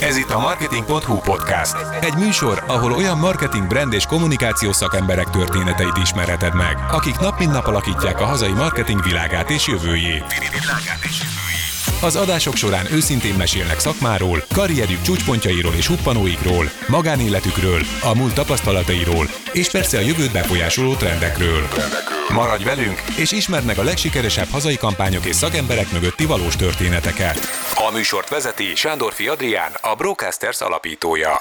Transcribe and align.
Ez 0.00 0.16
itt 0.16 0.30
a 0.30 0.38
Marketing.hu 0.38 1.18
podcast. 1.18 1.76
Egy 2.00 2.14
műsor, 2.14 2.64
ahol 2.66 2.92
olyan 2.92 3.18
marketing, 3.18 3.66
brand 3.66 3.92
és 3.92 4.04
kommunikációs 4.04 4.76
szakemberek 4.76 5.30
történeteit 5.30 5.96
ismerheted 6.02 6.54
meg, 6.54 6.76
akik 6.90 7.18
nap 7.18 7.38
mint 7.38 7.52
nap 7.52 7.66
alakítják 7.66 8.20
a 8.20 8.24
hazai 8.24 8.52
marketing 8.52 9.02
világát 9.02 9.50
és 9.50 9.66
jövőjét. 9.66 10.24
Az 12.02 12.16
adások 12.16 12.56
során 12.56 12.92
őszintén 12.92 13.34
mesélnek 13.34 13.78
szakmáról, 13.78 14.44
karrierjük 14.54 15.02
csúcspontjairól 15.02 15.74
és 15.74 15.86
huppanóikról, 15.86 16.70
magánéletükről, 16.88 17.80
a 18.02 18.14
múlt 18.14 18.34
tapasztalatairól, 18.34 19.28
és 19.52 19.70
persze 19.70 19.98
a 19.98 20.00
jövőt 20.00 20.32
befolyásoló 20.32 20.94
trendekről. 20.94 21.68
Maradj 22.28 22.64
velünk, 22.64 23.02
és 23.16 23.32
ismerd 23.32 23.64
meg 23.64 23.78
a 23.78 23.82
legsikeresebb 23.82 24.48
hazai 24.50 24.76
kampányok 24.76 25.24
és 25.24 25.36
szakemberek 25.36 25.92
mögötti 25.92 26.26
valós 26.26 26.56
történeteket. 26.56 27.38
A 27.74 27.92
műsort 27.92 28.28
vezeti 28.28 28.74
Sándorfi 28.74 29.28
Adrián, 29.28 29.72
a 29.80 29.94
Brocasters 29.94 30.60
alapítója. 30.60 31.36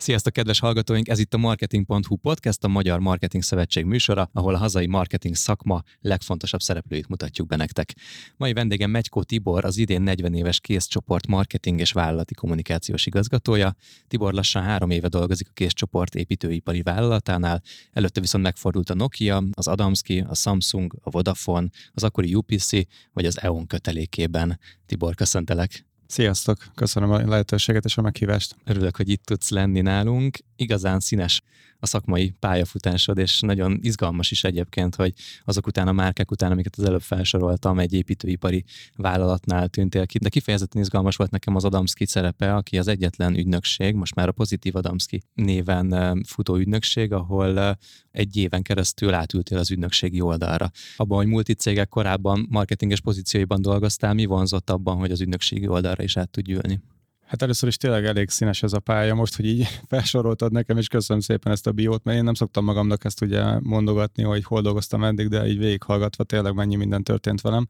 Sziasztok, 0.00 0.32
kedves 0.32 0.58
hallgatóink! 0.58 1.08
Ez 1.08 1.18
itt 1.18 1.34
a 1.34 1.38
Marketing.hu 1.38 2.16
podcast, 2.16 2.64
a 2.64 2.68
Magyar 2.68 2.98
Marketing 2.98 3.42
Szövetség 3.42 3.84
műsora, 3.84 4.30
ahol 4.32 4.54
a 4.54 4.58
hazai 4.58 4.86
marketing 4.86 5.34
szakma 5.34 5.82
legfontosabb 6.00 6.60
szereplőit 6.60 7.08
mutatjuk 7.08 7.46
be 7.46 7.56
nektek. 7.56 7.94
Mai 8.36 8.52
vendégem 8.52 8.90
Megykó 8.90 9.22
Tibor, 9.22 9.64
az 9.64 9.76
idén 9.76 10.02
40 10.02 10.34
éves 10.34 10.60
készcsoport 10.60 11.26
marketing 11.26 11.80
és 11.80 11.92
vállalati 11.92 12.34
kommunikációs 12.34 13.06
igazgatója. 13.06 13.74
Tibor 14.08 14.32
lassan 14.32 14.62
három 14.62 14.90
éve 14.90 15.08
dolgozik 15.08 15.48
a 15.48 15.52
készcsoport 15.54 16.14
építőipari 16.14 16.82
vállalatánál, 16.82 17.62
előtte 17.92 18.20
viszont 18.20 18.44
megfordult 18.44 18.90
a 18.90 18.94
Nokia, 18.94 19.42
az 19.52 19.68
Adamski, 19.68 20.24
a 20.28 20.34
Samsung, 20.34 20.94
a 21.02 21.10
Vodafone, 21.10 21.68
az 21.92 22.04
akkori 22.04 22.34
UPC 22.34 22.70
vagy 23.12 23.24
az 23.24 23.40
EON 23.40 23.66
kötelékében. 23.66 24.58
Tibor, 24.86 25.14
köszöntelek! 25.14 25.86
Sziasztok! 26.08 26.58
Köszönöm 26.74 27.10
a 27.10 27.18
lehetőséget 27.18 27.84
és 27.84 27.96
a 27.96 28.02
meghívást. 28.02 28.56
Örülök, 28.64 28.96
hogy 28.96 29.08
itt 29.08 29.24
tudsz 29.24 29.50
lenni 29.50 29.80
nálunk. 29.80 30.38
Igazán 30.60 31.00
színes 31.00 31.42
a 31.80 31.86
szakmai 31.86 32.30
pályafutásod, 32.38 33.18
és 33.18 33.40
nagyon 33.40 33.78
izgalmas 33.82 34.30
is 34.30 34.44
egyébként, 34.44 34.94
hogy 34.94 35.12
azok 35.44 35.66
után 35.66 35.88
a 35.88 35.92
márkák 35.92 36.30
után, 36.30 36.50
amiket 36.50 36.76
az 36.76 36.84
előbb 36.84 37.02
felsoroltam, 37.02 37.78
egy 37.78 37.92
építőipari 37.92 38.64
vállalatnál 38.96 39.68
tűntél 39.68 40.06
ki, 40.06 40.18
de 40.18 40.28
kifejezetten 40.28 40.80
izgalmas 40.80 41.16
volt 41.16 41.30
nekem 41.30 41.56
az 41.56 41.64
Adamski 41.64 42.06
szerepe, 42.06 42.54
aki 42.54 42.78
az 42.78 42.88
egyetlen 42.88 43.36
ügynökség, 43.36 43.94
most 43.94 44.14
már 44.14 44.28
a 44.28 44.32
Pozitív 44.32 44.76
Adamski 44.76 45.22
néven 45.34 46.20
futó 46.26 46.56
ügynökség, 46.56 47.12
ahol 47.12 47.78
egy 48.10 48.36
éven 48.36 48.62
keresztül 48.62 49.14
átültél 49.14 49.58
az 49.58 49.70
ügynökségi 49.70 50.20
oldalra. 50.20 50.70
Abban, 50.96 51.18
hogy 51.18 51.26
multicégek 51.26 51.88
korábban 51.88 52.46
marketinges 52.50 53.00
pozícióiban 53.00 53.62
dolgoztál, 53.62 54.14
mi 54.14 54.24
vonzott 54.24 54.70
abban, 54.70 54.96
hogy 54.96 55.10
az 55.10 55.20
ügynökségi 55.20 55.66
oldalra 55.66 56.02
is 56.02 56.16
át 56.16 56.30
tudj 56.30 56.52
ülni? 56.52 56.80
Hát 57.28 57.42
először 57.42 57.68
is 57.68 57.76
tényleg 57.76 58.04
elég 58.04 58.30
színes 58.30 58.62
ez 58.62 58.72
a 58.72 58.78
pálya 58.78 59.14
most, 59.14 59.36
hogy 59.36 59.46
így 59.46 59.66
felsoroltad 59.88 60.52
nekem, 60.52 60.76
és 60.76 60.88
köszönöm 60.88 61.22
szépen 61.22 61.52
ezt 61.52 61.66
a 61.66 61.72
biót, 61.72 62.04
mert 62.04 62.18
én 62.18 62.24
nem 62.24 62.34
szoktam 62.34 62.64
magamnak 62.64 63.04
ezt 63.04 63.22
ugye 63.22 63.60
mondogatni, 63.60 64.22
hogy 64.22 64.44
hol 64.44 64.60
dolgoztam 64.60 65.04
eddig, 65.04 65.28
de 65.28 65.46
így 65.46 65.58
végighallgatva 65.58 66.24
tényleg 66.24 66.54
mennyi 66.54 66.76
minden 66.76 67.02
történt 67.02 67.40
velem. 67.40 67.68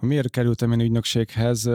Miért 0.00 0.30
kerültem 0.30 0.72
én 0.72 0.80
ügynökséghez? 0.80 1.70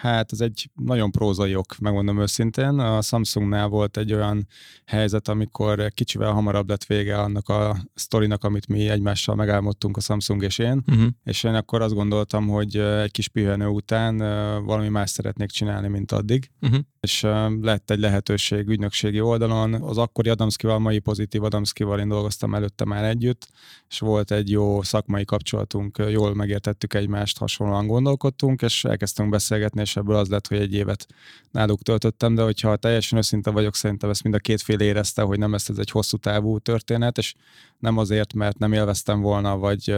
Hát 0.00 0.32
ez 0.32 0.40
egy 0.40 0.70
nagyon 0.74 1.10
prózai 1.10 1.54
ok, 1.54 1.78
megmondom 1.78 2.20
őszintén. 2.20 2.78
A 2.78 3.02
Samsungnál 3.02 3.68
volt 3.68 3.96
egy 3.96 4.12
olyan 4.12 4.46
helyzet, 4.84 5.28
amikor 5.28 5.88
kicsivel 5.94 6.32
hamarabb 6.32 6.68
lett 6.68 6.84
vége 6.84 7.18
annak 7.18 7.48
a 7.48 7.76
sztorinak, 7.94 8.44
amit 8.44 8.68
mi 8.68 8.88
egymással 8.88 9.34
megálmodtunk 9.34 9.96
a 9.96 10.00
Samsung 10.00 10.42
és 10.42 10.58
én, 10.58 10.82
uh-huh. 10.86 11.06
és 11.24 11.44
én 11.44 11.54
akkor 11.54 11.82
azt 11.82 11.94
gondoltam, 11.94 12.48
hogy 12.48 12.76
egy 12.76 13.10
kis 13.10 13.28
pihenő 13.28 13.66
után 13.66 14.16
valami 14.64 14.88
más 14.88 15.10
szeretnék 15.10 15.50
csinálni, 15.50 15.88
mint 15.88 16.12
addig. 16.12 16.50
Uh-huh. 16.60 16.80
És 17.00 17.22
lett 17.60 17.90
egy 17.90 17.98
lehetőség 17.98 18.68
ügynökségi 18.68 19.20
oldalon. 19.20 19.74
Az 19.74 19.98
akkori 19.98 20.28
Adamskival, 20.28 20.78
mai 20.78 20.98
pozitív 20.98 21.42
Adamskival 21.42 21.98
én 21.98 22.08
dolgoztam 22.08 22.54
előtte 22.54 22.84
már 22.84 23.04
együtt, 23.04 23.48
és 23.88 23.98
volt 23.98 24.30
egy 24.30 24.50
jó 24.50 24.82
szakmai 24.82 25.24
kapcsolatunk, 25.24 26.02
jól 26.08 26.34
megértettük 26.34 26.94
egymást, 26.94 27.38
hasonlóan 27.38 27.86
gondolkodtunk, 27.86 28.62
és 28.62 28.84
elkezdtünk 28.84 29.30
beszélgetni, 29.30 29.80
és 29.80 29.95
ebből 29.96 30.16
az 30.16 30.28
lett, 30.28 30.46
hogy 30.46 30.58
egy 30.58 30.74
évet 30.74 31.06
náluk 31.50 31.82
töltöttem, 31.82 32.34
de 32.34 32.42
hogyha 32.42 32.76
teljesen 32.76 33.18
őszinte 33.18 33.50
vagyok, 33.50 33.74
szerintem 33.74 34.10
ezt 34.10 34.22
mind 34.22 34.34
a 34.34 34.38
két 34.38 34.62
fél 34.62 34.80
érezte, 34.80 35.22
hogy 35.22 35.38
nem 35.38 35.50
lesz 35.50 35.68
ez 35.68 35.78
egy 35.78 35.90
hosszú 35.90 36.16
távú 36.16 36.58
történet, 36.58 37.18
és 37.18 37.34
nem 37.78 37.98
azért, 37.98 38.34
mert 38.34 38.58
nem 38.58 38.72
élveztem 38.72 39.20
volna, 39.20 39.56
vagy 39.56 39.96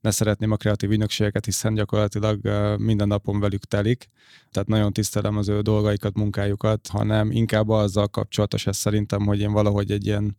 ne 0.00 0.10
szeretném 0.10 0.50
a 0.50 0.56
kreatív 0.56 0.90
ügynökségeket, 0.90 1.44
hiszen 1.44 1.74
gyakorlatilag 1.74 2.40
minden 2.78 3.08
napon 3.08 3.40
velük 3.40 3.64
telik, 3.64 4.08
tehát 4.50 4.68
nagyon 4.68 4.92
tisztelem 4.92 5.36
az 5.36 5.48
ő 5.48 5.60
dolgaikat, 5.60 6.14
munkájukat, 6.14 6.86
hanem 6.86 7.30
inkább 7.30 7.68
azzal 7.68 8.08
kapcsolatos 8.08 8.66
ez 8.66 8.76
szerintem, 8.76 9.26
hogy 9.26 9.40
én 9.40 9.52
valahogy 9.52 9.90
egy 9.90 10.06
ilyen 10.06 10.36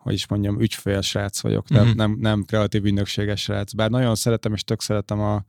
hogy 0.00 0.12
is 0.12 0.26
mondjam, 0.26 0.60
ügyfél 0.60 1.00
srác 1.00 1.40
vagyok, 1.40 1.68
nem, 1.68 1.80
uh-huh. 1.80 1.96
nem, 1.96 2.16
nem 2.20 2.44
kreatív 2.44 2.84
ügynökséges 2.84 3.40
srác. 3.40 3.72
Bár 3.72 3.90
nagyon 3.90 4.14
szeretem 4.14 4.52
és 4.52 4.64
tök 4.64 4.80
szeretem 4.80 5.20
a, 5.20 5.44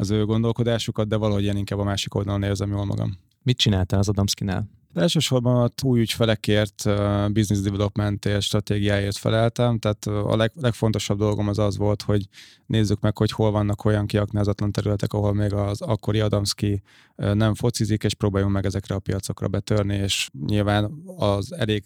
az 0.00 0.10
ő 0.10 0.24
gondolkodásukat, 0.24 1.08
de 1.08 1.16
valahogy 1.16 1.44
én 1.44 1.56
inkább 1.56 1.78
a 1.78 1.84
másik 1.84 2.14
oldalon 2.14 2.42
érzem 2.42 2.70
jól 2.70 2.84
magam. 2.84 3.18
Mit 3.42 3.56
csináltál 3.58 3.98
az 3.98 4.08
Adamskinál? 4.08 4.70
Elsősorban 4.94 5.62
a 5.62 5.86
új 5.86 6.00
ügyfelekért, 6.00 6.84
business 7.32 7.60
development 7.60 8.24
és 8.24 8.44
stratégiáért 8.44 9.16
feleltem, 9.16 9.78
tehát 9.78 10.06
a 10.06 10.36
leg, 10.36 10.52
legfontosabb 10.54 11.18
dolgom 11.18 11.48
az 11.48 11.58
az 11.58 11.76
volt, 11.76 12.02
hogy 12.02 12.28
nézzük 12.66 13.00
meg, 13.00 13.16
hogy 13.16 13.30
hol 13.30 13.50
vannak 13.50 13.84
olyan 13.84 14.06
kiaknázatlan 14.06 14.72
területek, 14.72 15.12
ahol 15.12 15.34
még 15.34 15.52
az 15.52 15.80
akkori 15.80 16.20
Adamski 16.20 16.82
nem 17.16 17.54
focizik, 17.54 18.04
és 18.04 18.14
próbáljunk 18.14 18.54
meg 18.54 18.64
ezekre 18.66 18.94
a 18.94 18.98
piacokra 18.98 19.48
betörni, 19.48 19.94
és 19.94 20.28
nyilván 20.46 21.02
az 21.16 21.52
elég 21.52 21.84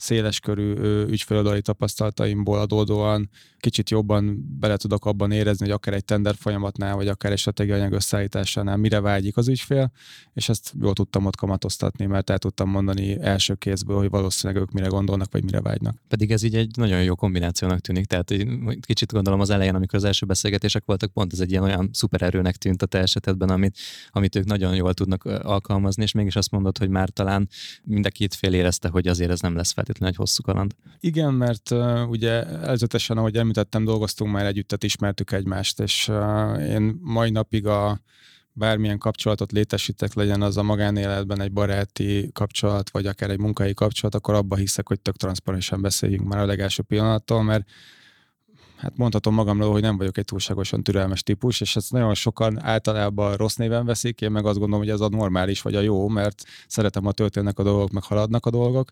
széleskörű 0.00 0.74
ügyfeloldali 1.06 1.62
tapasztalataimból 1.62 2.58
adódóan 2.58 3.30
kicsit 3.58 3.90
jobban 3.90 4.56
bele 4.60 4.76
tudok 4.76 5.06
abban 5.06 5.30
érezni, 5.30 5.64
hogy 5.64 5.74
akár 5.74 5.94
egy 5.94 6.04
tender 6.04 6.34
folyamatnál, 6.34 6.96
vagy 6.96 7.08
akár 7.08 7.32
egy 7.32 7.38
stratégiai 7.38 7.78
anyag 7.78 7.92
összeállításánál 7.92 8.76
mire 8.76 9.00
vágyik 9.00 9.36
az 9.36 9.48
ügyfél, 9.48 9.92
és 10.32 10.48
ezt 10.48 10.72
jól 10.80 10.92
tudtam 10.92 11.26
ott 11.26 11.36
kamatoztatni, 11.36 12.06
mert 12.06 12.30
el 12.30 12.38
tudtam 12.38 12.70
mondani 12.70 13.20
első 13.20 13.54
kézből, 13.54 13.98
hogy 13.98 14.10
valószínűleg 14.10 14.62
ők 14.62 14.70
mire 14.70 14.86
gondolnak, 14.86 15.32
vagy 15.32 15.44
mire 15.44 15.60
vágynak. 15.60 16.02
Pedig 16.08 16.30
ez 16.30 16.42
így 16.42 16.54
egy 16.54 16.76
nagyon 16.76 17.02
jó 17.02 17.14
kombinációnak 17.14 17.80
tűnik, 17.80 18.06
tehát 18.06 18.34
kicsit 18.80 19.12
gondolom 19.12 19.40
az 19.40 19.50
elején, 19.50 19.74
amikor 19.74 19.98
az 19.98 20.04
első 20.04 20.26
beszélgetések 20.26 20.82
voltak, 20.86 21.12
pont 21.12 21.32
ez 21.32 21.40
egy 21.40 21.50
ilyen 21.50 21.62
olyan 21.62 21.90
szupererőnek 21.92 22.56
tűnt 22.56 22.82
a 22.82 22.86
te 22.86 22.98
esetedben, 22.98 23.48
amit, 23.48 23.78
amit 24.10 24.36
ők 24.36 24.44
nagyon 24.44 24.74
jól 24.74 24.94
tudnak 24.94 25.24
alkalmazni, 25.24 26.02
és 26.02 26.12
mégis 26.12 26.36
azt 26.36 26.50
mondod, 26.50 26.78
hogy 26.78 26.88
már 26.88 27.08
talán 27.08 27.48
mind 27.84 28.06
a 28.06 28.10
két 28.10 28.34
fél 28.34 28.54
érezte, 28.54 28.88
hogy 28.88 29.08
azért 29.08 29.30
ez 29.30 29.40
nem 29.40 29.56
lesz 29.56 29.72
feltétlenül 29.90 30.14
egy 30.14 30.16
hosszú 30.16 30.42
kaland. 30.42 30.74
Igen, 31.00 31.34
mert 31.34 31.70
uh, 31.70 32.08
ugye 32.08 32.44
előzetesen, 32.44 33.16
ahogy 33.16 33.36
említettem, 33.36 33.84
dolgoztunk 33.84 34.32
már 34.32 34.46
együtt, 34.46 34.68
tehát 34.68 34.84
ismertük 34.84 35.32
egymást, 35.32 35.80
és 35.80 36.08
uh, 36.08 36.68
én 36.68 36.98
mai 37.02 37.30
napig 37.30 37.66
a 37.66 38.00
bármilyen 38.52 38.98
kapcsolatot 38.98 39.52
létesítek, 39.52 40.14
legyen 40.14 40.42
az 40.42 40.56
a 40.56 40.62
magánéletben 40.62 41.40
egy 41.40 41.52
baráti 41.52 42.30
kapcsolat, 42.32 42.90
vagy 42.90 43.06
akár 43.06 43.30
egy 43.30 43.38
munkai 43.38 43.74
kapcsolat, 43.74 44.14
akkor 44.14 44.34
abba 44.34 44.56
hiszek, 44.56 44.88
hogy 44.88 45.00
tök 45.00 45.16
transzparensen 45.16 45.80
beszéljünk 45.80 46.28
már 46.28 46.38
a 46.38 46.46
legelső 46.46 46.82
pillanattól, 46.82 47.42
mert 47.42 47.70
hát 48.76 48.96
mondhatom 48.96 49.34
magamról, 49.34 49.72
hogy 49.72 49.82
nem 49.82 49.96
vagyok 49.96 50.18
egy 50.18 50.24
túlságosan 50.24 50.82
türelmes 50.82 51.22
típus, 51.22 51.60
és 51.60 51.76
ezt 51.76 51.92
nagyon 51.92 52.14
sokan 52.14 52.62
általában 52.62 53.36
rossz 53.36 53.54
néven 53.54 53.86
veszik, 53.86 54.20
én 54.20 54.30
meg 54.30 54.46
azt 54.46 54.58
gondolom, 54.58 54.84
hogy 54.84 54.94
ez 54.94 55.00
a 55.00 55.08
normális 55.08 55.62
vagy 55.62 55.74
a 55.74 55.80
jó, 55.80 56.08
mert 56.08 56.42
szeretem, 56.66 57.04
ha 57.04 57.12
történnek 57.12 57.58
a 57.58 57.62
dolgok, 57.62 57.90
meg 57.90 58.02
haladnak 58.02 58.46
a 58.46 58.50
dolgok, 58.50 58.90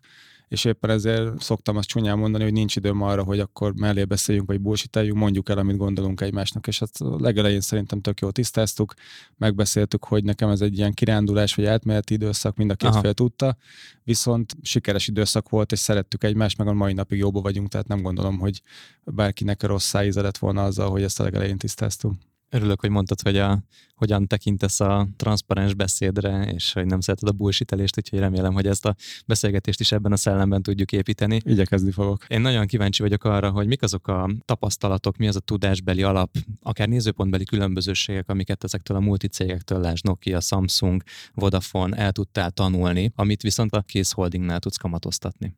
és 0.49 0.65
éppen 0.65 0.89
ezért 0.89 1.41
szoktam 1.41 1.77
azt 1.77 1.87
csúnyán 1.87 2.17
mondani, 2.17 2.43
hogy 2.43 2.53
nincs 2.53 2.75
időm 2.75 3.01
arra, 3.01 3.23
hogy 3.23 3.39
akkor 3.39 3.73
mellé 3.73 4.03
beszéljünk, 4.03 4.47
vagy 4.47 4.61
bullshiteljünk, 4.61 5.17
mondjuk 5.17 5.49
el, 5.49 5.57
amit 5.57 5.77
gondolunk 5.77 6.21
egymásnak, 6.21 6.67
és 6.67 6.81
ezt 6.81 6.97
legelején 6.99 7.61
szerintem 7.61 8.01
tök 8.01 8.19
jól 8.19 8.31
tisztáztuk, 8.31 8.93
megbeszéltük, 9.37 10.05
hogy 10.05 10.23
nekem 10.23 10.49
ez 10.49 10.61
egy 10.61 10.77
ilyen 10.77 10.93
kirándulás, 10.93 11.55
vagy 11.55 11.65
átmeneti 11.65 12.13
időszak, 12.13 12.55
mind 12.55 12.71
a 12.71 12.75
két 12.75 12.89
Aha. 12.89 13.01
fél 13.01 13.13
tudta, 13.13 13.57
viszont 14.03 14.55
sikeres 14.61 15.07
időszak 15.07 15.49
volt, 15.49 15.71
és 15.71 15.79
szerettük 15.79 16.23
egymást, 16.23 16.57
meg 16.57 16.67
a 16.67 16.73
mai 16.73 16.93
napig 16.93 17.17
jobban 17.17 17.41
vagyunk, 17.41 17.67
tehát 17.67 17.87
nem 17.87 18.01
gondolom, 18.01 18.39
hogy 18.39 18.61
bárkinek 19.03 19.63
rossz 19.63 19.85
szájíze 19.85 20.21
lett 20.21 20.37
volna 20.37 20.63
azzal, 20.63 20.89
hogy 20.89 21.03
ezt 21.03 21.19
a 21.19 21.23
legelején 21.23 21.57
tisztáztuk. 21.57 22.13
Örülök, 22.51 22.79
hogy 22.79 22.89
mondtad, 22.89 23.21
hogy 23.21 23.37
a, 23.37 23.59
hogyan 23.95 24.27
tekintesz 24.27 24.79
a 24.79 25.07
transzparens 25.15 25.73
beszédre, 25.73 26.51
és 26.53 26.73
hogy 26.73 26.85
nem 26.85 26.99
szereted 26.99 27.27
a 27.27 27.31
bullshitelést, 27.31 27.97
úgyhogy 27.97 28.19
remélem, 28.19 28.53
hogy 28.53 28.67
ezt 28.67 28.85
a 28.85 28.95
beszélgetést 29.25 29.79
is 29.79 29.91
ebben 29.91 30.11
a 30.11 30.15
szellemben 30.15 30.61
tudjuk 30.61 30.91
építeni. 30.91 31.41
Igyekezni 31.45 31.91
fogok. 31.91 32.25
Én 32.27 32.41
nagyon 32.41 32.67
kíváncsi 32.67 33.01
vagyok 33.01 33.23
arra, 33.23 33.51
hogy 33.51 33.67
mik 33.67 33.81
azok 33.81 34.07
a 34.07 34.29
tapasztalatok, 34.45 35.17
mi 35.17 35.27
az 35.27 35.35
a 35.35 35.39
tudásbeli 35.39 36.03
alap, 36.03 36.35
akár 36.61 36.87
nézőpontbeli 36.87 37.45
különbözőségek, 37.45 38.29
amiket 38.29 38.63
ezektől 38.63 38.97
a 38.97 38.99
multicégektől, 38.99 39.79
lásd 39.79 40.05
Nokia, 40.05 40.39
Samsung, 40.39 41.03
Vodafone 41.33 41.97
el 41.97 42.11
tudtál 42.11 42.51
tanulni, 42.51 43.11
amit 43.15 43.41
viszont 43.41 43.71
a 43.71 43.81
Case 43.81 44.13
Holdingnál 44.15 44.59
tudsz 44.59 44.77
kamatoztatni. 44.77 45.55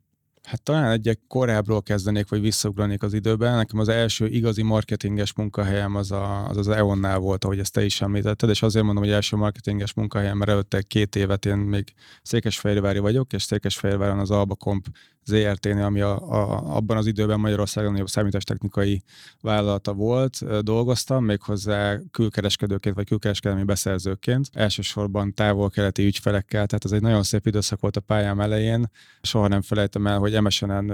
Hát 0.52 0.64
talán 0.64 0.92
egyek 0.92 1.20
korábbról 1.28 1.82
kezdenék, 1.82 2.30
vagy 2.30 2.42
visszaugranék 2.42 3.04
az 3.04 3.14
időben. 3.14 3.56
Nekem 3.56 3.80
az 3.80 3.88
első 3.88 4.28
igazi 4.28 4.62
marketinges 4.62 5.34
munkahelyem 5.34 5.96
az 5.96 6.12
a, 6.12 6.48
az, 6.48 6.58
az 6.58 6.68
EON-nál 6.68 7.18
volt, 7.18 7.44
ahogy 7.44 7.60
ezt 7.60 7.74
te 7.74 7.86
is 7.86 8.02
említetted, 8.02 8.50
és 8.50 8.62
azért 8.62 8.86
mondom, 8.86 9.04
hogy 9.04 9.14
első 9.14 9.36
marketinges 9.36 9.94
munkahelyem, 9.94 10.38
mert 10.38 10.52
előtte 10.52 10.82
két 10.82 11.16
évet 11.16 11.46
én 11.46 11.58
még 11.58 11.94
Székesfehérvári 12.22 13.00
vagyok, 13.00 13.34
és 13.34 13.44
Székesfehérváron 13.44 14.20
az 14.20 14.32
Alba 14.32 14.56
Comp 14.56 14.88
ZRT-nél, 15.26 15.84
ami 15.84 16.02
a, 16.02 16.32
a, 16.32 16.76
abban 16.76 16.98
az 16.98 17.06
időben 17.06 17.40
Magyarországon 17.40 17.92
nagyobb 17.92 18.10
számítástechnikai 18.10 19.04
vállalata 19.42 19.94
volt, 19.94 20.62
dolgoztam, 20.64 21.26
méghozzá 21.26 21.98
külkereskedőként 22.12 22.96
vagy 22.96 23.08
külkereskedelmi 23.08 23.64
beszerzőként, 23.64 24.50
elsősorban 24.54 25.34
távol-keleti 25.34 26.06
ügyfelekkel, 26.06 26.66
tehát 26.66 26.86
ez 26.86 26.92
egy 26.92 27.02
nagyon 27.02 27.24
szép 27.24 27.48
időszak 27.48 27.80
volt 27.80 27.98
a 27.98 28.02
pályám 28.02 28.40
elején. 28.40 28.92
Soha 29.22 29.48
nem 29.48 29.62
felejtem 29.62 30.08
el, 30.08 30.20
hogy 30.20 30.34
MSN-en 30.42 30.94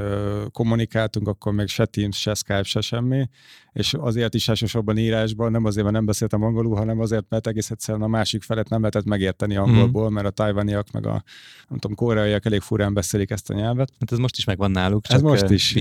kommunikáltunk, 0.51 1.27
akkor 1.27 1.53
még 1.53 1.67
se 1.67 1.85
Teams, 1.85 2.19
se 2.19 2.33
Skype, 2.33 2.63
se 2.63 2.81
semmi, 2.81 3.29
és 3.73 3.93
azért 3.93 4.33
is 4.33 4.47
elsősorban 4.47 4.97
írásban, 4.97 5.51
nem 5.51 5.65
azért, 5.65 5.83
mert 5.83 5.95
nem 5.95 6.05
beszéltem 6.05 6.43
angolul, 6.43 6.75
hanem 6.75 6.99
azért, 6.99 7.25
mert 7.29 7.47
egész 7.47 7.71
egyszerűen 7.71 8.03
a 8.03 8.07
másik 8.07 8.43
felet 8.43 8.69
nem 8.69 8.79
lehetett 8.79 9.05
megérteni 9.05 9.55
angolból, 9.55 10.09
mm. 10.09 10.13
mert 10.13 10.25
a 10.25 10.29
tajvaniak 10.29 10.91
meg 10.91 11.05
a 11.05 11.23
nem 11.67 11.79
tudom, 11.79 11.95
koreaiak 11.95 12.45
elég 12.45 12.61
furán 12.61 12.93
beszélik 12.93 13.31
ezt 13.31 13.49
a 13.49 13.53
nyelvet. 13.53 13.91
Hát 13.99 14.11
ez 14.11 14.17
most 14.17 14.37
is 14.37 14.45
megvan 14.45 14.71
náluk, 14.71 15.05
csak 15.05 15.15
ez 15.15 15.21
most 15.21 15.49
is. 15.49 15.73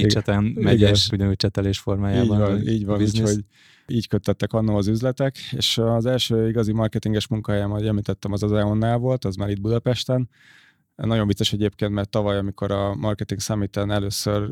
Megy, 0.54 0.80
és 0.80 1.08
ugyanúgy 1.12 1.36
csetelés 1.36 1.78
formájában. 1.78 2.40
Így 2.40 2.46
van, 2.48 2.68
így 2.68 2.86
van 2.86 3.00
úgyhogy 3.00 3.44
így 3.86 4.08
kötöttek 4.08 4.52
annó 4.52 4.76
az 4.76 4.86
üzletek, 4.86 5.36
és 5.50 5.78
az 5.78 6.06
első 6.06 6.48
igazi 6.48 6.72
marketinges 6.72 7.26
munkahelyem, 7.26 7.70
ahogy 7.70 7.86
említettem, 7.86 8.32
az 8.32 8.42
az 8.42 8.52
EON-nál 8.52 8.98
volt, 8.98 9.24
az 9.24 9.36
már 9.36 9.48
itt 9.48 9.60
Budapesten, 9.60 10.28
nagyon 10.96 11.26
vicces 11.26 11.52
egyébként, 11.52 11.92
mert 11.92 12.08
tavaly, 12.08 12.38
amikor 12.38 12.70
a 12.70 12.94
Marketing 12.94 13.40
summit 13.40 13.76
először 13.76 14.50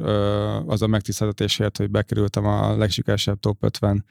az 0.66 0.82
a 0.82 0.86
megtiszteltetésért, 0.86 1.76
hogy 1.76 1.90
bekerültem 1.90 2.46
a 2.46 2.76
legsikeresebb 2.76 3.38
top 3.40 3.64
50 3.64 4.04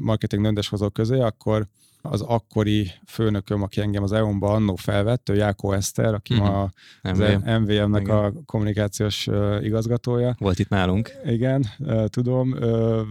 marketing 0.00 0.42
döntéshozók 0.42 0.92
közé, 0.92 1.20
akkor 1.20 1.66
az 2.02 2.20
akkori 2.20 2.90
főnököm, 3.06 3.62
aki 3.62 3.80
engem 3.80 4.02
az 4.02 4.12
EON-ba 4.12 4.52
annó 4.52 4.74
felvett, 4.74 5.28
ő 5.28 5.34
Jákó 5.34 5.72
Eszter, 5.72 6.14
aki 6.14 6.34
uh-huh. 6.34 6.48
ma 6.48 6.70
az 7.02 7.18
MVM-nek 7.60 8.02
Igen. 8.02 8.16
a 8.16 8.32
kommunikációs 8.46 9.28
igazgatója. 9.60 10.34
Volt 10.38 10.58
itt 10.58 10.68
nálunk. 10.68 11.10
Igen, 11.24 11.66
tudom. 12.06 12.54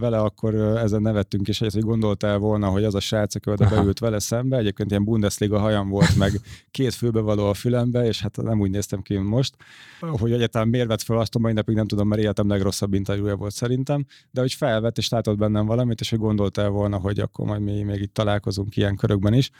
Vele 0.00 0.18
akkor 0.18 0.54
ezen 0.54 1.02
nevettünk 1.02 1.48
is, 1.48 1.58
hogy 1.58 1.80
gondoltál 1.80 2.38
volna, 2.38 2.68
hogy 2.68 2.84
az 2.84 2.94
a 2.94 3.00
srác, 3.00 3.34
aki 3.34 3.50
oda 3.50 3.68
beült 3.68 3.98
vele 3.98 4.18
szembe, 4.18 4.56
egyébként 4.56 4.90
ilyen 4.90 5.04
Bundesliga 5.04 5.58
hajam 5.58 5.88
volt, 5.88 6.16
meg 6.16 6.32
két 6.70 6.94
főbevaló 6.94 7.48
a 7.48 7.54
fülembe, 7.54 8.06
és 8.06 8.20
hát 8.20 8.36
nem 8.36 8.60
úgy 8.60 8.70
néztem 8.70 9.02
ki 9.02 9.16
most, 9.16 9.54
hogy 10.00 10.32
egyáltalán 10.32 10.68
miért 10.68 10.88
vett 10.88 11.02
fel 11.02 11.18
azt, 11.18 11.38
mai 11.38 11.52
napig 11.52 11.74
nem 11.74 11.86
tudom, 11.86 12.08
mert 12.08 12.20
életem 12.20 12.48
legrosszabb 12.48 12.94
interjúja 12.94 13.36
volt 13.36 13.52
szerintem, 13.52 14.06
de 14.30 14.40
hogy 14.40 14.52
felvett, 14.52 14.98
és 14.98 15.08
látott 15.08 15.38
bennem 15.38 15.66
valamit, 15.66 16.00
és 16.00 16.10
hogy 16.10 16.18
gondoltál 16.18 16.68
volna, 16.68 16.96
hogy 16.96 17.20
akkor 17.20 17.46
majd 17.46 17.60
mi 17.60 17.82
még 17.82 18.00
itt 18.00 18.14
találkozunk 18.14 18.76
ilyen 18.80 18.96
körökben 18.96 19.32
is. 19.32 19.50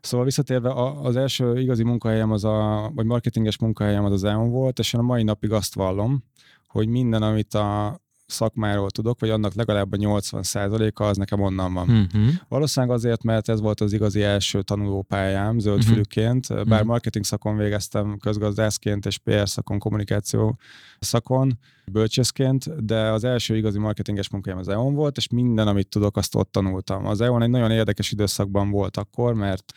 Szóval 0.00 0.26
visszatérve, 0.26 0.72
az 1.02 1.16
első 1.16 1.60
igazi 1.60 1.82
munkahelyem, 1.82 2.30
az 2.32 2.44
a, 2.44 2.90
vagy 2.94 3.06
marketinges 3.06 3.58
munkahelyem 3.58 4.04
az 4.04 4.12
az 4.12 4.24
EON 4.24 4.50
volt, 4.50 4.78
és 4.78 4.92
én 4.92 5.00
a 5.00 5.04
mai 5.04 5.22
napig 5.22 5.52
azt 5.52 5.74
vallom, 5.74 6.24
hogy 6.66 6.88
minden, 6.88 7.22
amit 7.22 7.54
a 7.54 8.00
szakmáról 8.26 8.90
tudok, 8.90 9.20
vagy 9.20 9.30
annak 9.30 9.54
legalább 9.54 9.92
a 9.92 9.96
80%-a 9.96 11.02
az 11.02 11.16
nekem 11.16 11.40
onnan 11.40 11.74
van. 11.74 11.88
Uh-huh. 11.88 12.28
Valószínűleg 12.48 12.96
azért, 12.96 13.22
mert 13.22 13.48
ez 13.48 13.60
volt 13.60 13.80
az 13.80 13.92
igazi 13.92 14.22
első 14.22 14.62
tanulópályám 14.62 15.58
zöldfülüként, 15.58 16.46
uh-huh. 16.48 16.64
bár 16.64 16.72
uh-huh. 16.72 16.88
marketing 16.88 17.24
szakon 17.24 17.56
végeztem 17.56 18.18
közgazdászként 18.18 19.06
és 19.06 19.18
PR 19.18 19.48
szakon, 19.48 19.78
kommunikáció 19.78 20.58
szakon, 20.98 21.58
bölcsészként, 21.92 22.84
de 22.84 23.10
az 23.10 23.24
első 23.24 23.56
igazi 23.56 23.78
marketinges 23.78 24.30
munkájám 24.30 24.58
az 24.58 24.68
EON 24.68 24.94
volt, 24.94 25.16
és 25.16 25.28
minden, 25.28 25.68
amit 25.68 25.88
tudok, 25.88 26.16
azt 26.16 26.34
ott 26.34 26.52
tanultam. 26.52 27.06
Az 27.06 27.20
EON 27.20 27.42
egy 27.42 27.50
nagyon 27.50 27.70
érdekes 27.70 28.12
időszakban 28.12 28.70
volt 28.70 28.96
akkor, 28.96 29.34
mert 29.34 29.72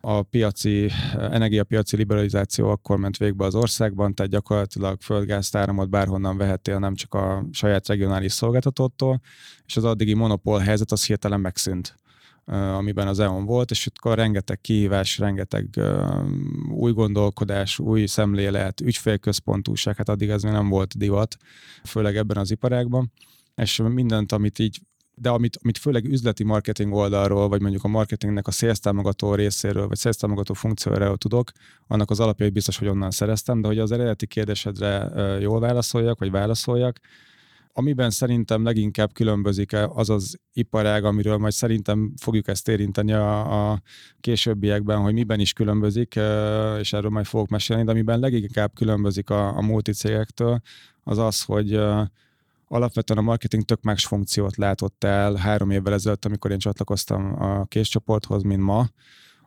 a 0.00 0.22
piaci, 0.22 0.90
energiapiaci 1.14 1.96
liberalizáció 1.96 2.68
akkor 2.68 2.98
ment 2.98 3.16
végbe 3.16 3.44
az 3.44 3.54
országban, 3.54 4.14
tehát 4.14 4.32
gyakorlatilag 4.32 5.00
földgázt, 5.00 5.56
áramot 5.56 5.90
bárhonnan 5.90 6.36
vehettél, 6.36 6.78
nem 6.78 6.94
csak 6.94 7.14
a 7.14 7.46
saját 7.50 7.86
regionális 7.86 8.32
szolgáltatótól, 8.32 9.20
és 9.66 9.76
az 9.76 9.84
addigi 9.84 10.14
monopól 10.14 10.58
helyzet 10.58 10.92
az 10.92 11.06
hirtelen 11.06 11.40
megszűnt 11.40 11.98
amiben 12.50 13.08
az 13.08 13.18
EON 13.18 13.44
volt, 13.44 13.70
és 13.70 13.88
akkor 13.94 14.16
rengeteg 14.16 14.60
kihívás, 14.60 15.18
rengeteg 15.18 15.80
új 16.70 16.92
gondolkodás, 16.92 17.78
új 17.78 18.06
szemlélet, 18.06 18.80
ügyfélközpontúság, 18.80 19.96
hát 19.96 20.08
addig 20.08 20.28
ez 20.28 20.42
még 20.42 20.52
nem 20.52 20.68
volt 20.68 20.98
divat, 20.98 21.36
főleg 21.84 22.16
ebben 22.16 22.36
az 22.36 22.50
iparágban, 22.50 23.12
és 23.54 23.82
mindent, 23.88 24.32
amit 24.32 24.58
így 24.58 24.80
de 25.20 25.28
amit, 25.28 25.58
amit 25.62 25.78
főleg 25.78 26.04
üzleti 26.04 26.44
marketing 26.44 26.94
oldalról, 26.94 27.48
vagy 27.48 27.60
mondjuk 27.60 27.84
a 27.84 27.88
marketingnek 27.88 28.46
a 28.46 28.50
sales 28.50 28.78
támogató 28.78 29.34
részéről, 29.34 29.88
vagy 29.88 29.98
sales 29.98 30.16
támogató 30.16 30.54
funkciójáról 30.54 31.16
tudok, 31.16 31.50
annak 31.86 32.10
az 32.10 32.20
alapjait 32.20 32.52
biztos, 32.52 32.78
hogy 32.78 32.88
onnan 32.88 33.10
szereztem, 33.10 33.60
de 33.60 33.66
hogy 33.66 33.78
az 33.78 33.92
eredeti 33.92 34.26
kérdésedre 34.26 35.10
jól 35.40 35.60
válaszoljak, 35.60 36.18
vagy 36.18 36.30
válaszoljak, 36.30 37.00
amiben 37.78 38.10
szerintem 38.10 38.64
leginkább 38.64 39.12
különbözik 39.12 39.72
az 39.88 40.10
az 40.10 40.38
iparág, 40.52 41.04
amiről 41.04 41.36
majd 41.36 41.52
szerintem 41.52 42.12
fogjuk 42.20 42.48
ezt 42.48 42.68
érinteni 42.68 43.12
a, 43.12 43.70
a 43.70 43.82
későbbiekben, 44.20 44.98
hogy 44.98 45.12
miben 45.12 45.40
is 45.40 45.52
különbözik, 45.52 46.14
és 46.78 46.92
erről 46.92 47.10
majd 47.10 47.26
fogok 47.26 47.48
mesélni, 47.48 47.84
de 47.84 47.90
amiben 47.90 48.20
leginkább 48.20 48.74
különbözik 48.74 49.30
a, 49.30 49.56
a 49.56 49.60
multicégektől, 49.60 50.60
az 51.02 51.18
az, 51.18 51.42
hogy 51.42 51.80
alapvetően 52.68 53.18
a 53.18 53.22
marketing 53.22 53.62
tök 53.62 53.82
más 53.82 54.06
funkciót 54.06 54.56
látott 54.56 55.04
el 55.04 55.34
három 55.34 55.70
évvel 55.70 55.92
ezelőtt, 55.92 56.24
amikor 56.24 56.50
én 56.50 56.58
csatlakoztam 56.58 57.42
a 57.42 57.64
késcsoporthoz, 57.64 58.42
mint 58.42 58.62
ma, 58.62 58.86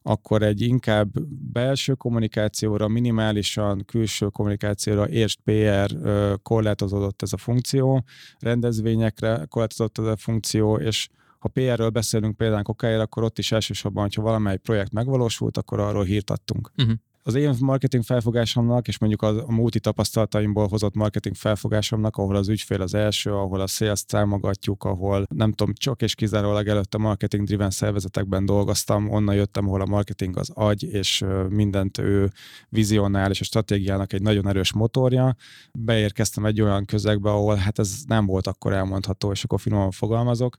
akkor 0.03 0.41
egy 0.41 0.61
inkább 0.61 1.19
belső 1.51 1.93
kommunikációra, 1.93 2.87
minimálisan 2.87 3.85
külső 3.85 4.27
kommunikációra, 4.27 5.07
és 5.07 5.35
PR 5.43 5.97
korlátozódott 6.41 7.21
ez 7.21 7.33
a 7.33 7.37
funkció, 7.37 8.03
rendezvényekre 8.39 9.45
korlátozódott 9.49 9.97
ez 9.97 10.05
a 10.05 10.17
funkció, 10.17 10.77
és 10.77 11.09
ha 11.39 11.49
PR-ről 11.49 11.89
beszélünk 11.89 12.37
például 12.37 12.63
kokáért, 12.63 13.01
akkor 13.01 13.23
ott 13.23 13.37
is 13.37 13.51
elsősorban, 13.51 14.03
hogyha 14.03 14.21
valamely 14.21 14.57
projekt 14.57 14.91
megvalósult, 14.91 15.57
akkor 15.57 15.79
arról 15.79 16.03
hírt 16.03 16.29
adtunk. 16.29 16.71
Uh-huh 16.77 16.95
az 17.23 17.35
én 17.35 17.55
marketing 17.59 18.03
felfogásomnak, 18.03 18.87
és 18.87 18.97
mondjuk 18.97 19.21
a, 19.21 19.47
a 19.47 19.51
multi 19.51 19.79
tapasztalataimból 19.79 20.67
hozott 20.67 20.95
marketing 20.95 21.35
felfogásomnak, 21.35 22.17
ahol 22.17 22.35
az 22.35 22.49
ügyfél 22.49 22.81
az 22.81 22.93
első, 22.93 23.31
ahol 23.31 23.61
a 23.61 23.67
sales 23.67 24.03
támogatjuk, 24.05 24.83
ahol 24.83 25.25
nem 25.35 25.51
tudom, 25.51 25.73
csak 25.73 26.01
és 26.01 26.15
kizárólag 26.15 26.67
előtt 26.67 26.93
a 26.93 26.97
marketing 26.97 27.45
driven 27.45 27.69
szervezetekben 27.69 28.45
dolgoztam, 28.45 29.09
onnan 29.09 29.35
jöttem, 29.35 29.67
ahol 29.67 29.81
a 29.81 29.85
marketing 29.85 30.37
az 30.37 30.49
agy, 30.53 30.83
és 30.83 31.23
mindent 31.49 31.97
ő 31.97 32.31
vizionál, 32.69 33.29
és 33.31 33.41
a 33.41 33.43
stratégiának 33.43 34.13
egy 34.13 34.21
nagyon 34.21 34.47
erős 34.47 34.73
motorja. 34.73 35.35
Beérkeztem 35.79 36.45
egy 36.45 36.61
olyan 36.61 36.85
közegbe, 36.85 37.29
ahol 37.29 37.55
hát 37.55 37.79
ez 37.79 37.95
nem 38.07 38.25
volt 38.25 38.47
akkor 38.47 38.73
elmondható, 38.73 39.31
és 39.31 39.43
akkor 39.43 39.59
finoman 39.59 39.91
fogalmazok, 39.91 40.55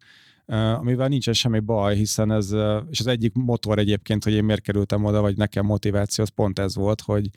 amivel 0.52 1.08
nincsen 1.08 1.34
semmi 1.34 1.58
baj, 1.58 1.96
hiszen 1.96 2.32
ez, 2.32 2.50
és 2.90 3.00
az 3.00 3.06
egyik 3.06 3.34
motor 3.34 3.78
egyébként, 3.78 4.24
hogy 4.24 4.32
én 4.32 4.44
miért 4.44 4.60
kerültem 4.60 5.04
oda, 5.04 5.20
vagy 5.20 5.36
nekem 5.36 5.66
motiváció, 5.66 6.24
az 6.24 6.30
pont 6.30 6.58
ez 6.58 6.74
volt, 6.74 7.00
hogy 7.00 7.30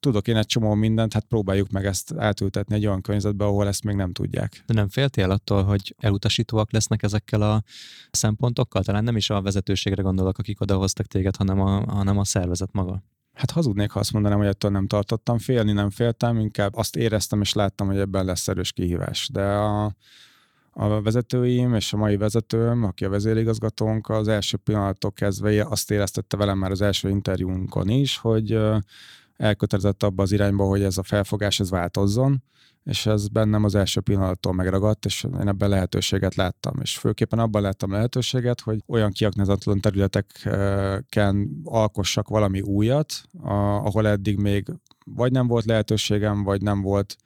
tudok 0.00 0.28
én 0.28 0.36
egy 0.36 0.46
csomó 0.46 0.74
mindent, 0.74 1.12
hát 1.12 1.24
próbáljuk 1.24 1.70
meg 1.70 1.86
ezt 1.86 2.14
átültetni 2.16 2.74
egy 2.74 2.86
olyan 2.86 3.00
környezetbe, 3.00 3.44
ahol 3.44 3.66
ezt 3.66 3.84
még 3.84 3.96
nem 3.96 4.12
tudják. 4.12 4.62
De 4.66 4.74
nem 4.74 4.88
féltél 4.88 5.30
attól, 5.30 5.62
hogy 5.62 5.94
elutasítóak 5.98 6.72
lesznek 6.72 7.02
ezekkel 7.02 7.42
a 7.42 7.62
szempontokkal? 8.10 8.82
Talán 8.82 9.04
nem 9.04 9.16
is 9.16 9.30
a 9.30 9.42
vezetőségre 9.42 10.02
gondolok, 10.02 10.38
akik 10.38 10.60
odahoztak 10.60 11.06
téged, 11.06 11.36
hanem 11.36 11.60
a, 11.60 11.92
hanem 11.92 12.18
a 12.18 12.24
szervezet 12.24 12.72
maga. 12.72 13.02
Hát 13.34 13.50
hazudnék, 13.50 13.90
ha 13.90 13.98
azt 13.98 14.12
mondanám, 14.12 14.38
hogy 14.38 14.46
ettől 14.46 14.70
nem 14.70 14.86
tartottam. 14.86 15.38
Félni 15.38 15.72
nem 15.72 15.90
féltem, 15.90 16.38
inkább 16.38 16.76
azt 16.76 16.96
éreztem 16.96 17.40
és 17.40 17.52
láttam, 17.52 17.86
hogy 17.86 17.98
ebben 17.98 18.24
lesz 18.24 18.48
erős 18.48 18.72
kihívás. 18.72 19.28
De 19.32 19.44
a, 19.44 19.94
a 20.74 21.02
vezetőim 21.02 21.74
és 21.74 21.92
a 21.92 21.96
mai 21.96 22.16
vezetőm, 22.16 22.84
aki 22.84 23.04
a 23.04 23.08
vezérigazgatónk, 23.08 24.08
az 24.08 24.28
első 24.28 24.56
pillanattól 24.56 25.12
kezdve 25.12 25.66
azt 25.68 25.90
éreztette 25.90 26.36
velem 26.36 26.58
már 26.58 26.70
az 26.70 26.80
első 26.80 27.08
interjúnkon 27.08 27.88
is, 27.88 28.18
hogy 28.18 28.58
elkötelezett 29.36 30.02
abba 30.02 30.22
az 30.22 30.32
irányba, 30.32 30.64
hogy 30.64 30.82
ez 30.82 30.98
a 30.98 31.02
felfogás 31.02 31.60
ez 31.60 31.70
változzon, 31.70 32.42
és 32.84 33.06
ez 33.06 33.28
bennem 33.28 33.64
az 33.64 33.74
első 33.74 34.00
pillanattól 34.00 34.52
megragadt, 34.52 35.04
és 35.04 35.24
én 35.40 35.48
ebben 35.48 35.68
lehetőséget 35.68 36.34
láttam. 36.34 36.74
És 36.80 36.98
főképpen 36.98 37.38
abban 37.38 37.62
láttam 37.62 37.90
lehetőséget, 37.90 38.60
hogy 38.60 38.82
olyan 38.86 39.10
kiaknázatlan 39.10 39.80
területeken 39.80 41.60
alkossak 41.64 42.28
valami 42.28 42.60
újat, 42.60 43.22
ahol 43.42 44.08
eddig 44.08 44.38
még 44.38 44.66
vagy 45.04 45.32
nem 45.32 45.46
volt 45.46 45.64
lehetőségem, 45.64 46.42
vagy 46.42 46.62
nem 46.62 46.80
volt 46.80 47.16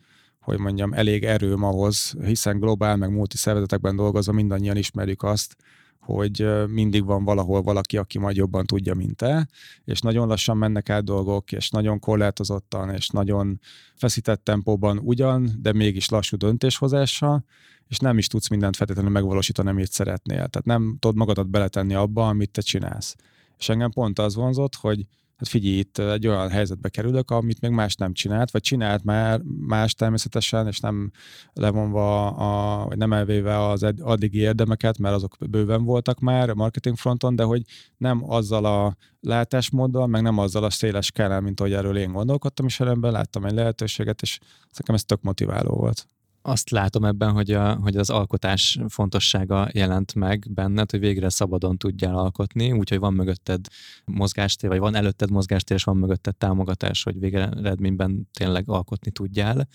hogy 0.48 0.58
mondjam, 0.58 0.92
elég 0.92 1.24
erőm 1.24 1.62
ahhoz, 1.62 2.14
hiszen 2.24 2.58
globál, 2.58 2.96
meg 2.96 3.10
multi 3.10 3.36
szervezetekben 3.36 3.96
dolgozva 3.96 4.32
mindannyian 4.32 4.76
ismerjük 4.76 5.22
azt, 5.22 5.56
hogy 6.00 6.46
mindig 6.68 7.04
van 7.04 7.24
valahol 7.24 7.62
valaki, 7.62 7.96
aki 7.96 8.18
majd 8.18 8.36
jobban 8.36 8.66
tudja, 8.66 8.94
mint 8.94 9.16
te, 9.16 9.48
és 9.84 10.00
nagyon 10.00 10.28
lassan 10.28 10.56
mennek 10.56 10.90
át 10.90 11.04
dolgok, 11.04 11.52
és 11.52 11.70
nagyon 11.70 11.98
korlátozottan, 11.98 12.90
és 12.94 13.08
nagyon 13.08 13.60
feszített 13.94 14.44
tempóban 14.44 14.98
ugyan, 14.98 15.50
de 15.58 15.72
mégis 15.72 16.08
lassú 16.08 16.36
döntéshozással, 16.36 17.44
és 17.88 17.98
nem 17.98 18.18
is 18.18 18.26
tudsz 18.26 18.48
mindent 18.48 18.76
feltétlenül 18.76 19.10
megvalósítani, 19.12 19.68
amit 19.68 19.92
szeretnél. 19.92 20.36
Tehát 20.36 20.64
nem 20.64 20.96
tudod 20.98 21.16
magadat 21.16 21.48
beletenni 21.48 21.94
abba, 21.94 22.28
amit 22.28 22.50
te 22.50 22.60
csinálsz. 22.60 23.16
És 23.58 23.68
engem 23.68 23.90
pont 23.90 24.18
az 24.18 24.34
vonzott, 24.34 24.74
hogy 24.74 25.06
hát 25.38 25.48
figyelj, 25.48 25.76
itt 25.76 25.98
egy 25.98 26.26
olyan 26.26 26.50
helyzetbe 26.50 26.88
kerülök, 26.88 27.30
amit 27.30 27.60
még 27.60 27.70
más 27.70 27.94
nem 27.94 28.12
csinált, 28.12 28.50
vagy 28.50 28.60
csinált 28.60 29.04
már 29.04 29.40
más 29.66 29.94
természetesen, 29.94 30.66
és 30.66 30.80
nem 30.80 31.10
levonva, 31.52 32.26
a, 32.26 32.86
vagy 32.86 32.96
nem 32.96 33.12
elvéve 33.12 33.68
az 33.68 33.86
addigi 34.00 34.38
érdemeket, 34.38 34.98
mert 34.98 35.14
azok 35.14 35.36
bőven 35.50 35.84
voltak 35.84 36.20
már 36.20 36.50
a 36.50 36.54
marketing 36.54 36.96
fronton, 36.96 37.36
de 37.36 37.42
hogy 37.42 37.62
nem 37.96 38.30
azzal 38.30 38.64
a 38.64 38.96
látásmóddal, 39.20 40.06
meg 40.06 40.22
nem 40.22 40.38
azzal 40.38 40.64
a 40.64 40.70
széles 40.70 41.10
kellel, 41.10 41.40
mint 41.40 41.60
ahogy 41.60 41.72
erről 41.72 41.96
én 41.96 42.12
gondolkodtam, 42.12 42.66
és 42.66 42.80
előbb 42.80 43.04
láttam 43.04 43.44
egy 43.44 43.54
lehetőséget, 43.54 44.22
és 44.22 44.38
nekem 44.78 44.94
ez 44.94 45.04
tök 45.04 45.22
motiváló 45.22 45.74
volt 45.74 46.08
azt 46.48 46.70
látom 46.70 47.04
ebben, 47.04 47.32
hogy, 47.32 47.50
a, 47.50 47.74
hogy 47.74 47.96
az 47.96 48.10
alkotás 48.10 48.78
fontossága 48.88 49.68
jelent 49.72 50.14
meg 50.14 50.46
benned, 50.50 50.90
hogy 50.90 51.00
végre 51.00 51.28
szabadon 51.28 51.76
tudjál 51.76 52.16
alkotni, 52.16 52.72
úgyhogy 52.72 52.98
van 52.98 53.14
mögötted 53.14 53.66
mozgástér, 54.04 54.70
vagy 54.70 54.78
van 54.78 54.94
előtted 54.94 55.30
mozgástér, 55.30 55.76
és 55.76 55.84
van 55.84 55.96
mögötted 55.96 56.36
támogatás, 56.36 57.02
hogy 57.02 57.18
végeredményben 57.18 58.28
tényleg 58.32 58.68
alkotni 58.68 59.10
tudjál. 59.10 59.68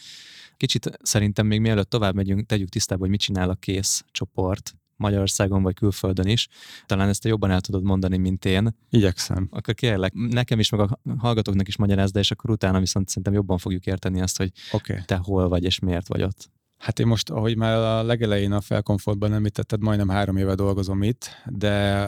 Kicsit 0.57 0.99
szerintem 1.01 1.45
még 1.45 1.59
mielőtt 1.61 1.89
tovább 1.89 2.15
megyünk, 2.15 2.45
tegyük 2.45 2.69
tisztába, 2.69 3.01
hogy 3.01 3.09
mit 3.09 3.19
csinál 3.19 3.49
a 3.49 3.55
kész 3.55 4.05
csoport, 4.11 4.75
Magyarországon 4.95 5.63
vagy 5.63 5.75
külföldön 5.75 6.27
is. 6.27 6.47
Talán 6.85 7.09
ezt 7.09 7.23
jobban 7.25 7.51
el 7.51 7.61
tudod 7.61 7.83
mondani, 7.83 8.17
mint 8.17 8.45
én. 8.45 8.75
Igyekszem. 8.89 9.47
Akkor 9.51 9.73
kérlek, 9.73 10.13
nekem 10.13 10.59
is, 10.59 10.69
meg 10.69 10.79
a 10.79 10.99
hallgatóknak 11.17 11.67
is 11.67 11.77
magyarázd, 11.77 12.15
és 12.15 12.31
akkor 12.31 12.49
utána 12.49 12.79
viszont 12.79 13.07
szerintem 13.07 13.33
jobban 13.33 13.57
fogjuk 13.57 13.85
érteni 13.85 14.21
azt, 14.21 14.37
hogy 14.37 14.51
okay. 14.71 14.97
te 15.05 15.15
hol 15.15 15.47
vagy 15.47 15.63
és 15.63 15.79
miért 15.79 16.07
vagy 16.07 16.23
ott. 16.23 16.51
Hát 16.83 16.99
én 16.99 17.07
most, 17.07 17.29
ahogy 17.29 17.57
már 17.57 17.75
a 17.75 18.03
legelején 18.03 18.51
a 18.51 18.61
felkomfortban 18.61 19.33
említetted, 19.33 19.81
majdnem 19.81 20.09
három 20.09 20.37
éve 20.37 20.55
dolgozom 20.55 21.03
itt, 21.03 21.29
de 21.45 22.07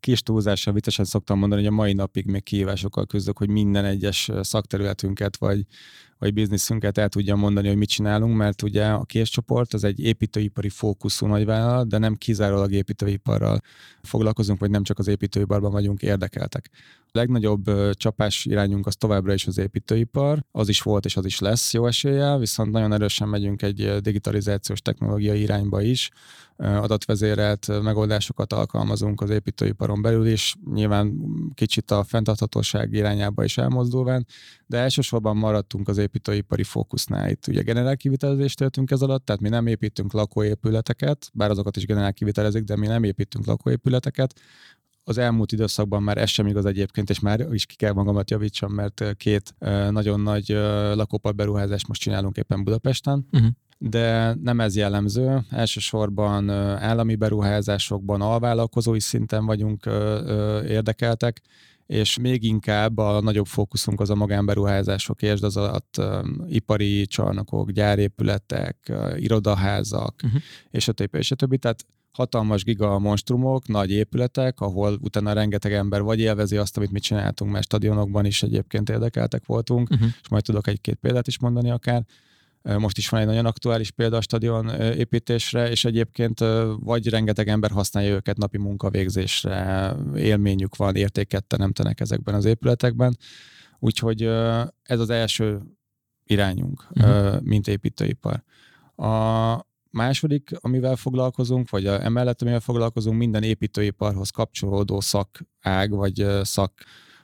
kis 0.00 0.22
túlzással 0.22 0.72
viccesen 0.72 1.04
szoktam 1.04 1.38
mondani, 1.38 1.62
hogy 1.62 1.70
a 1.70 1.74
mai 1.74 1.92
napig 1.92 2.26
még 2.26 2.42
kihívásokkal 2.42 3.06
küzdök, 3.06 3.38
hogy 3.38 3.48
minden 3.48 3.84
egyes 3.84 4.30
szakterületünket 4.40 5.36
vagy 5.36 5.66
vagy 6.20 6.32
bizniszünket 6.32 6.98
el 6.98 7.08
tudja 7.08 7.36
mondani, 7.36 7.68
hogy 7.68 7.76
mit 7.76 7.88
csinálunk, 7.88 8.36
mert 8.36 8.62
ugye 8.62 8.86
a 8.86 9.04
késcsoport 9.04 9.74
az 9.74 9.84
egy 9.84 10.00
építőipari 10.00 10.68
fókuszú 10.68 11.26
nagyvállalat, 11.26 11.88
de 11.88 11.98
nem 11.98 12.14
kizárólag 12.14 12.72
építőiparral 12.72 13.60
foglalkozunk, 14.02 14.60
vagy 14.60 14.70
nem 14.70 14.82
csak 14.82 14.98
az 14.98 15.06
építőiparban 15.06 15.70
vagyunk 15.70 16.02
érdekeltek. 16.02 16.70
Legnagyobb 17.12 17.64
csapás 17.92 18.44
irányunk 18.44 18.86
az 18.86 18.96
továbbra 18.96 19.32
is 19.32 19.46
az 19.46 19.58
építőipar, 19.58 20.44
az 20.50 20.68
is 20.68 20.82
volt 20.82 21.04
és 21.04 21.16
az 21.16 21.24
is 21.24 21.38
lesz 21.38 21.72
jó 21.72 21.86
eséllyel, 21.86 22.38
viszont 22.38 22.70
nagyon 22.70 22.92
erősen 22.92 23.28
megyünk 23.28 23.62
egy 23.62 23.96
digitalizációs 24.00 24.80
technológiai 24.80 25.40
irányba 25.40 25.82
is, 25.82 26.10
adatvezérelt 26.56 27.82
megoldásokat 27.82 28.52
alkalmazunk 28.52 29.20
az 29.20 29.30
építőiparon 29.30 30.02
belül 30.02 30.26
is, 30.26 30.54
nyilván 30.72 31.14
kicsit 31.54 31.90
a 31.90 32.04
fenntarthatóság 32.04 32.92
irányába 32.92 33.44
is 33.44 33.58
elmozdulván, 33.58 34.26
de 34.66 34.78
elsősorban 34.78 35.36
maradtunk 35.36 35.88
az 35.88 35.98
építőipari 35.98 36.62
fókusznál. 36.62 37.30
Itt 37.30 37.46
ugye 37.46 37.62
generál 37.62 37.96
kivitelezést 37.96 38.56
töltünk 38.56 38.90
ez 38.90 39.02
alatt, 39.02 39.24
tehát 39.24 39.40
mi 39.40 39.48
nem 39.48 39.66
építünk 39.66 40.12
lakóépületeket, 40.12 41.30
bár 41.34 41.50
azokat 41.50 41.76
is 41.76 41.86
generál 41.86 42.12
kivitelezik, 42.12 42.64
de 42.64 42.76
mi 42.76 42.86
nem 42.86 43.04
építünk 43.04 43.46
lakóépületeket, 43.46 44.40
az 45.10 45.18
elmúlt 45.18 45.52
időszakban 45.52 46.02
már 46.02 46.18
ez 46.18 46.28
sem 46.28 46.46
igaz 46.46 46.66
egyébként, 46.66 47.10
és 47.10 47.20
már 47.20 47.46
is 47.50 47.66
ki 47.66 47.76
kell 47.76 47.92
magamat 47.92 48.30
javítsam, 48.30 48.72
mert 48.72 49.16
két 49.16 49.54
nagyon 49.90 50.20
nagy 50.20 50.48
lakópart 50.94 51.36
beruházást 51.36 51.88
most 51.88 52.00
csinálunk 52.00 52.36
éppen 52.36 52.64
Budapesten. 52.64 53.26
Uh-huh 53.32 53.50
de 53.82 54.34
nem 54.42 54.60
ez 54.60 54.76
jellemző. 54.76 55.44
Elsősorban 55.50 56.50
állami 56.50 57.14
beruházásokban, 57.14 58.20
alvállalkozói 58.20 59.00
szinten 59.00 59.46
vagyunk 59.46 59.84
érdekeltek, 60.66 61.40
és 61.86 62.18
még 62.18 62.42
inkább 62.42 62.98
a 62.98 63.20
nagyobb 63.20 63.46
fókuszunk 63.46 64.00
az 64.00 64.10
a 64.10 64.14
magánberuházások, 64.14 65.22
és 65.22 65.40
az 65.40 65.56
alatt 65.56 66.02
ipari 66.48 67.06
csarnokok, 67.06 67.70
gyárépületek, 67.70 68.92
irodaházak, 69.16 70.14
uh-huh. 70.24 70.40
és 70.70 70.88
a 70.88 70.92
többi, 70.92 71.18
és 71.18 71.30
a 71.30 71.34
többi. 71.34 71.58
Tehát 71.58 71.86
hatalmas 72.12 72.64
giga 72.64 72.98
monstrumok, 72.98 73.66
nagy 73.66 73.90
épületek, 73.90 74.60
ahol 74.60 74.98
utána 75.00 75.32
rengeteg 75.32 75.72
ember 75.72 76.02
vagy 76.02 76.20
élvezi 76.20 76.56
azt, 76.56 76.76
amit 76.76 76.90
mi 76.90 77.00
csináltunk, 77.00 77.52
mert 77.52 77.64
stadionokban 77.64 78.24
is 78.24 78.42
egyébként 78.42 78.88
érdekeltek 78.88 79.46
voltunk, 79.46 79.90
uh-huh. 79.90 80.08
és 80.22 80.28
majd 80.28 80.44
tudok 80.44 80.66
egy-két 80.66 80.94
példát 80.94 81.26
is 81.26 81.38
mondani 81.38 81.70
akár, 81.70 82.04
most 82.62 82.98
is 82.98 83.08
van 83.08 83.20
egy 83.20 83.26
nagyon 83.26 83.46
aktuális 83.46 83.90
példa 83.90 84.16
a 84.16 84.20
stadion 84.20 84.68
építésre, 84.80 85.70
és 85.70 85.84
egyébként 85.84 86.38
vagy 86.76 87.08
rengeteg 87.08 87.48
ember 87.48 87.70
használja 87.70 88.14
őket 88.14 88.36
napi 88.36 88.58
munkavégzésre, 88.58 89.94
élményük 90.14 90.76
van, 90.76 90.96
értéket 90.96 91.44
teremtenek 91.44 92.00
ezekben 92.00 92.34
az 92.34 92.44
épületekben. 92.44 93.16
Úgyhogy 93.78 94.22
ez 94.82 95.00
az 95.00 95.10
első 95.10 95.60
irányunk, 96.24 96.86
uh-huh. 96.90 97.40
mint 97.42 97.68
építőipar. 97.68 98.42
A 98.96 99.68
második, 99.90 100.50
amivel 100.60 100.96
foglalkozunk, 100.96 101.70
vagy 101.70 101.86
a, 101.86 102.04
emellett, 102.04 102.42
amivel 102.42 102.60
foglalkozunk, 102.60 103.18
minden 103.18 103.42
építőiparhoz 103.42 104.30
kapcsolódó 104.30 105.00
szakág, 105.00 105.90
vagy 105.90 106.26
szak 106.42 106.72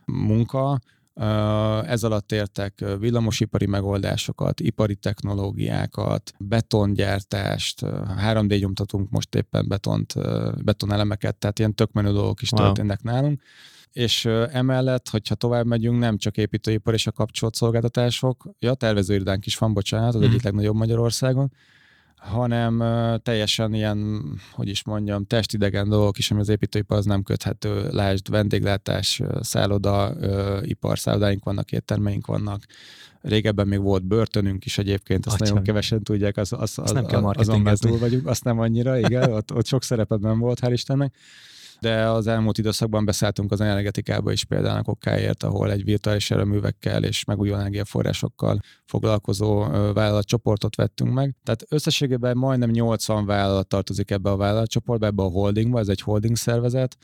munka, 0.05 0.79
ez 1.87 2.05
alatt 2.05 2.33
értek 2.33 2.85
villamosipari 2.99 3.67
megoldásokat, 3.67 4.61
ipari 4.61 4.95
technológiákat, 4.95 6.33
betongyártást, 6.39 7.81
3D 7.85 8.61
nyomtatunk 8.61 9.11
most 9.11 9.35
éppen 9.35 9.69
betont, 9.69 10.15
betonelemeket, 10.65 11.37
tehát 11.37 11.59
ilyen 11.59 11.75
tök 11.75 11.93
menő 11.93 12.13
dolgok 12.13 12.43
is 12.43 12.51
wow. 12.51 12.65
történnek 12.65 13.03
nálunk. 13.03 13.43
És 13.93 14.25
emellett, 14.51 15.09
hogyha 15.09 15.35
tovább 15.35 15.67
megyünk, 15.67 15.99
nem 15.99 16.17
csak 16.19 16.37
építőipar 16.37 16.95
és 16.95 17.07
a 17.07 17.13
kapcsolt 17.13 17.55
szolgáltatások, 17.55 18.49
ja, 18.59 18.75
tervezőirodánk 18.75 19.47
is 19.47 19.57
van, 19.57 19.73
bocsánat, 19.73 20.15
az 20.15 20.21
mm. 20.21 20.25
egyik 20.25 20.43
legnagyobb 20.43 20.75
Magyarországon, 20.75 21.53
hanem 22.17 22.83
teljesen 23.23 23.75
ilyen, 23.75 24.23
hogy 24.53 24.69
is 24.69 24.85
mondjam, 24.85 25.27
testidegen 25.27 25.89
dolgok 25.89 26.19
is, 26.19 26.31
ami 26.31 26.41
az 26.41 26.49
építőipar 26.49 26.99
az 26.99 27.05
nem 27.05 27.23
köthető. 27.23 27.89
Lásd, 27.91 28.31
vendéglátás, 28.31 29.23
szálloda, 29.41 30.15
ipar, 30.63 30.99
szállodáink 30.99 31.45
vannak, 31.45 31.73
éttermeink 31.73 32.27
vannak. 32.27 32.63
Régebben 33.21 33.69
még 33.69 33.81
volt 33.81 34.05
börtönünk 34.05 34.65
is 34.65 34.79
egyébként, 34.79 35.27
azt 35.27 35.35
Atya. 35.35 35.45
nagyon 35.45 35.65
kevesen 35.65 36.03
tudják, 36.03 36.37
az, 36.37 36.53
az, 36.53 36.61
az, 36.61 36.93
az, 36.95 37.25
azon 37.37 37.61
már 37.61 37.79
túl 37.79 37.99
vagyunk, 37.99 38.27
azt 38.27 38.45
nem 38.45 38.59
annyira, 38.59 38.99
igen, 38.99 39.33
ott, 39.33 39.53
ott 39.53 39.67
sok 39.67 39.83
szerepet 39.83 40.21
volt, 40.21 40.59
hál' 40.63 40.71
Istennek 40.73 41.15
de 41.81 42.09
az 42.09 42.27
elmúlt 42.27 42.59
időszakban 42.59 43.05
beszálltunk 43.05 43.53
az 43.53 43.61
energetikába 43.61 44.33
is 44.33 44.45
például 44.45 44.79
a 44.79 44.83
kokkáért, 44.83 45.43
ahol 45.43 45.71
egy 45.71 45.85
virtuális 45.85 46.31
erőművekkel 46.31 47.05
és 47.05 47.25
megújuló 47.25 47.59
energiaforrásokkal 47.59 48.59
foglalkozó 48.85 49.59
vállalatcsoportot 49.93 50.77
vettünk 50.77 51.13
meg. 51.13 51.35
Tehát 51.43 51.65
összességében 51.69 52.37
majdnem 52.37 52.71
80 52.71 53.27
vállalat 53.27 53.69
tartozik 53.69 54.11
ebbe 54.11 54.31
a 54.31 54.37
vállalatcsoportba, 54.37 55.07
ebbe 55.07 55.23
a 55.23 55.29
holdingba, 55.29 55.79
ez 55.79 55.89
egy 55.89 56.01
holding 56.01 56.37
szervezet, 56.37 56.97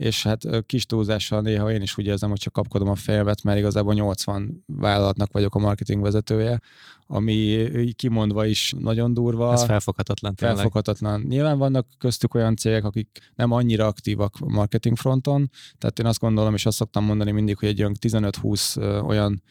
és 0.00 0.22
hát 0.22 0.66
kis 0.66 0.86
túlzással 0.86 1.40
néha 1.40 1.72
én 1.72 1.82
is 1.82 1.98
úgy 1.98 2.06
érzem, 2.06 2.30
hogy 2.30 2.38
csak 2.38 2.52
kapkodom 2.52 2.88
a 2.88 2.94
fejemet, 2.94 3.42
mert 3.42 3.58
igazából 3.58 3.94
80 3.94 4.64
vállalatnak 4.66 5.32
vagyok 5.32 5.54
a 5.54 5.58
marketing 5.58 6.02
vezetője, 6.02 6.60
ami 7.06 7.68
kimondva 7.96 8.46
is 8.46 8.74
nagyon 8.78 9.14
durva. 9.14 9.52
Ez 9.52 9.64
felfoghatatlan 9.64 10.34
tényleg. 10.34 10.56
Felfoghatatlan. 10.56 11.20
Nyilván 11.20 11.58
vannak 11.58 11.86
köztük 11.98 12.34
olyan 12.34 12.56
cégek, 12.56 12.84
akik 12.84 13.32
nem 13.34 13.52
annyira 13.52 13.86
aktívak 13.86 14.38
marketing 14.38 14.96
fronton, 14.96 15.50
tehát 15.78 15.98
én 15.98 16.06
azt 16.06 16.20
gondolom, 16.20 16.54
és 16.54 16.66
azt 16.66 16.76
szoktam 16.76 17.04
mondani 17.04 17.30
mindig, 17.30 17.58
hogy 17.58 17.68
egy 17.68 17.80
olyan 17.80 17.96
15-20 18.00 19.06
olyan 19.06 19.42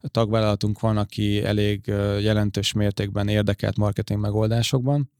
tagvállalatunk 0.00 0.80
van, 0.80 0.96
aki 0.96 1.44
elég 1.44 1.86
jelentős 2.20 2.72
mértékben 2.72 3.28
érdekelt 3.28 3.76
marketing 3.76 4.20
megoldásokban, 4.20 5.10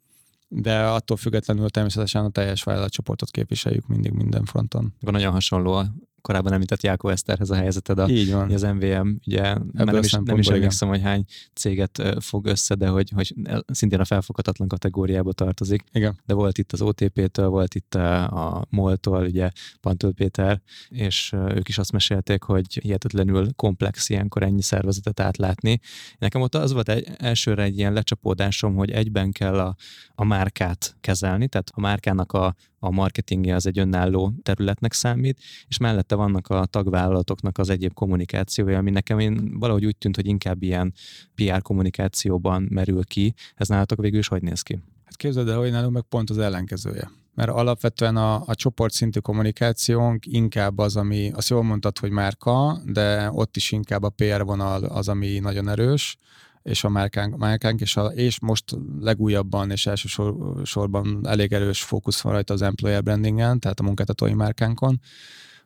de 0.49 0.79
attól 0.79 1.17
függetlenül 1.17 1.71
természetesen 1.71 2.25
a 2.25 2.31
teljes 2.31 2.63
vállalatcsoportot 2.63 3.31
képviseljük 3.31 3.87
mindig 3.87 4.13
minden 4.13 4.45
fronton. 4.45 4.95
Nagyon 5.01 5.33
hasonló 5.33 5.83
korábban 6.27 6.53
említett 6.53 6.83
Jákó 6.83 7.09
Eszterhez 7.09 7.51
a 7.51 7.55
helyzeted, 7.55 7.99
a, 7.99 8.09
Így 8.09 8.33
van. 8.33 8.53
az 8.53 8.63
MVM, 8.63 9.09
ugye 9.27 9.55
nem 9.73 10.03
is, 10.03 10.11
nem 10.11 10.39
is 10.39 10.47
emlékszem, 10.47 10.89
hogy 10.89 11.03
hány 11.03 11.25
céget 11.55 12.03
fog 12.19 12.47
össze, 12.47 12.75
de 12.75 12.89
hogy, 12.89 13.11
hogy 13.15 13.35
szintén 13.67 14.01
a 14.01 14.05
felfoghatatlan 14.05 14.69
kategóriába 14.69 15.33
tartozik. 15.33 15.85
Igen. 15.93 16.21
De 16.25 16.35
volt 16.35 16.59
itt 16.59 16.73
az 16.73 16.83
OTP-től, 16.83 17.49
volt 17.49 17.75
itt 17.75 17.95
a 17.95 18.67
MOL-tól, 18.71 19.25
ugye 19.25 19.51
Pantől 19.81 20.13
Péter, 20.13 20.61
és 20.89 21.33
ők 21.33 21.69
is 21.69 21.79
azt 21.79 21.93
mesélték, 21.93 22.43
hogy 22.43 22.79
hihetetlenül 22.83 23.53
komplex 23.53 24.09
ilyenkor 24.09 24.43
ennyi 24.43 24.63
szervezetet 24.63 25.21
átlátni. 25.21 25.81
Nekem 26.19 26.41
ott 26.41 26.55
az 26.55 26.73
volt 26.73 26.89
egy, 26.89 27.09
elsőre 27.17 27.63
egy 27.63 27.79
ilyen 27.79 27.93
lecsapódásom, 27.93 28.75
hogy 28.75 28.91
egyben 28.91 29.33
kell 29.33 29.59
a, 29.59 29.77
a 30.15 30.25
márkát 30.25 30.97
kezelni, 31.01 31.49
tehát 31.49 31.71
a 31.75 31.81
márkának 31.81 32.33
a, 32.33 32.55
a 32.87 32.91
marketingje 32.91 33.55
az 33.55 33.67
egy 33.67 33.79
önálló 33.79 34.33
területnek 34.43 34.93
számít, 34.93 35.39
és 35.69 35.79
mellette 35.79 36.15
vannak 36.15 36.49
a 36.49 36.67
tagvállalatoknak 36.67 37.59
az 37.59 37.69
egyéb 37.69 37.93
kommunikációja, 37.93 38.79
ami 38.79 38.91
nekem 38.91 39.19
én 39.19 39.59
valahogy 39.59 39.85
úgy 39.85 39.97
tűnt, 39.97 40.17
hogy 40.17 40.27
inkább 40.27 40.63
ilyen 40.63 40.95
PR 41.35 41.63
kommunikációban 41.63 42.67
merül 42.71 43.05
ki. 43.05 43.35
Ez 43.55 43.69
nálatok 43.69 44.01
végül 44.01 44.19
is 44.19 44.29
hogy 44.29 44.43
néz 44.43 44.63
ki? 44.63 44.79
Hát 45.05 45.17
képzeld 45.17 45.49
el, 45.49 45.59
hogy 45.59 45.71
nálunk 45.71 45.93
meg 45.93 46.03
pont 46.03 46.31
az 46.31 46.39
ellenkezője. 46.39 47.11
Mert 47.35 47.51
alapvetően 47.51 48.17
a, 48.17 48.43
a 48.47 48.55
csoportszintű 48.55 49.19
kommunikációnk 49.19 50.27
inkább 50.27 50.79
az, 50.79 50.97
ami, 50.97 51.31
azt 51.35 51.49
jól 51.49 51.63
mondtad, 51.63 51.99
hogy 51.99 52.11
márka, 52.11 52.81
de 52.85 53.31
ott 53.33 53.57
is 53.57 53.73
inkább 53.73 54.03
a 54.03 54.09
PR 54.09 54.45
vonal 54.45 54.85
az, 54.85 55.09
ami 55.09 55.39
nagyon 55.39 55.69
erős 55.69 56.19
és 56.67 56.85
a 56.85 56.89
márkánk, 56.89 57.37
márkánk 57.37 57.81
és, 57.81 57.97
a, 57.97 58.05
és 58.07 58.41
most 58.41 58.65
legújabban 59.01 59.71
és 59.71 59.87
elsősorban 59.87 61.21
elég 61.27 61.53
erős 61.53 61.83
fókusz 61.83 62.21
van 62.21 62.33
rajta 62.33 62.55
az 62.55 62.63
employer 62.63 63.03
brandingen, 63.03 63.61
tehát 63.61 63.81
a 63.81 63.83
munkáltatói 63.83 64.35
márkánkon, 64.35 65.01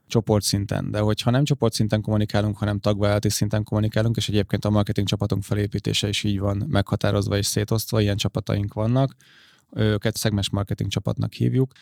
csoportszinten. 0.07 0.91
De 0.91 0.99
hogyha 0.99 1.31
nem 1.31 1.45
csoportszinten 1.45 2.01
kommunikálunk, 2.01 2.59
hanem 2.59 2.79
tagvállalati 2.79 3.29
szinten 3.29 3.65
kommunikálunk, 3.65 4.17
és 4.17 4.29
egyébként 4.29 4.65
a 4.65 4.71
marketing 4.71 5.07
csapatunk 5.07 5.43
felépítése 5.43 6.09
is 6.09 6.25
így 6.25 6.39
van 6.39 6.65
meghatározva 6.69 7.37
és 7.37 7.47
szétosztva, 7.47 8.01
ilyen 8.01 8.17
csapataink 8.17 8.75
vannak, 8.75 9.15
őket 9.77 10.17
szegmes 10.17 10.51
marketing 10.51 10.91
csapatnak 10.91 11.33
hívjuk. 11.33 11.73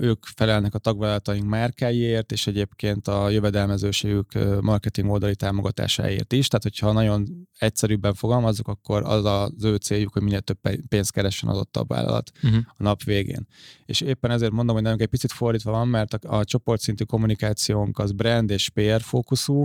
Ők 0.00 0.24
felelnek 0.34 0.74
a 0.74 0.78
tagvállalataink 0.78 1.48
márkáiért, 1.48 2.32
és 2.32 2.46
egyébként 2.46 3.08
a 3.08 3.28
jövedelmezőségük 3.28 4.32
marketing 4.60 5.10
oldali 5.10 5.36
támogatásáért 5.36 6.32
is. 6.32 6.48
Tehát, 6.48 6.62
hogyha 6.62 6.92
nagyon 6.92 7.48
egyszerűbben 7.58 8.14
fogalmazzuk, 8.14 8.68
akkor 8.68 9.02
az 9.04 9.24
az 9.24 9.64
ő 9.64 9.76
céljuk, 9.76 10.12
hogy 10.12 10.22
minél 10.22 10.40
több 10.40 10.58
pénzt 10.88 11.12
keressen 11.12 11.48
adott 11.48 11.76
a 11.76 11.84
vállalat 11.84 12.30
uh-huh. 12.42 12.60
a 12.76 12.82
nap 12.82 13.02
végén. 13.02 13.46
És 13.84 14.00
éppen 14.00 14.30
ezért 14.30 14.52
mondom, 14.52 14.74
hogy 14.74 14.84
nálunk 14.84 15.02
egy 15.02 15.08
picit 15.08 15.32
fordítva 15.32 15.70
van, 15.70 15.88
mert 15.88 16.14
a, 16.14 16.38
a 16.38 16.44
csoportszintű 16.44 17.04
kommunikációnk 17.04 17.98
az 17.98 18.12
brand 18.12 18.50
és 18.50 18.68
PR 18.68 19.00
fókuszú, 19.00 19.64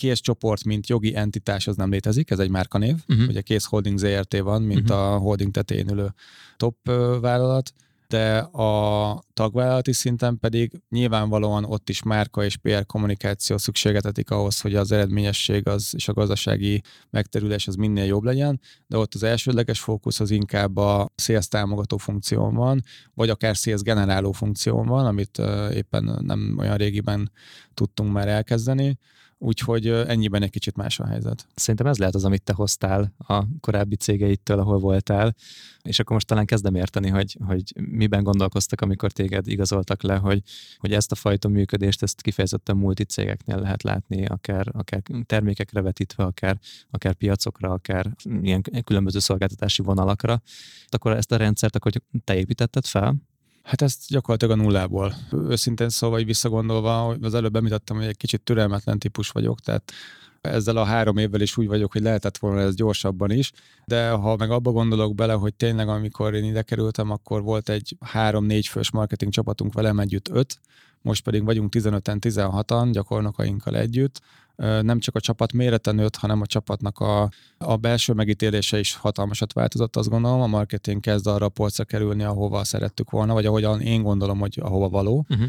Kész 0.00 0.20
csoport, 0.20 0.64
mint 0.64 0.88
jogi 0.88 1.16
entitás, 1.16 1.66
az 1.66 1.76
nem 1.76 1.90
létezik, 1.90 2.30
ez 2.30 2.38
egy 2.38 2.50
márkanév. 2.50 2.96
Uh-huh. 3.08 3.28
Ugye 3.28 3.40
Kész 3.40 3.64
Holding 3.64 3.98
ZRT 3.98 4.38
van, 4.38 4.62
mint 4.62 4.90
uh-huh. 4.90 5.14
a 5.14 5.18
holding 5.18 5.50
tetején 5.50 5.90
ülő 5.90 6.14
top 6.56 6.76
vállalat, 7.20 7.72
de 8.08 8.38
a 8.38 9.22
tagvállalati 9.32 9.92
szinten 9.92 10.38
pedig 10.38 10.80
nyilvánvalóan 10.88 11.64
ott 11.64 11.88
is 11.88 12.02
márka 12.02 12.44
és 12.44 12.56
PR 12.56 12.86
kommunikáció 12.86 13.58
szükségetetik 13.58 14.30
ahhoz, 14.30 14.60
hogy 14.60 14.74
az 14.74 14.92
eredményesség 14.92 15.68
az, 15.68 15.92
és 15.96 16.08
a 16.08 16.12
gazdasági 16.12 16.82
megterülés 17.10 17.66
az 17.66 17.74
minél 17.74 18.04
jobb 18.04 18.22
legyen, 18.22 18.60
de 18.86 18.96
ott 18.96 19.14
az 19.14 19.22
elsődleges 19.22 19.80
fókusz 19.80 20.20
az 20.20 20.30
inkább 20.30 20.76
a 20.76 21.08
sales 21.16 21.48
támogató 21.48 21.96
funkción 21.96 22.54
van, 22.54 22.82
vagy 23.14 23.30
akár 23.30 23.54
sales 23.54 23.80
generáló 23.80 24.32
funkción 24.32 24.86
van, 24.86 25.06
amit 25.06 25.38
éppen 25.72 26.18
nem 26.22 26.56
olyan 26.58 26.76
régiben 26.76 27.32
tudtunk 27.74 28.12
már 28.12 28.28
elkezdeni 28.28 28.98
úgyhogy 29.42 29.86
ennyiben 29.86 30.42
egy 30.42 30.50
kicsit 30.50 30.76
más 30.76 31.00
a 31.00 31.06
helyzet. 31.06 31.46
Szerintem 31.54 31.86
ez 31.86 31.98
lehet 31.98 32.14
az, 32.14 32.24
amit 32.24 32.42
te 32.42 32.52
hoztál 32.52 33.14
a 33.18 33.44
korábbi 33.60 33.96
cégeitől, 33.96 34.58
ahol 34.58 34.78
voltál, 34.78 35.34
és 35.82 35.98
akkor 35.98 36.12
most 36.12 36.26
talán 36.26 36.46
kezdem 36.46 36.74
érteni, 36.74 37.08
hogy, 37.08 37.36
hogy 37.46 37.62
miben 37.90 38.22
gondolkoztak, 38.22 38.80
amikor 38.80 39.12
téged 39.12 39.46
igazoltak 39.46 40.02
le, 40.02 40.16
hogy, 40.16 40.42
hogy 40.78 40.92
ezt 40.92 41.12
a 41.12 41.14
fajta 41.14 41.48
működést, 41.48 42.02
ezt 42.02 42.22
kifejezetten 42.22 42.76
multicégeknél 42.76 43.58
lehet 43.58 43.82
látni, 43.82 44.26
akár, 44.26 44.68
akár 44.72 45.02
termékekre 45.26 45.80
vetítve, 45.80 46.24
akár, 46.24 46.58
akár 46.90 47.14
piacokra, 47.14 47.70
akár 47.70 48.16
ilyen 48.42 48.62
különböző 48.84 49.18
szolgáltatási 49.18 49.82
vonalakra. 49.82 50.42
Akkor 50.88 51.12
ezt 51.12 51.32
a 51.32 51.36
rendszert 51.36 51.76
akkor 51.76 51.92
te 52.24 52.36
építetted 52.36 52.86
fel? 52.86 53.29
Hát 53.70 53.82
ezt 53.82 54.08
gyakorlatilag 54.08 54.58
a 54.58 54.62
nullából. 54.62 55.14
Őszintén 55.32 55.88
szóval, 55.88 56.16
hogy 56.16 56.26
visszagondolva, 56.26 57.06
az 57.06 57.34
előbb 57.34 57.56
említettem, 57.56 57.96
hogy 57.96 58.06
egy 58.06 58.16
kicsit 58.16 58.40
türelmetlen 58.40 58.98
típus 58.98 59.30
vagyok, 59.30 59.60
tehát 59.60 59.92
ezzel 60.40 60.76
a 60.76 60.84
három 60.84 61.16
évvel 61.16 61.40
is 61.40 61.56
úgy 61.56 61.66
vagyok, 61.66 61.92
hogy 61.92 62.02
lehetett 62.02 62.38
volna 62.38 62.60
ez 62.60 62.74
gyorsabban 62.74 63.30
is, 63.30 63.52
de 63.84 64.10
ha 64.10 64.36
meg 64.36 64.50
abba 64.50 64.70
gondolok 64.70 65.14
bele, 65.14 65.32
hogy 65.32 65.54
tényleg 65.54 65.88
amikor 65.88 66.34
én 66.34 66.44
ide 66.44 66.62
kerültem, 66.62 67.10
akkor 67.10 67.42
volt 67.42 67.68
egy 67.68 67.96
három-négy 68.00 68.66
fős 68.66 68.90
marketing 68.90 69.32
csapatunk 69.32 69.72
velem 69.72 69.98
együtt 69.98 70.28
öt, 70.28 70.60
most 71.02 71.24
pedig 71.24 71.44
vagyunk 71.44 71.72
15-en, 71.76 72.18
16-an 72.20 72.88
gyakornokainkkal 72.92 73.76
együtt, 73.76 74.20
nem 74.60 74.98
csak 74.98 75.14
a 75.14 75.20
csapat 75.20 75.52
mérete 75.52 75.92
nőtt, 75.92 76.16
hanem 76.16 76.40
a 76.40 76.46
csapatnak 76.46 76.98
a, 76.98 77.30
a 77.58 77.76
belső 77.76 78.12
megítélése 78.12 78.78
is 78.78 78.94
hatalmasat 78.96 79.52
változott, 79.52 79.96
azt 79.96 80.08
gondolom. 80.08 80.40
A 80.40 80.46
marketing 80.46 81.00
kezd 81.00 81.26
arra 81.26 81.46
a 81.46 81.48
polcra 81.48 81.84
kerülni, 81.84 82.22
ahova 82.22 82.64
szerettük 82.64 83.10
volna, 83.10 83.32
vagy 83.32 83.46
ahogyan 83.46 83.80
én 83.80 84.02
gondolom, 84.02 84.38
hogy 84.38 84.58
ahova 84.62 84.88
való. 84.88 85.26
Uh-huh. 85.28 85.46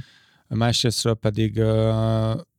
Másrésztről 0.47 1.13
pedig 1.13 1.59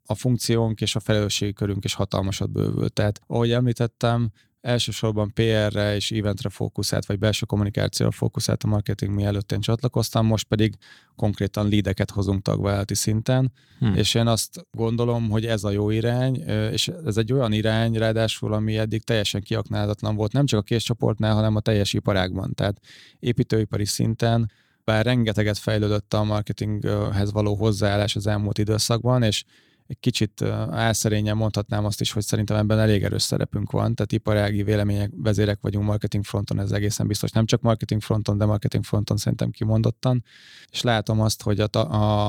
a 0.07 0.15
funkciónk 0.15 0.81
és 0.81 0.97
a 0.97 1.01
felelősségi 1.01 1.53
körünk 1.53 1.85
is 1.85 1.95
hatalmasat 1.95 2.51
bővült. 2.51 2.93
Tehát, 2.93 3.21
ahogy 3.27 3.53
említettem, 3.53 4.31
elsősorban 4.63 5.33
PR-re 5.35 5.95
és 5.95 6.11
eventre 6.11 6.49
fókuszált, 6.49 7.07
vagy 7.07 7.19
belső 7.19 7.47
kommunikációra 7.47 8.13
fókuszált 8.13 8.63
a 8.63 8.67
marketing 8.67 9.15
mielőtt 9.15 9.53
én 9.53 9.61
csatlakoztam, 9.61 10.27
most 10.27 10.47
pedig 10.47 10.75
konkrétan 11.17 11.69
lídeket 11.69 12.11
hozunk 12.11 12.43
tagvállalati 12.43 12.95
szinten, 12.95 13.53
hmm. 13.79 13.95
és 13.95 14.15
én 14.15 14.27
azt 14.27 14.67
gondolom, 14.71 15.31
hogy 15.31 15.47
ez 15.47 15.65
a 15.65 15.71
jó 15.71 15.91
irány, 15.91 16.37
és 16.73 16.91
ez 17.07 17.17
egy 17.17 17.33
olyan 17.33 17.53
irány, 17.53 17.93
ráadásul, 17.93 18.53
ami 18.53 18.79
eddig 18.79 19.05
teljesen 19.05 19.43
kiaknázatlan 19.43 20.17
volt, 20.17 20.33
nem 20.33 20.47
csak 20.47 20.61
a 20.61 20.63
késcsoportnál, 20.63 21.35
hanem 21.35 21.57
a 21.57 21.61
teljes 21.61 21.93
iparágban. 21.93 22.55
Tehát 22.55 22.81
építőipari 23.19 23.87
szinten 23.87 24.51
bár 24.85 25.05
rengeteget 25.05 25.59
fejlődött 25.59 26.15
a 26.15 26.25
marketinghez 26.25 27.33
való 27.33 27.55
hozzáállás 27.55 28.17
az 28.17 28.27
elmúlt 28.27 28.59
időszakban, 28.59 29.23
és 29.23 29.45
egy 29.93 30.01
kicsit 30.01 30.43
álszerényen 30.71 31.37
mondhatnám 31.37 31.85
azt 31.85 32.01
is, 32.01 32.13
hogy 32.13 32.23
szerintem 32.23 32.57
ebben 32.57 32.79
elég 32.79 33.03
erős 33.03 33.23
szerepünk 33.23 33.71
van, 33.71 33.95
tehát 33.95 34.13
iparági 34.13 34.63
vélemények, 34.63 35.11
vezérek 35.17 35.59
vagyunk 35.61 35.87
marketing 35.87 36.25
fronton, 36.25 36.59
ez 36.61 36.73
egészen 36.73 37.07
biztos. 37.07 37.31
Nem 37.31 37.47
csak 37.47 37.61
marketing 37.61 38.03
fronton, 38.03 38.39
de 38.39 38.45
marketing 38.45 38.85
fronton 38.85 39.17
szerintem 39.17 39.51
kimondottan. 39.51 40.25
És 40.71 40.83
látom 40.83 41.21
azt, 41.21 41.43
hogy 41.43 41.61
a, 41.61 41.69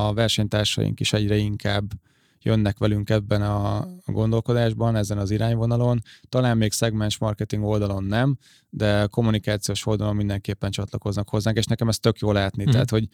a 0.08 0.12
versenytársaink 0.12 1.00
is 1.00 1.12
egyre 1.12 1.36
inkább 1.36 1.84
jönnek 2.42 2.78
velünk 2.78 3.10
ebben 3.10 3.42
a 3.42 3.86
gondolkodásban, 4.06 4.96
ezen 4.96 5.18
az 5.18 5.30
irányvonalon. 5.30 6.00
Talán 6.28 6.56
még 6.56 6.72
szegmens 6.72 7.18
marketing 7.18 7.64
oldalon 7.64 8.04
nem, 8.04 8.38
de 8.70 9.06
kommunikációs 9.06 9.86
oldalon 9.86 10.16
mindenképpen 10.16 10.70
csatlakoznak 10.70 11.28
hozzánk, 11.28 11.56
és 11.56 11.66
nekem 11.66 11.88
ez 11.88 11.98
tök 11.98 12.18
jó 12.18 12.32
látni. 12.32 12.64
Mm. 12.64 12.70
Tehát, 12.70 12.90
hogy 12.90 13.08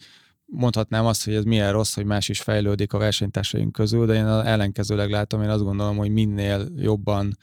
mondhatnám 0.51 1.05
azt, 1.05 1.25
hogy 1.25 1.33
ez 1.33 1.43
milyen 1.43 1.71
rossz, 1.71 1.93
hogy 1.93 2.05
más 2.05 2.29
is 2.29 2.41
fejlődik 2.41 2.93
a 2.93 2.97
versenytársaink 2.97 3.71
közül, 3.71 4.05
de 4.05 4.13
én 4.13 4.25
ellenkezőleg 4.25 5.09
látom, 5.09 5.41
én 5.41 5.49
azt 5.49 5.63
gondolom, 5.63 5.97
hogy 5.97 6.09
minél 6.09 6.67
jobban 6.75 7.37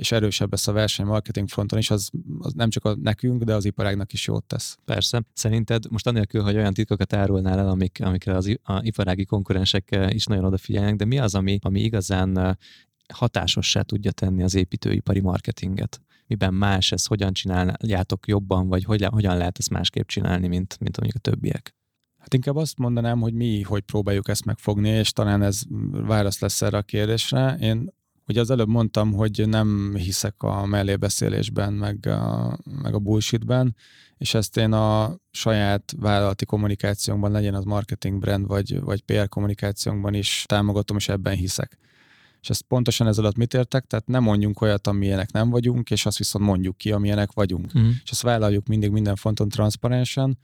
és 0.00 0.12
erősebb 0.12 0.50
lesz 0.50 0.66
a 0.66 0.72
verseny 0.72 1.06
marketing 1.06 1.48
fronton 1.48 1.78
is, 1.78 1.90
az, 1.90 2.10
az 2.38 2.52
nem 2.52 2.70
csak 2.70 2.84
a 2.84 2.96
nekünk, 3.02 3.42
de 3.42 3.54
az 3.54 3.64
iparágnak 3.64 4.12
is 4.12 4.26
jót 4.26 4.44
tesz. 4.44 4.78
Persze. 4.84 5.22
Szerinted 5.32 5.90
most 5.90 6.06
anélkül, 6.06 6.42
hogy 6.42 6.56
olyan 6.56 6.72
titkokat 6.72 7.12
árulnál 7.12 7.58
el, 7.58 7.68
amik, 7.68 7.98
amikre 8.02 8.34
az 8.34 8.58
a 8.62 8.80
iparági 8.82 9.24
konkurensek 9.24 9.98
is 10.08 10.24
nagyon 10.24 10.44
odafigyelnek, 10.44 10.96
de 10.96 11.04
mi 11.04 11.18
az, 11.18 11.34
ami, 11.34 11.58
ami 11.62 11.80
igazán 11.80 12.58
hatásossá 13.12 13.82
tudja 13.82 14.10
tenni 14.10 14.42
az 14.42 14.54
építőipari 14.54 15.20
marketinget? 15.20 16.00
Miben 16.26 16.54
más 16.54 16.92
ez, 16.92 17.06
hogyan 17.06 17.32
csináljátok 17.32 18.26
jobban, 18.26 18.68
vagy 18.68 18.84
hogy, 18.84 19.04
hogyan 19.04 19.36
lehet 19.36 19.58
ezt 19.58 19.70
másképp 19.70 20.06
csinálni, 20.06 20.48
mint, 20.48 20.76
mint 20.80 20.96
amik 20.96 21.14
a 21.14 21.18
többiek? 21.18 21.74
Hát 22.20 22.34
inkább 22.34 22.56
azt 22.56 22.78
mondanám, 22.78 23.20
hogy 23.20 23.34
mi 23.34 23.62
hogy 23.62 23.82
próbáljuk 23.82 24.28
ezt 24.28 24.44
megfogni, 24.44 24.88
és 24.88 25.12
talán 25.12 25.42
ez 25.42 25.62
válasz 25.90 26.40
lesz 26.40 26.62
erre 26.62 26.76
a 26.76 26.82
kérdésre. 26.82 27.56
Én 27.60 27.92
ugye 28.26 28.40
az 28.40 28.50
előbb 28.50 28.68
mondtam, 28.68 29.12
hogy 29.12 29.48
nem 29.48 29.94
hiszek 29.94 30.42
a 30.42 30.66
mellébeszélésben, 30.66 31.72
meg 31.72 32.06
a, 32.06 32.58
meg 32.82 32.94
a 32.94 32.98
bullshitben, 32.98 33.76
és 34.18 34.34
ezt 34.34 34.56
én 34.56 34.72
a 34.72 35.16
saját 35.30 35.94
vállalati 35.98 36.44
kommunikációnkban, 36.44 37.30
legyen 37.30 37.54
az 37.54 37.64
marketing 37.64 38.18
brand, 38.18 38.46
vagy, 38.46 38.80
vagy 38.80 39.02
PR 39.02 39.28
kommunikációnkban 39.28 40.14
is 40.14 40.44
támogatom, 40.46 40.96
és 40.96 41.08
ebben 41.08 41.34
hiszek. 41.34 41.78
És 42.40 42.50
ezt 42.50 42.62
pontosan 42.62 43.06
ez 43.06 43.18
alatt 43.18 43.36
mit 43.36 43.54
értek? 43.54 43.84
Tehát 43.84 44.06
nem 44.06 44.22
mondjunk 44.22 44.60
olyat, 44.60 44.86
amilyenek 44.86 45.32
nem 45.32 45.50
vagyunk, 45.50 45.90
és 45.90 46.06
azt 46.06 46.18
viszont 46.18 46.44
mondjuk 46.44 46.76
ki, 46.76 46.92
amilyenek 46.92 47.32
vagyunk. 47.32 47.78
Mm. 47.78 47.88
És 48.04 48.10
ezt 48.10 48.22
vállaljuk 48.22 48.66
mindig 48.66 48.90
minden 48.90 49.16
fonton 49.16 49.48
transzparensen, 49.48 50.38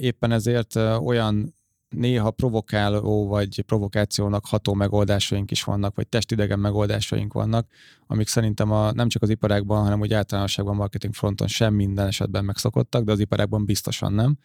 Éppen 0.00 0.32
ezért 0.32 0.76
olyan 1.04 1.54
néha 1.88 2.30
provokáló 2.30 3.26
vagy 3.26 3.62
provokációnak 3.62 4.46
ható 4.46 4.74
megoldásaink 4.74 5.50
is 5.50 5.64
vannak, 5.64 5.94
vagy 5.94 6.08
testidegen 6.08 6.58
megoldásaink 6.58 7.32
vannak, 7.32 7.68
amik 8.06 8.28
szerintem 8.28 8.70
a, 8.70 8.92
nem 8.92 9.08
csak 9.08 9.22
az 9.22 9.28
iparágban, 9.28 9.82
hanem 9.82 10.00
úgy 10.00 10.12
általánosságban 10.12 10.76
marketing 10.76 11.14
fronton 11.14 11.46
sem 11.46 11.74
minden 11.74 12.06
esetben 12.06 12.44
megszokottak, 12.44 13.04
de 13.04 13.12
az 13.12 13.20
iparágban 13.20 13.64
biztosan 13.64 14.12
nem. 14.12 14.38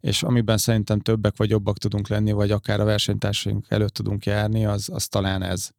És 0.00 0.22
amiben 0.22 0.58
szerintem 0.58 1.00
többek 1.00 1.36
vagy 1.36 1.50
jobbak 1.50 1.78
tudunk 1.78 2.08
lenni, 2.08 2.32
vagy 2.32 2.50
akár 2.50 2.80
a 2.80 2.84
versenytársaink 2.84 3.66
előtt 3.68 3.94
tudunk 3.94 4.24
járni, 4.24 4.66
az, 4.66 4.88
az 4.92 5.08
talán 5.08 5.42
ez. 5.42 5.70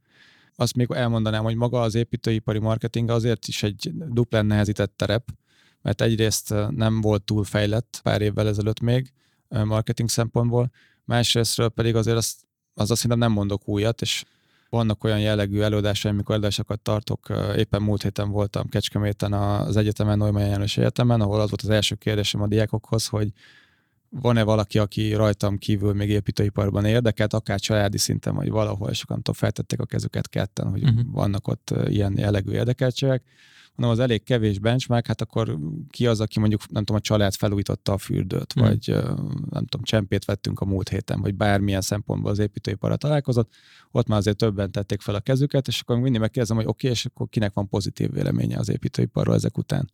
Azt 0.55 0.75
még 0.75 0.87
elmondanám, 0.91 1.43
hogy 1.43 1.55
maga 1.55 1.81
az 1.81 1.95
építőipari 1.95 2.59
marketing 2.59 3.09
azért 3.09 3.47
is 3.47 3.63
egy 3.63 3.91
duplán 3.93 4.45
nehezített 4.45 4.93
terep, 4.97 5.29
mert 5.81 6.01
egyrészt 6.01 6.53
nem 6.69 7.01
volt 7.01 7.23
túl 7.23 7.43
fejlett 7.43 7.99
pár 8.03 8.21
évvel 8.21 8.47
ezelőtt 8.47 8.79
még 8.79 9.13
marketing 9.49 10.09
szempontból, 10.09 10.71
Másrésztről 11.05 11.69
pedig 11.69 11.95
azért 11.95 12.17
azt, 12.17 12.41
az 12.73 12.91
azt 12.91 13.01
szerintem 13.01 13.27
nem 13.27 13.37
mondok 13.37 13.67
újat, 13.67 14.01
és 14.01 14.23
vannak 14.69 15.03
olyan 15.03 15.19
jellegű 15.19 15.59
előadásaim, 15.59 16.13
amikor 16.13 16.35
előadásokat 16.35 16.79
tartok. 16.79 17.27
Éppen 17.55 17.81
múlt 17.81 18.01
héten 18.01 18.29
voltam 18.29 18.69
Kecskeméten 18.69 19.33
az 19.33 19.77
egyetemen, 19.77 20.17
Neumann 20.17 20.47
János 20.47 20.77
Egyetemen, 20.77 21.21
ahol 21.21 21.39
az 21.39 21.49
volt 21.49 21.61
az 21.61 21.69
első 21.69 21.95
kérdésem 21.95 22.41
a 22.41 22.47
diákokhoz, 22.47 23.07
hogy 23.07 23.31
van-e 24.09 24.43
valaki, 24.43 24.79
aki 24.79 25.13
rajtam 25.13 25.57
kívül 25.57 25.93
még 25.93 26.09
építőiparban 26.09 26.85
érdekelt, 26.85 27.33
akár 27.33 27.59
családi 27.59 27.97
szinten, 27.97 28.35
vagy 28.35 28.49
valahol, 28.49 28.89
és 28.89 29.03
akkor 29.03 29.35
feltették 29.35 29.79
a 29.79 29.85
kezüket 29.85 30.29
ketten, 30.29 30.69
hogy 30.69 30.83
uh-huh. 30.83 30.99
vannak 31.11 31.47
ott 31.47 31.73
ilyen 31.87 32.17
jellegű 32.17 32.51
érdekeltségek. 32.51 33.23
Mondom, 33.75 33.97
az 33.97 34.03
elég 34.03 34.23
kevés 34.23 34.59
benchmark, 34.59 35.07
hát 35.07 35.21
akkor 35.21 35.57
ki 35.89 36.07
az, 36.07 36.19
aki 36.19 36.39
mondjuk, 36.39 36.69
nem 36.69 36.83
tudom, 36.83 37.01
a 37.01 37.05
család 37.05 37.33
felújította 37.33 37.93
a 37.93 37.97
fürdőt, 37.97 38.53
uh-huh. 38.55 38.69
vagy 38.69 38.87
nem 39.49 39.65
tudom, 39.65 39.83
csempét 39.83 40.25
vettünk 40.25 40.59
a 40.59 40.65
múlt 40.65 40.89
héten, 40.89 41.21
vagy 41.21 41.35
bármilyen 41.35 41.81
szempontból 41.81 42.31
az 42.31 42.39
építőiparra 42.39 42.95
találkozott, 42.95 43.53
ott 43.91 44.07
már 44.07 44.17
azért 44.17 44.37
többen 44.37 44.71
tették 44.71 45.01
fel 45.01 45.15
a 45.15 45.19
kezüket, 45.19 45.67
és 45.67 45.81
akkor 45.81 45.99
mindig 45.99 46.21
megkérdezem, 46.21 46.57
hogy 46.57 46.65
oké, 46.65 46.87
okay, 46.87 46.97
és 46.97 47.05
akkor 47.05 47.29
kinek 47.29 47.53
van 47.53 47.69
pozitív 47.69 48.11
véleménye 48.11 48.57
az 48.57 48.69
építőiparról 48.69 49.35
ezek 49.35 49.57
után. 49.57 49.89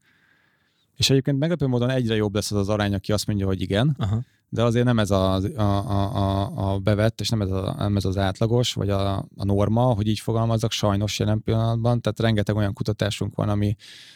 És 1.01 1.09
egyébként 1.09 1.39
meglepő 1.39 1.67
módon 1.67 1.89
egyre 1.89 2.15
jobb 2.15 2.35
lesz 2.35 2.51
az 2.51 2.57
az 2.57 2.69
arány, 2.69 2.93
aki 2.93 3.11
azt 3.11 3.27
mondja, 3.27 3.45
hogy 3.45 3.61
igen, 3.61 3.95
Aha. 3.99 4.21
de 4.49 4.63
azért 4.63 4.85
nem 4.85 4.99
ez 4.99 5.11
a, 5.11 5.35
a, 5.55 5.61
a, 5.61 6.73
a 6.73 6.79
bevett, 6.79 7.21
és 7.21 7.29
nem 7.29 7.41
ez, 7.41 7.51
a, 7.51 7.75
nem 7.77 7.95
ez 7.95 8.05
az 8.05 8.17
átlagos, 8.17 8.73
vagy 8.73 8.89
a, 8.89 9.17
a 9.17 9.43
norma, 9.43 9.81
hogy 9.81 10.07
így 10.07 10.19
fogalmazok, 10.19 10.71
sajnos 10.71 11.19
jelen 11.19 11.43
pillanatban. 11.43 12.01
Tehát 12.01 12.19
rengeteg 12.19 12.55
olyan 12.55 12.73
kutatásunk 12.73 13.35
van, 13.35 13.49
ami 13.49 13.75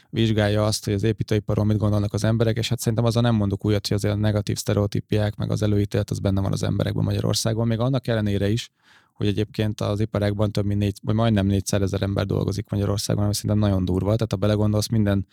vizsgálja 0.10 0.66
azt, 0.66 0.86
hogy 0.86 0.94
az 0.94 1.04
építőiparról 1.04 1.66
mit 1.66 1.78
gondolnak 1.78 2.14
az 2.14 2.24
emberek, 2.24 2.58
és 2.58 2.70
hát 2.70 2.80
szerintem 2.80 3.06
azzal 3.06 3.22
nem 3.22 3.36
mondok 3.36 3.66
újat, 3.66 3.88
hogy 3.88 3.98
azért 3.98 4.14
a 4.14 4.18
negatív 4.18 4.58
sztereotípiák, 4.58 5.36
meg 5.36 5.52
az 5.52 5.62
előítélet, 5.62 6.10
az 6.10 6.20
benne 6.20 6.42
van 6.42 6.52
az 6.52 6.64
emberekben 6.64 7.04
Magyarországon, 7.04 7.68
még 7.68 7.80
annak 7.80 8.08
ellenére 8.08 8.50
is, 8.50 8.70
hogy 9.14 9.28
egyébként 9.28 9.82
az 9.82 10.00
iparákban 10.00 10.52
több 10.52 10.66
mint 10.66 10.80
négy, 10.80 10.98
vagy 11.02 11.16
majdnem 11.16 11.46
400 11.46 11.82
ezer 11.82 12.02
ember 12.02 12.26
dolgozik 12.26 12.70
Magyarországon, 12.70 13.24
ami 13.24 13.34
szerintem 13.34 13.60
nagyon 13.60 13.86
durva. 13.86 14.16
Tehát 14.16 14.32
ha 14.32 14.38
belegondolsz, 14.38 14.88
minden 14.88 15.28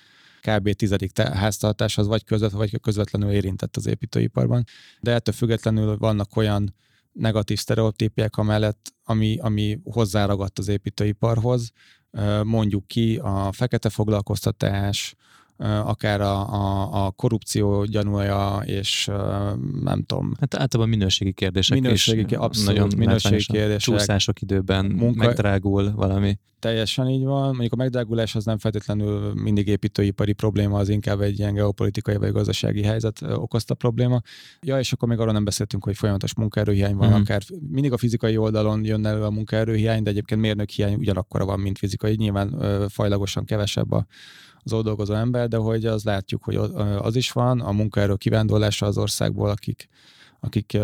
kb. 0.46 0.72
tizedik 0.72 1.18
háztartás 1.18 1.98
az 1.98 2.06
vagy 2.06 2.24
közvetlenül, 2.24 2.68
vagy 2.68 2.80
közvetlenül 2.80 3.30
érintett 3.30 3.76
az 3.76 3.86
építőiparban. 3.86 4.64
De 5.00 5.12
ettől 5.12 5.34
függetlenül 5.34 5.96
vannak 5.96 6.36
olyan 6.36 6.74
negatív 7.12 7.58
sztereotípiák 7.58 8.36
amellett, 8.36 8.94
ami, 9.04 9.38
ami 9.38 9.80
hozzáragadt 9.84 10.58
az 10.58 10.68
építőiparhoz. 10.68 11.72
Mondjuk 12.42 12.86
ki 12.86 13.16
a 13.16 13.52
fekete 13.52 13.88
foglalkoztatás, 13.88 15.14
akár 15.62 16.20
a, 16.20 16.52
a, 16.52 17.06
a 17.06 17.10
korrupció 17.10 17.84
gyanúja, 17.84 18.62
és 18.64 19.10
nem 19.82 20.02
tudom. 20.02 20.32
Hát 20.40 20.54
általában 20.54 20.92
minőségi 20.92 21.32
kérdések 21.32 21.80
minőségi, 21.80 22.24
is. 22.30 22.36
Abszolút, 22.36 22.74
nagyon 22.74 22.90
minőségi 22.96 23.44
kérdések. 23.44 23.80
Csúszások 23.80 24.40
időben 24.40 24.84
munka, 24.84 25.26
megdrágul 25.26 25.92
valami. 25.94 26.38
Teljesen 26.58 27.08
így 27.08 27.24
van. 27.24 27.46
Mondjuk 27.46 27.72
a 27.72 27.76
megdrágulás 27.76 28.34
az 28.34 28.44
nem 28.44 28.58
feltétlenül 28.58 29.32
mindig 29.34 29.66
építőipari 29.66 30.32
probléma, 30.32 30.78
az 30.78 30.88
inkább 30.88 31.20
egy 31.20 31.38
ilyen 31.38 31.54
geopolitikai 31.54 32.16
vagy 32.16 32.32
gazdasági 32.32 32.82
helyzet 32.82 33.22
okozta 33.22 33.74
probléma. 33.74 34.20
Ja, 34.60 34.78
és 34.78 34.92
akkor 34.92 35.08
még 35.08 35.18
arról 35.18 35.32
nem 35.32 35.44
beszéltünk, 35.44 35.84
hogy 35.84 35.96
folyamatos 35.96 36.34
munkaerőhiány 36.34 36.94
van, 36.94 37.08
mm. 37.08 37.12
akár 37.12 37.42
mindig 37.70 37.92
a 37.92 37.96
fizikai 37.96 38.36
oldalon 38.36 38.84
jön 38.84 39.06
elő 39.06 39.22
a 39.22 39.30
munkaerőhiány, 39.30 40.02
de 40.02 40.10
egyébként 40.10 40.40
mérnök 40.40 40.70
hiány 40.70 40.94
ugyanakkora 40.94 41.44
van, 41.44 41.60
mint 41.60 41.78
fizikai. 41.78 42.14
Nyilván 42.14 42.54
fajlagosan 42.88 43.44
kevesebb 43.44 43.92
a, 43.92 44.06
az 44.64 44.72
ott 44.72 44.84
dolgozó 44.84 45.14
ember, 45.14 45.48
de 45.48 45.56
hogy 45.56 45.86
az 45.86 46.04
látjuk, 46.04 46.44
hogy 46.44 46.56
az 46.98 47.16
is 47.16 47.32
van, 47.32 47.60
a 47.60 47.72
munkaerő 47.72 48.14
kivándorlása 48.14 48.86
az 48.86 48.98
országból, 48.98 49.50
akik, 49.50 49.88
akik 50.40 50.76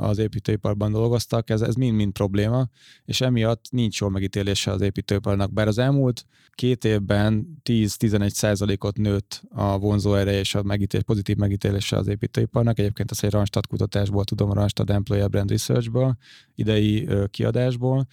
az 0.00 0.18
építőiparban 0.18 0.92
dolgoztak, 0.92 1.50
ez, 1.50 1.60
ez 1.60 1.74
mind-mind 1.74 2.12
probléma, 2.12 2.68
és 3.04 3.20
emiatt 3.20 3.64
nincs 3.70 4.00
jó 4.00 4.08
megítélése 4.08 4.70
az 4.70 4.80
építőiparnak. 4.80 5.52
Bár 5.52 5.68
az 5.68 5.78
elmúlt 5.78 6.26
két 6.50 6.84
évben 6.84 7.60
10-11 7.64 8.28
százalékot 8.28 8.96
nőtt 8.96 9.42
a 9.50 9.78
vonzó 9.78 10.14
ereje 10.14 10.38
és 10.38 10.54
a 10.54 10.62
megítélés, 10.62 11.04
pozitív 11.06 11.36
megítélése 11.36 11.96
az 11.96 12.08
építőiparnak. 12.08 12.78
Egyébként 12.78 13.10
ezt 13.10 13.24
egy 13.24 13.30
Randstad 13.30 13.66
kutatásból 13.66 14.24
tudom, 14.24 14.50
a 14.50 14.54
Randstad 14.54 14.90
Employer 14.90 15.28
Brand 15.28 15.50
Researchből, 15.50 16.16
idei 16.54 17.08
kiadásból, 17.30 18.06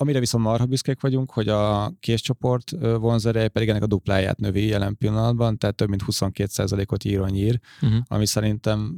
Amire 0.00 0.18
viszont 0.18 0.44
marha 0.44 0.66
büszkék 0.66 1.00
vagyunk, 1.00 1.30
hogy 1.30 1.48
a 1.48 1.92
késcsoport 2.00 2.70
vonzereje 2.80 3.48
pedig 3.48 3.68
ennek 3.68 3.82
a 3.82 3.86
dupláját 3.86 4.38
növi 4.38 4.66
jelen 4.66 4.96
pillanatban, 4.96 5.58
tehát 5.58 5.76
több 5.76 5.88
mint 5.88 6.02
22%-ot 6.06 7.04
ír 7.04 7.20
a 7.20 7.28
nyír, 7.28 7.60
uh-huh. 7.82 7.98
ami 8.08 8.26
szerintem 8.26 8.96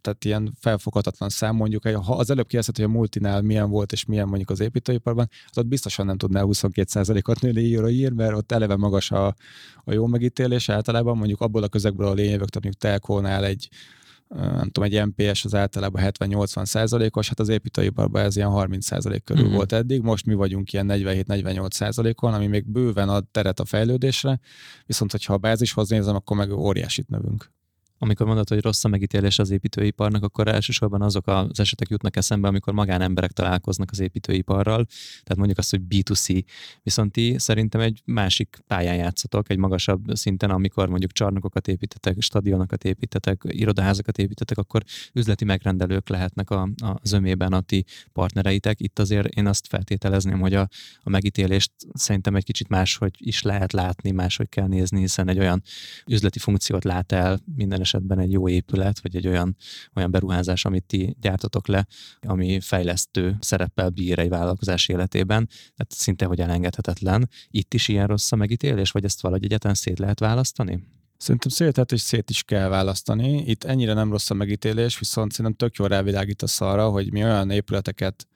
tehát 0.00 0.24
ilyen 0.24 0.52
felfoghatatlan 0.60 1.28
szám 1.28 1.56
mondjuk, 1.56 1.88
ha 1.88 2.16
az 2.16 2.30
előbb 2.30 2.46
kérdezted, 2.46 2.76
hogy 2.76 2.84
a 2.84 2.98
multinál 2.98 3.42
milyen 3.42 3.70
volt 3.70 3.92
és 3.92 4.04
milyen 4.04 4.28
mondjuk 4.28 4.50
az 4.50 4.60
építőiparban, 4.60 5.28
az 5.46 5.58
ott 5.58 5.66
biztosan 5.66 6.06
nem 6.06 6.16
tudná 6.16 6.42
22%-ot 6.44 7.40
nőni 7.40 7.60
ír, 7.90 8.12
mert 8.12 8.34
ott 8.34 8.52
eleve 8.52 8.76
magas 8.76 9.10
a, 9.10 9.26
a 9.84 9.92
jó 9.92 10.06
megítélés 10.06 10.68
általában, 10.68 11.16
mondjuk 11.16 11.40
abból 11.40 11.62
a 11.62 11.68
közegből 11.68 12.06
a 12.06 12.12
lényegök, 12.12 12.48
tehát 12.48 12.62
mondjuk 12.62 12.82
telkónál 12.82 13.44
egy 13.44 13.68
nem 14.34 14.70
tudom, 14.70 14.90
egy 14.90 15.06
MPS 15.06 15.44
az 15.44 15.54
általában 15.54 16.02
70-80 16.04 16.64
százalékos, 16.64 17.28
hát 17.28 17.40
az 17.40 17.48
építőiparban 17.48 18.22
ez 18.22 18.36
ilyen 18.36 18.48
30 18.48 18.86
százalék 18.86 19.24
körül 19.24 19.42
uh-huh. 19.42 19.56
volt 19.56 19.72
eddig, 19.72 20.02
most 20.02 20.26
mi 20.26 20.34
vagyunk 20.34 20.72
ilyen 20.72 20.86
47-48 20.90 21.70
százalékon, 21.70 22.34
ami 22.34 22.46
még 22.46 22.66
bőven 22.66 23.08
ad 23.08 23.24
teret 23.30 23.60
a 23.60 23.64
fejlődésre, 23.64 24.40
viszont 24.86 25.10
hogyha 25.10 25.32
a 25.32 25.38
bázishoz 25.38 25.88
nézem, 25.88 26.14
akkor 26.14 26.36
meg 26.36 26.52
óriásit 26.52 27.08
növünk 27.08 27.50
amikor 28.02 28.26
mondod, 28.26 28.48
hogy 28.48 28.60
rossz 28.60 28.84
a 28.84 28.88
megítélés 28.88 29.38
az 29.38 29.50
építőiparnak, 29.50 30.22
akkor 30.22 30.48
elsősorban 30.48 31.02
azok 31.02 31.26
az 31.26 31.60
esetek 31.60 31.88
jutnak 31.88 32.16
eszembe, 32.16 32.48
amikor 32.48 32.72
magánemberek 32.72 33.30
találkoznak 33.32 33.88
az 33.90 34.00
építőiparral, 34.00 34.86
tehát 35.22 35.36
mondjuk 35.36 35.58
azt, 35.58 35.70
hogy 35.70 35.80
B2C. 35.88 36.44
Viszont 36.82 37.12
ti 37.12 37.34
szerintem 37.38 37.80
egy 37.80 38.02
másik 38.04 38.58
pályán 38.66 38.96
játszatok, 38.96 39.50
egy 39.50 39.58
magasabb 39.58 40.04
szinten, 40.12 40.50
amikor 40.50 40.88
mondjuk 40.88 41.12
csarnokokat 41.12 41.68
építetek, 41.68 42.20
stadionokat 42.20 42.84
építetek, 42.84 43.42
irodaházakat 43.48 44.18
építetek, 44.18 44.58
akkor 44.58 44.82
üzleti 45.12 45.44
megrendelők 45.44 46.08
lehetnek 46.08 46.50
a, 46.50 46.62
a 46.62 46.98
zömében 47.02 47.52
a 47.52 47.60
ti 47.60 47.84
partnereitek. 48.12 48.80
Itt 48.80 48.98
azért 48.98 49.26
én 49.26 49.46
azt 49.46 49.66
feltételezném, 49.66 50.40
hogy 50.40 50.54
a, 50.54 50.68
a 51.02 51.10
megítélést 51.10 51.72
szerintem 51.92 52.36
egy 52.36 52.44
kicsit 52.44 52.68
máshogy 52.68 53.14
is 53.18 53.42
lehet 53.42 53.72
látni, 53.72 54.10
máshogy 54.10 54.48
kell 54.48 54.66
nézni, 54.66 55.00
hiszen 55.00 55.28
egy 55.28 55.38
olyan 55.38 55.62
üzleti 56.06 56.38
funkciót 56.38 56.84
lát 56.84 57.12
el 57.12 57.40
minden 57.54 57.80
esetben 57.92 58.18
egy 58.18 58.32
jó 58.32 58.48
épület, 58.48 59.00
vagy 59.00 59.16
egy 59.16 59.26
olyan, 59.26 59.56
olyan 59.94 60.10
beruházás, 60.10 60.64
amit 60.64 60.84
ti 60.84 61.16
gyártotok 61.20 61.66
le, 61.66 61.86
ami 62.20 62.60
fejlesztő 62.60 63.36
szereppel 63.40 63.90
bír 63.90 64.18
egy 64.18 64.28
vállalkozás 64.28 64.88
életében, 64.88 65.46
tehát 65.46 65.92
szinte, 65.92 66.24
hogy 66.24 66.40
elengedhetetlen. 66.40 67.28
Itt 67.50 67.74
is 67.74 67.88
ilyen 67.88 68.06
rossz 68.06 68.32
a 68.32 68.36
megítélés, 68.36 68.90
vagy 68.90 69.04
ezt 69.04 69.20
valahogy 69.20 69.44
egyetlen 69.44 69.74
szét 69.74 69.98
lehet 69.98 70.20
választani? 70.20 70.84
Szerintem 71.16 71.50
szét 71.50 71.92
és 71.92 72.00
szét 72.00 72.30
is 72.30 72.42
kell 72.42 72.68
választani. 72.68 73.42
Itt 73.46 73.64
ennyire 73.64 73.92
nem 73.92 74.10
rossz 74.10 74.30
a 74.30 74.34
megítélés, 74.34 74.98
viszont 74.98 75.32
szerintem 75.32 75.68
tök 75.68 75.76
jól 75.76 75.88
rávilágítasz 75.88 76.60
arra, 76.60 76.88
hogy 76.88 77.12
mi 77.12 77.24
olyan 77.24 77.50
épületeket 77.50 78.26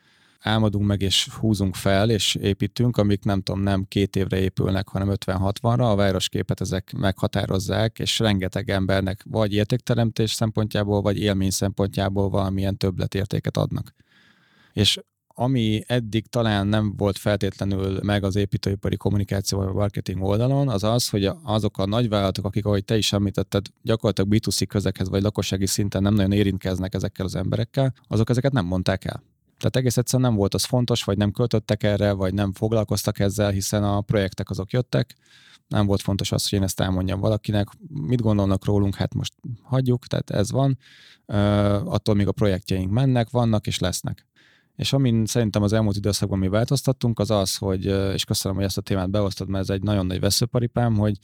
álmodunk 0.40 0.86
meg, 0.86 1.02
és 1.02 1.28
húzunk 1.28 1.74
fel, 1.74 2.10
és 2.10 2.34
építünk, 2.34 2.96
amik 2.96 3.24
nem 3.24 3.40
tudom, 3.40 3.62
nem 3.62 3.84
két 3.88 4.16
évre 4.16 4.40
épülnek, 4.40 4.88
hanem 4.88 5.08
50-60-ra, 5.26 5.90
a 5.90 5.94
városképet 5.94 6.60
ezek 6.60 6.92
meghatározzák, 6.96 7.98
és 7.98 8.18
rengeteg 8.18 8.70
embernek 8.70 9.24
vagy 9.30 9.52
értékteremtés 9.52 10.32
szempontjából, 10.32 11.02
vagy 11.02 11.18
élmény 11.18 11.50
szempontjából 11.50 12.28
valamilyen 12.28 12.76
többletértéket 12.76 13.56
adnak. 13.56 13.94
És 14.72 14.98
ami 15.38 15.82
eddig 15.86 16.26
talán 16.26 16.66
nem 16.66 16.96
volt 16.96 17.18
feltétlenül 17.18 18.00
meg 18.02 18.24
az 18.24 18.36
építőipari 18.36 18.96
kommunikáció 18.96 19.58
vagy 19.58 19.72
marketing 19.72 20.22
oldalon, 20.22 20.68
az 20.68 20.84
az, 20.84 21.08
hogy 21.08 21.30
azok 21.42 21.78
a 21.78 21.86
nagyvállalatok, 21.86 22.44
akik, 22.44 22.64
ahogy 22.64 22.84
te 22.84 22.96
is 22.96 23.12
említetted, 23.12 23.66
gyakorlatilag 23.82 24.34
B2C 24.34 24.64
közekhez 24.68 25.08
vagy 25.08 25.22
lakossági 25.22 25.66
szinten 25.66 26.02
nem 26.02 26.14
nagyon 26.14 26.32
érintkeznek 26.32 26.94
ezekkel 26.94 27.24
az 27.24 27.34
emberekkel, 27.34 27.94
azok 28.08 28.30
ezeket 28.30 28.52
nem 28.52 28.66
mondták 28.66 29.04
el. 29.04 29.22
Tehát 29.58 29.76
egész 29.76 29.96
egyszerűen 29.96 30.28
nem 30.28 30.38
volt 30.38 30.54
az 30.54 30.64
fontos, 30.64 31.04
vagy 31.04 31.16
nem 31.16 31.30
költöttek 31.30 31.82
erre, 31.82 32.12
vagy 32.12 32.34
nem 32.34 32.52
foglalkoztak 32.52 33.18
ezzel, 33.18 33.50
hiszen 33.50 33.84
a 33.84 34.00
projektek 34.00 34.50
azok 34.50 34.72
jöttek, 34.72 35.16
nem 35.68 35.86
volt 35.86 36.02
fontos 36.02 36.32
az, 36.32 36.48
hogy 36.48 36.58
én 36.58 36.64
ezt 36.64 36.80
elmondjam 36.80 37.20
valakinek. 37.20 37.68
Mit 37.88 38.20
gondolnak 38.20 38.64
rólunk, 38.64 38.94
hát 38.94 39.14
most 39.14 39.34
hagyjuk, 39.62 40.06
tehát 40.06 40.30
ez 40.30 40.50
van. 40.50 40.78
Uh, 41.26 41.92
attól 41.92 42.14
még 42.14 42.26
a 42.26 42.32
projektjeink 42.32 42.90
mennek, 42.90 43.30
vannak 43.30 43.66
és 43.66 43.78
lesznek. 43.78 44.26
És 44.76 44.92
amin 44.92 45.26
szerintem 45.26 45.62
az 45.62 45.72
elmúlt 45.72 45.96
időszakban 45.96 46.38
mi 46.38 46.48
változtattunk, 46.48 47.18
az 47.18 47.30
az, 47.30 47.56
hogy, 47.56 47.84
és 48.14 48.24
köszönöm, 48.24 48.56
hogy 48.56 48.66
ezt 48.66 48.78
a 48.78 48.80
témát 48.80 49.10
behoztad, 49.10 49.48
mert 49.48 49.62
ez 49.68 49.70
egy 49.70 49.82
nagyon 49.82 50.06
nagy 50.06 50.20
veszőparipám, 50.20 50.96
hogy 50.96 51.18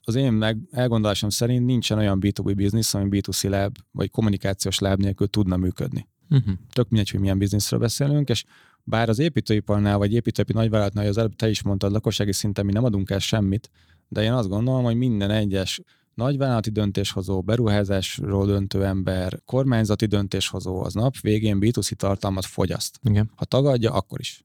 az 0.00 0.14
én 0.14 0.32
meg 0.32 0.58
elgondolásom 0.70 1.30
szerint 1.30 1.66
nincsen 1.66 1.98
olyan 1.98 2.18
B2B 2.20 2.52
biznisz, 2.56 2.94
ami 2.94 3.08
B2C 3.10 3.48
láb, 3.48 3.76
vagy 3.90 4.10
kommunikációs 4.10 4.78
láb 4.78 5.00
nélkül 5.00 5.26
tudna 5.26 5.56
működni. 5.56 6.08
Uh-huh. 6.30 6.54
Tök 6.72 6.88
mindegy, 6.88 7.10
hogy 7.10 7.20
milyen 7.20 7.38
bizniszről 7.38 7.80
beszélünk, 7.80 8.28
és 8.28 8.44
bár 8.84 9.08
az 9.08 9.18
építőiparnál, 9.18 9.98
vagy 9.98 10.12
építőipari 10.12 10.58
nagyvállalatnál, 10.58 11.06
az 11.06 11.18
előbb 11.18 11.36
te 11.36 11.48
is 11.48 11.62
mondtad, 11.62 11.92
lakossági 11.92 12.32
szinten 12.32 12.64
mi 12.64 12.72
nem 12.72 12.84
adunk 12.84 13.10
el 13.10 13.18
semmit, 13.18 13.70
de 14.08 14.22
én 14.22 14.32
azt 14.32 14.48
gondolom, 14.48 14.84
hogy 14.84 14.96
minden 14.96 15.30
egyes 15.30 15.80
nagyvállalati 16.14 16.70
döntéshozó, 16.70 17.42
beruházásról 17.42 18.46
döntő 18.46 18.84
ember, 18.84 19.40
kormányzati 19.44 20.06
döntéshozó 20.06 20.82
az 20.82 20.94
nap 20.94 21.20
végén 21.20 21.58
B2C 21.60 21.92
tartalmat 21.92 22.44
fogyaszt. 22.44 23.00
Igen. 23.02 23.30
Ha 23.36 23.44
tagadja, 23.44 23.92
akkor 23.92 24.20
is. 24.20 24.44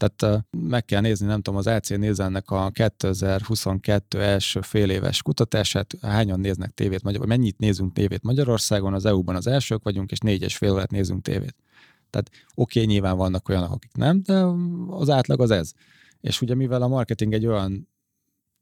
Tehát 0.00 0.44
meg 0.50 0.84
kell 0.84 1.00
nézni, 1.00 1.26
nem 1.26 1.40
tudom, 1.40 1.58
az 1.58 1.66
AC 1.66 1.88
nézelnek 1.88 2.50
a 2.50 2.70
2022 2.70 4.20
első 4.20 4.60
fél 4.60 4.90
éves 4.90 5.22
kutatását, 5.22 5.94
hányan 6.02 6.40
néznek 6.40 6.70
tévét, 6.70 7.00
vagy 7.00 7.26
mennyit 7.26 7.58
nézünk 7.58 7.92
tévét 7.92 8.22
Magyarországon, 8.22 8.94
az 8.94 9.04
EU-ban 9.04 9.36
az 9.36 9.46
elsők 9.46 9.82
vagyunk, 9.82 10.10
és 10.10 10.18
négy 10.18 10.42
és 10.42 10.56
fél 10.56 10.72
órát 10.72 10.90
nézünk 10.90 11.22
tévét. 11.22 11.56
Tehát 12.10 12.30
oké, 12.54 12.80
okay, 12.80 12.92
nyilván 12.92 13.16
vannak 13.16 13.48
olyanok, 13.48 13.72
akik 13.72 13.96
nem, 13.96 14.22
de 14.22 14.44
az 14.88 15.10
átlag 15.10 15.40
az 15.40 15.50
ez. 15.50 15.72
És 16.20 16.40
ugye 16.40 16.54
mivel 16.54 16.82
a 16.82 16.88
marketing 16.88 17.32
egy 17.32 17.46
olyan 17.46 17.88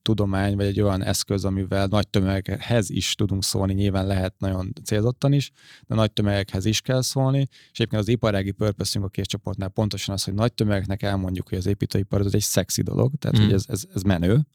tudomány, 0.03 0.57
vagy 0.57 0.67
egy 0.67 0.81
olyan 0.81 1.03
eszköz, 1.03 1.45
amivel 1.45 1.87
nagy 1.87 2.09
tömegekhez 2.09 2.91
is 2.91 3.15
tudunk 3.15 3.45
szólni, 3.45 3.73
nyilván 3.73 4.07
lehet 4.07 4.35
nagyon 4.39 4.73
célzottan 4.85 5.33
is, 5.33 5.51
de 5.87 5.95
nagy 5.95 6.13
tömegekhez 6.13 6.65
is 6.65 6.81
kell 6.81 7.03
szólni, 7.03 7.49
és 7.51 7.79
egyébként 7.79 8.03
az 8.03 8.09
iparági 8.09 8.51
purpose 8.51 9.01
a 9.01 9.11
csoportnál 9.23 9.69
pontosan 9.69 10.15
az, 10.15 10.25
hogy 10.25 10.35
nagy 10.35 10.53
tömegeknek 10.53 11.03
elmondjuk, 11.03 11.49
hogy 11.49 11.59
az 11.59 11.67
építőipar 11.67 12.21
az 12.21 12.35
egy 12.35 12.41
szexi 12.41 12.83
dolog, 12.83 13.13
tehát 13.19 13.39
mm. 13.39 13.43
hogy 13.43 13.53
ez, 13.53 13.65
ez, 13.69 13.83
ez 13.95 14.03
menő, 14.03 14.47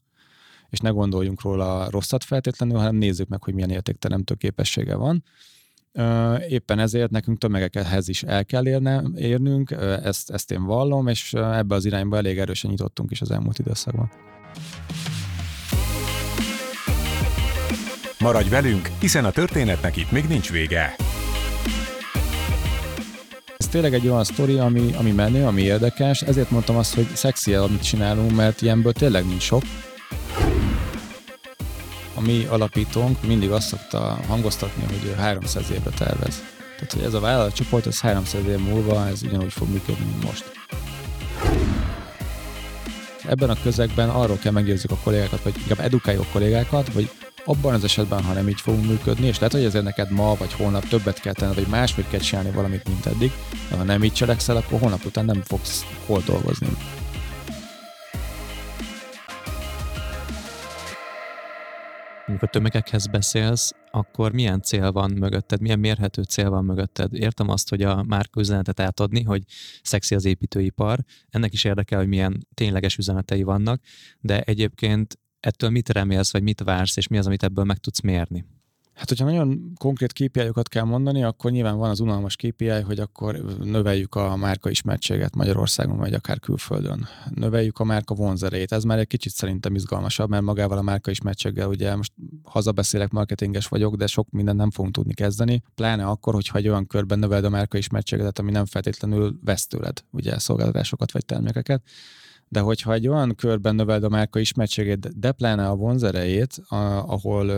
és 0.70 0.78
ne 0.78 0.90
gondoljunk 0.90 1.42
róla 1.42 1.90
rosszat 1.90 2.24
feltétlenül, 2.24 2.76
hanem 2.76 2.94
nézzük 2.94 3.28
meg, 3.28 3.42
hogy 3.42 3.54
milyen 3.54 3.70
értékteremtő 3.70 4.34
képessége 4.34 4.94
van. 4.94 5.24
Éppen 6.48 6.78
ezért 6.78 7.10
nekünk 7.10 7.38
tömegekhez 7.38 8.08
is 8.08 8.22
el 8.22 8.44
kell 8.44 8.66
érne, 8.66 9.02
érnünk, 9.14 9.70
ezt, 10.02 10.30
ezt 10.30 10.50
én 10.50 10.64
vallom, 10.64 11.06
és 11.06 11.34
ebbe 11.34 11.74
az 11.74 11.84
irányba 11.84 12.16
elég 12.16 12.38
erősen 12.38 12.70
nyitottunk 12.70 13.10
is 13.10 13.20
az 13.20 13.30
elmúlt 13.30 13.58
időszakban. 13.58 14.10
Maradj 18.24 18.48
velünk, 18.48 18.90
hiszen 19.00 19.24
a 19.24 19.30
történetnek 19.30 19.96
itt 19.96 20.10
még 20.10 20.24
nincs 20.24 20.50
vége. 20.50 20.96
Ez 23.56 23.68
tényleg 23.68 23.94
egy 23.94 24.08
olyan 24.08 24.24
sztori, 24.24 24.58
ami, 24.58 24.94
ami 24.98 25.10
menő, 25.10 25.44
ami 25.46 25.62
érdekes, 25.62 26.20
ezért 26.20 26.50
mondtam 26.50 26.76
azt, 26.76 26.94
hogy 26.94 27.06
szexi, 27.14 27.54
amit 27.54 27.82
csinálunk, 27.82 28.34
mert 28.34 28.62
ilyenből 28.62 28.92
tényleg 28.92 29.26
nincs 29.26 29.42
sok. 29.42 29.62
A 32.14 32.20
mi 32.20 32.44
alapítónk 32.44 33.22
mindig 33.26 33.50
azt 33.50 33.68
szokta 33.68 34.18
hangoztatni, 34.28 34.82
hogy 34.84 35.08
ő 35.08 35.14
300 35.14 35.70
évre 35.70 35.90
tervez. 35.90 36.42
Tehát, 36.74 36.92
hogy 36.92 37.02
ez 37.02 37.14
a 37.14 37.20
vállalatcsoport, 37.20 37.86
ez 37.86 38.00
300 38.00 38.46
év 38.46 38.58
múlva, 38.58 39.08
ez 39.08 39.22
ugyanúgy 39.22 39.52
fog 39.52 39.68
működni, 39.68 40.04
mint 40.04 40.24
most 40.24 40.44
ebben 43.28 43.50
a 43.50 43.56
közegben 43.62 44.08
arról 44.08 44.38
kell 44.38 44.52
meggyőzzük 44.52 44.90
a 44.90 44.98
kollégákat, 45.02 45.42
vagy 45.42 45.54
inkább 45.58 45.80
edukáljuk 45.80 46.22
a 46.22 46.32
kollégákat, 46.32 46.88
hogy 46.92 47.10
abban 47.44 47.74
az 47.74 47.84
esetben, 47.84 48.22
ha 48.22 48.32
nem 48.32 48.48
így 48.48 48.60
fogunk 48.60 48.86
működni, 48.86 49.26
és 49.26 49.38
lehet, 49.38 49.52
hogy 49.52 49.64
ezért 49.64 49.84
neked 49.84 50.10
ma 50.10 50.34
vagy 50.34 50.52
holnap 50.52 50.88
többet 50.88 51.20
kell 51.20 51.32
tenni, 51.32 51.54
vagy 51.54 51.66
máshogy 51.66 52.08
kell 52.08 52.20
csinálni 52.20 52.50
valamit, 52.50 52.88
mint 52.88 53.06
eddig, 53.06 53.32
de 53.70 53.76
ha 53.76 53.82
nem 53.82 54.04
így 54.04 54.12
cselekszel, 54.12 54.56
akkor 54.56 54.80
holnap 54.80 55.04
után 55.04 55.24
nem 55.24 55.42
fogsz 55.42 55.84
hol 56.06 56.22
dolgozni. 56.26 56.68
Amikor 62.26 62.48
tömegekhez 62.50 63.06
beszélsz, 63.06 63.72
akkor 63.90 64.32
milyen 64.32 64.62
cél 64.62 64.92
van 64.92 65.10
mögötted, 65.10 65.60
milyen 65.60 65.78
mérhető 65.78 66.22
cél 66.22 66.50
van 66.50 66.64
mögötted? 66.64 67.14
Értem 67.14 67.48
azt, 67.48 67.68
hogy 67.68 67.82
a 67.82 68.02
márka 68.02 68.40
üzenetet 68.40 68.80
átadni, 68.80 69.22
hogy 69.22 69.42
szexi 69.82 70.14
az 70.14 70.24
építőipar, 70.24 70.98
ennek 71.28 71.52
is 71.52 71.64
érdekel, 71.64 71.98
hogy 71.98 72.08
milyen 72.08 72.46
tényleges 72.54 72.96
üzenetei 72.96 73.42
vannak, 73.42 73.82
de 74.20 74.40
egyébként 74.40 75.18
ettől 75.44 75.70
mit 75.70 75.88
remélsz, 75.88 76.32
vagy 76.32 76.42
mit 76.42 76.60
vársz, 76.60 76.96
és 76.96 77.08
mi 77.08 77.18
az, 77.18 77.26
amit 77.26 77.42
ebből 77.42 77.64
meg 77.64 77.78
tudsz 77.78 78.00
mérni? 78.00 78.44
Hát, 78.94 79.08
hogyha 79.08 79.24
nagyon 79.24 79.72
konkrét 79.78 80.12
kpi 80.12 80.50
kell 80.62 80.84
mondani, 80.84 81.22
akkor 81.22 81.50
nyilván 81.50 81.76
van 81.76 81.90
az 81.90 82.00
unalmas 82.00 82.36
KPI, 82.36 82.68
hogy 82.68 82.98
akkor 82.98 83.36
növeljük 83.62 84.14
a 84.14 84.36
márka 84.36 84.70
ismertséget 84.70 85.34
Magyarországon, 85.34 85.96
vagy 85.96 86.14
akár 86.14 86.40
külföldön. 86.40 87.08
Növeljük 87.34 87.78
a 87.78 87.84
márka 87.84 88.14
vonzerét. 88.14 88.72
Ez 88.72 88.84
már 88.84 88.98
egy 88.98 89.06
kicsit 89.06 89.32
szerintem 89.32 89.74
izgalmasabb, 89.74 90.28
mert 90.28 90.42
magával 90.42 90.78
a 90.78 90.82
márka 90.82 91.10
ismertséggel, 91.10 91.68
ugye 91.68 91.96
most 91.96 92.12
hazabeszélek, 92.42 93.10
marketinges 93.10 93.66
vagyok, 93.66 93.96
de 93.96 94.06
sok 94.06 94.30
mindent 94.30 94.58
nem 94.58 94.70
fogunk 94.70 94.94
tudni 94.94 95.14
kezdeni. 95.14 95.62
Pláne 95.74 96.06
akkor, 96.06 96.34
hogyha 96.34 96.58
egy 96.58 96.68
olyan 96.68 96.86
körben 96.86 97.18
növeld 97.18 97.44
a 97.44 97.50
márka 97.50 97.78
ismertséget, 97.78 98.38
ami 98.38 98.50
nem 98.50 98.66
feltétlenül 98.66 99.38
vesz 99.44 99.66
tőled, 99.66 100.04
ugye 100.10 100.38
szolgáltatásokat 100.38 101.12
vagy 101.12 101.24
termékeket 101.24 101.82
de 102.48 102.60
hogyha 102.60 102.92
egy 102.92 103.08
olyan 103.08 103.34
körben 103.34 103.74
növeld 103.74 104.04
a 104.04 104.08
márka 104.08 104.38
ismertségét, 104.38 105.18
de 105.18 105.32
pláne 105.32 105.68
a 105.68 105.74
vonzerejét, 105.74 106.56
ahol 107.06 107.50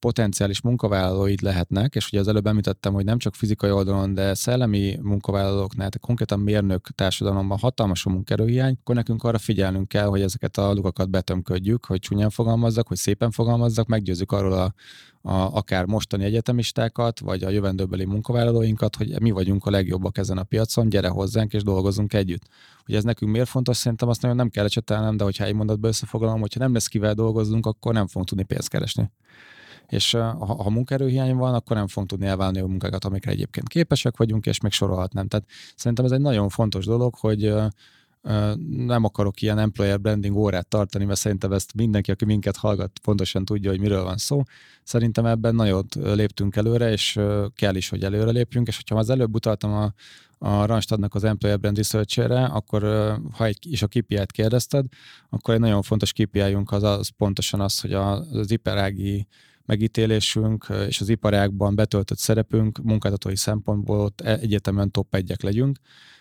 potenciális 0.00 0.60
munkavállalóid 0.60 1.42
lehetnek, 1.42 1.94
és 1.94 2.06
ugye 2.06 2.20
az 2.20 2.28
előbb 2.28 2.46
említettem, 2.46 2.92
hogy 2.92 3.04
nem 3.04 3.18
csak 3.18 3.34
fizikai 3.34 3.70
oldalon, 3.70 4.14
de 4.14 4.34
szellemi 4.34 4.98
munkavállalóknál, 5.02 5.88
tehát 5.88 6.00
konkrétan 6.00 6.40
mérnök 6.40 6.88
társadalomban 6.94 7.58
hatalmas 7.58 8.06
a 8.06 8.10
munkerőhiány, 8.10 8.76
akkor 8.80 8.94
nekünk 8.94 9.24
arra 9.24 9.38
figyelnünk 9.38 9.88
kell, 9.88 10.06
hogy 10.06 10.20
ezeket 10.20 10.56
a 10.56 10.72
lukakat 10.72 11.10
betömködjük, 11.10 11.84
hogy 11.84 11.98
csúnyán 11.98 12.30
fogalmazzak, 12.30 12.88
hogy 12.88 12.96
szépen 12.96 13.30
fogalmazzak, 13.30 13.86
meggyőzzük 13.86 14.32
arról 14.32 14.52
a, 14.52 14.74
a, 15.22 15.56
akár 15.56 15.84
mostani 15.84 16.24
egyetemistákat, 16.24 17.20
vagy 17.20 17.44
a 17.44 17.50
jövendőbeli 17.50 18.04
munkavállalóinkat, 18.04 18.96
hogy 18.96 19.20
mi 19.20 19.30
vagyunk 19.30 19.66
a 19.66 19.70
legjobbak 19.70 20.18
ezen 20.18 20.38
a 20.38 20.42
piacon, 20.42 20.88
gyere 20.88 21.08
hozzánk 21.08 21.52
és 21.52 21.62
dolgozunk 21.62 22.14
együtt. 22.14 22.42
Hogy 22.84 22.94
ez 22.94 23.04
nekünk 23.04 23.32
miért 23.32 23.48
fontos, 23.48 23.76
szerintem 23.76 24.08
azt 24.08 24.22
nagyon 24.22 24.36
nem 24.36 24.48
kell 24.48 24.64
ecsetelnem, 24.64 25.16
de 25.16 25.24
hogyha 25.24 25.44
egy 25.44 25.54
mondatba 25.54 25.88
összefoglalom, 25.88 26.40
hogyha 26.40 26.60
nem 26.60 26.72
lesz 26.72 26.86
kivel 26.86 27.14
dolgozzunk, 27.14 27.66
akkor 27.66 27.92
nem 27.92 28.06
fogunk 28.06 28.28
tudni 28.28 28.44
pénzt 28.44 28.68
keresni 28.68 29.10
és 29.88 30.10
ha, 30.10 30.62
ha 30.62 30.70
munkaerőhiány 30.70 31.34
van, 31.34 31.54
akkor 31.54 31.76
nem 31.76 31.86
fogunk 31.86 32.08
tudni 32.08 32.26
elválni 32.26 32.60
a 32.60 32.66
munkákat, 32.66 33.04
amikre 33.04 33.30
egyébként 33.30 33.68
képesek 33.68 34.16
vagyunk, 34.16 34.46
és 34.46 34.60
még 34.60 34.72
sorolhatnám. 34.72 35.28
Tehát 35.28 35.46
szerintem 35.76 36.04
ez 36.04 36.10
egy 36.10 36.20
nagyon 36.20 36.48
fontos 36.48 36.84
dolog, 36.84 37.14
hogy 37.14 37.54
nem 38.68 39.04
akarok 39.04 39.42
ilyen 39.42 39.58
employer 39.58 40.00
branding 40.00 40.36
órát 40.36 40.68
tartani, 40.68 41.04
mert 41.04 41.18
szerintem 41.18 41.52
ezt 41.52 41.74
mindenki, 41.74 42.10
aki 42.10 42.24
minket 42.24 42.56
hallgat, 42.56 42.98
pontosan 43.02 43.44
tudja, 43.44 43.70
hogy 43.70 43.80
miről 43.80 44.04
van 44.04 44.16
szó. 44.16 44.42
Szerintem 44.82 45.26
ebben 45.26 45.54
nagyon 45.54 45.86
léptünk 45.94 46.56
előre, 46.56 46.90
és 46.90 47.18
kell 47.54 47.74
is, 47.74 47.88
hogy 47.88 48.04
előre 48.04 48.30
lépjünk, 48.30 48.68
és 48.68 48.76
hogyha 48.76 48.98
az 48.98 49.10
előbb 49.10 49.34
utaltam 49.34 49.72
a, 49.72 49.92
a 50.38 50.66
Randstadnak 50.66 51.14
az 51.14 51.24
Employer 51.24 51.58
Brand 51.60 51.76
research 51.76 52.18
akkor 52.54 52.82
ha 53.32 53.44
egy, 53.44 53.58
is 53.60 53.82
a 53.82 53.86
KPI-t 53.86 54.32
kérdezted, 54.32 54.86
akkor 55.28 55.54
egy 55.54 55.60
nagyon 55.60 55.82
fontos 55.82 56.12
KPI-unk 56.12 56.72
az, 56.72 56.82
az 56.82 57.08
pontosan 57.08 57.60
az, 57.60 57.80
hogy 57.80 57.92
az 57.92 58.50
iparági 58.50 59.26
megítélésünk 59.68 60.66
és 60.88 61.00
az 61.00 61.08
iparágban 61.08 61.74
betöltött 61.74 62.18
szerepünk 62.18 62.78
munkáltatói 62.82 63.36
szempontból 63.36 64.00
ott 64.00 64.20
e- 64.20 64.38
egyetemen 64.38 64.90
top 64.90 65.14
egyek 65.14 65.42
legyünk. 65.42 65.78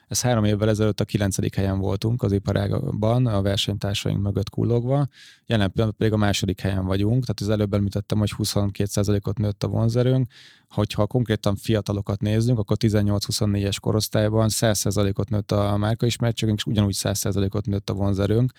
Ez 0.08 0.22
három 0.22 0.44
évvel 0.44 0.70
ezelőtt 0.70 1.00
a 1.00 1.06
kilencedik 1.06 1.56
helyen 1.56 1.80
voltunk 1.80 2.24
az 2.24 2.32
iparágban, 2.32 3.26
a 3.26 3.42
versenytársaink 3.42 4.22
mögött 4.22 4.50
kullogva. 4.50 5.08
Jelen 5.46 5.72
pillanatban 5.72 5.96
pedig 5.98 6.14
a 6.14 6.18
második 6.18 6.60
helyen 6.60 6.86
vagyunk, 6.86 7.22
tehát 7.22 7.40
az 7.42 7.50
előbb 7.50 7.74
említettem, 7.74 8.18
hogy 8.18 8.32
22%-ot 8.38 9.38
nőtt 9.38 9.64
a 9.64 9.68
vonzerőnk. 9.68 10.32
Hogyha 10.70 11.08
konkrétan 11.08 11.56
fiatalokat 11.56 12.22
nézzünk, 12.22 12.60
akkor 12.60 12.78
18-24-es 12.80 13.78
korosztályban 13.82 14.48
100%-ot 14.52 15.30
nőtt 15.30 15.52
a 15.52 15.78
márkaismertségünk, 15.78 16.58
és 16.58 16.66
ugyanúgy 16.66 16.96
100%-ot 16.98 17.66
nőtt 17.66 17.90
a 17.90 17.94
vonzerőnk 17.94 18.52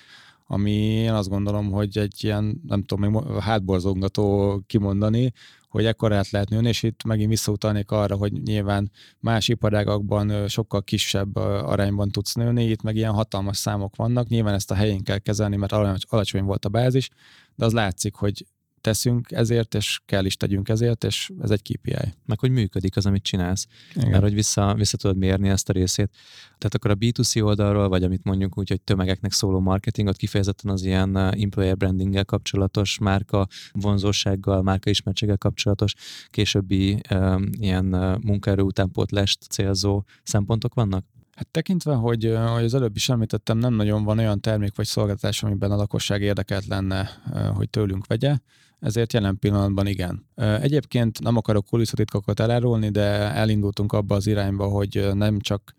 ami 0.51 0.73
én 0.73 1.13
azt 1.13 1.29
gondolom, 1.29 1.71
hogy 1.71 1.99
egy 1.99 2.25
ilyen, 2.25 2.61
nem 2.67 2.83
tudom, 2.83 3.11
még 3.11 3.41
hátborzongató 3.41 4.59
kimondani, 4.67 5.33
hogy 5.69 5.85
ekkorát 5.85 6.31
lehet 6.31 6.49
nőni, 6.49 6.69
és 6.69 6.83
itt 6.83 7.05
megint 7.05 7.29
visszautalnék 7.29 7.91
arra, 7.91 8.17
hogy 8.17 8.33
nyilván 8.33 8.91
más 9.21 9.49
iparágakban 9.49 10.49
sokkal 10.49 10.83
kisebb 10.83 11.37
arányban 11.37 12.09
tudsz 12.09 12.35
nőni, 12.35 12.65
itt 12.65 12.83
meg 12.83 12.97
ilyen 12.97 13.13
hatalmas 13.13 13.57
számok 13.57 13.97
vannak, 13.97 14.29
nyilván 14.29 14.55
ezt 14.55 14.71
a 14.71 14.75
helyén 14.75 15.03
kell 15.03 15.19
kezelni, 15.19 15.57
mert 15.57 15.73
alacsony 16.09 16.45
volt 16.45 16.65
a 16.65 16.69
bázis, 16.69 17.11
de 17.55 17.65
az 17.65 17.73
látszik, 17.73 18.15
hogy 18.15 18.47
teszünk 18.89 19.33
ezért, 19.33 19.75
és 19.75 20.01
kell 20.07 20.25
is 20.25 20.37
tegyünk 20.37 20.69
ezért, 20.69 21.05
és 21.05 21.31
ez 21.41 21.51
egy 21.51 21.63
KPI. 21.63 22.15
Meg 22.27 22.39
hogy 22.39 22.51
működik 22.51 22.97
az, 22.97 23.07
amit 23.07 23.23
csinálsz. 23.23 23.67
Igen. 23.95 24.11
Mert 24.11 24.23
hogy 24.23 24.35
vissza, 24.35 24.75
vissza 24.75 24.97
tudod 24.97 25.17
mérni 25.17 25.49
ezt 25.49 25.69
a 25.69 25.73
részét. 25.73 26.11
Tehát 26.59 26.75
akkor 26.75 26.91
a 26.91 26.95
B2C 26.95 27.45
oldalról, 27.45 27.89
vagy 27.89 28.03
amit 28.03 28.25
mondjuk 28.25 28.59
úgy, 28.59 28.69
hogy 28.69 28.81
tömegeknek 28.81 29.33
szóló 29.33 29.61
marketingot 29.61 30.17
kifejezetten 30.17 30.71
az 30.71 30.85
ilyen 30.85 31.17
uh, 31.17 31.43
employer 31.43 31.77
brandinggel 31.77 32.25
kapcsolatos, 32.25 32.99
márka 32.99 33.47
vonzósággal, 33.73 34.63
márka 34.63 34.91
ismertséggel 34.91 35.39
kapcsolatos, 35.39 35.95
későbbi 36.31 37.01
um, 37.11 37.49
ilyen 37.59 37.95
uh, 37.95 38.19
munkaerő 38.21 38.63
utánpótlást 38.63 39.43
célzó 39.43 40.03
szempontok 40.23 40.75
vannak? 40.75 41.05
Hát 41.39 41.49
tekintve, 41.49 41.95
hogy, 41.95 42.25
hogy 42.55 42.65
az 42.65 42.75
előbb 42.75 42.97
is 42.97 43.09
említettem, 43.09 43.59
nem 43.59 43.75
nagyon 43.75 44.05
van 44.05 44.19
olyan 44.19 44.41
termék 44.41 44.77
vagy 44.77 44.87
szolgáltatás, 44.87 45.43
amiben 45.43 45.71
a 45.71 45.77
lakosság 45.77 46.23
érdekelt 46.23 46.67
lenne, 46.67 47.09
hogy 47.55 47.71
tőlünk 47.71 48.07
vegye, 48.07 48.37
ezért 48.81 49.13
jelen 49.13 49.39
pillanatban 49.39 49.87
igen. 49.87 50.27
Egyébként 50.37 51.21
nem 51.21 51.37
akarok 51.37 51.67
kulisszatitkokat 51.67 52.41
elárulni, 52.41 52.89
de 52.89 53.03
elindultunk 53.33 53.93
abba 53.93 54.15
az 54.15 54.27
irányba, 54.27 54.67
hogy 54.67 55.09
nem 55.15 55.41
csak 55.41 55.75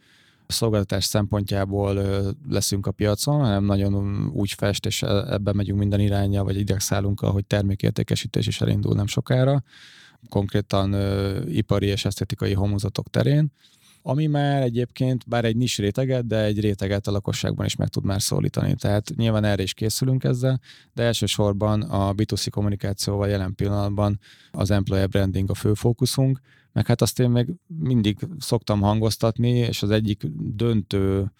szolgáltatás 0.47 1.05
szempontjából 1.05 1.93
leszünk 2.49 2.87
a 2.87 2.91
piacon, 2.91 3.39
hanem 3.39 3.63
nagyon 3.63 4.25
úgy 4.33 4.51
fest, 4.51 4.85
és 4.85 5.01
e, 5.01 5.07
ebben 5.07 5.55
megyünk 5.55 5.79
minden 5.79 5.99
irányja, 5.99 6.43
vagy 6.43 6.59
idegszálunk, 6.59 7.19
hogy 7.19 7.45
termékértékesítés 7.45 8.47
is 8.47 8.61
elindul 8.61 8.95
nem 8.95 9.07
sokára, 9.07 9.63
konkrétan 10.29 10.95
ipari 11.47 11.85
és 11.85 12.05
esztetikai 12.05 12.53
homozatok 12.53 13.09
terén 13.09 13.51
ami 14.01 14.27
már 14.27 14.61
egyébként 14.61 15.27
bár 15.27 15.45
egy 15.45 15.55
nis 15.55 15.77
réteget, 15.77 16.27
de 16.27 16.43
egy 16.43 16.59
réteget 16.59 17.07
a 17.07 17.11
lakosságban 17.11 17.65
is 17.65 17.75
meg 17.75 17.87
tud 17.87 18.03
már 18.03 18.21
szólítani. 18.21 18.75
Tehát 18.75 19.11
nyilván 19.15 19.43
erre 19.43 19.63
is 19.63 19.73
készülünk 19.73 20.23
ezzel, 20.23 20.59
de 20.93 21.03
elsősorban 21.03 21.81
a 21.81 22.13
B2C 22.13 22.47
kommunikációval 22.51 23.27
jelen 23.27 23.55
pillanatban 23.55 24.19
az 24.51 24.71
employer 24.71 25.09
branding 25.09 25.49
a 25.49 25.53
fő 25.53 25.73
fókuszunk, 25.73 26.39
meg 26.71 26.85
hát 26.85 27.01
azt 27.01 27.19
én 27.19 27.29
még 27.29 27.47
mindig 27.67 28.17
szoktam 28.39 28.81
hangoztatni, 28.81 29.49
és 29.49 29.81
az 29.81 29.89
egyik 29.89 30.23
döntő 30.39 31.31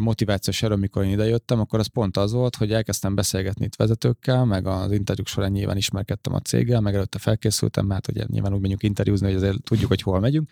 motivációs 0.00 0.62
erő, 0.62 0.74
amikor 0.74 1.04
én 1.04 1.10
idejöttem, 1.10 1.60
akkor 1.60 1.78
az 1.78 1.86
pont 1.86 2.16
az 2.16 2.32
volt, 2.32 2.56
hogy 2.56 2.72
elkezdtem 2.72 3.14
beszélgetni 3.14 3.64
itt 3.64 3.76
vezetőkkel, 3.76 4.44
meg 4.44 4.66
az 4.66 4.92
interjúk 4.92 5.26
során 5.26 5.50
nyilván 5.50 5.76
ismerkedtem 5.76 6.34
a 6.34 6.40
céggel, 6.40 6.80
meg 6.80 6.94
előtte 6.94 7.18
felkészültem, 7.18 7.86
mert 7.86 8.06
hát 8.06 8.16
ugye 8.16 8.26
nyilván 8.30 8.54
úgy 8.54 8.60
menjünk 8.60 8.82
interjúzni, 8.82 9.26
hogy 9.26 9.36
azért 9.36 9.62
tudjuk, 9.62 9.88
hogy 9.88 10.02
hol 10.02 10.20
megyünk, 10.20 10.50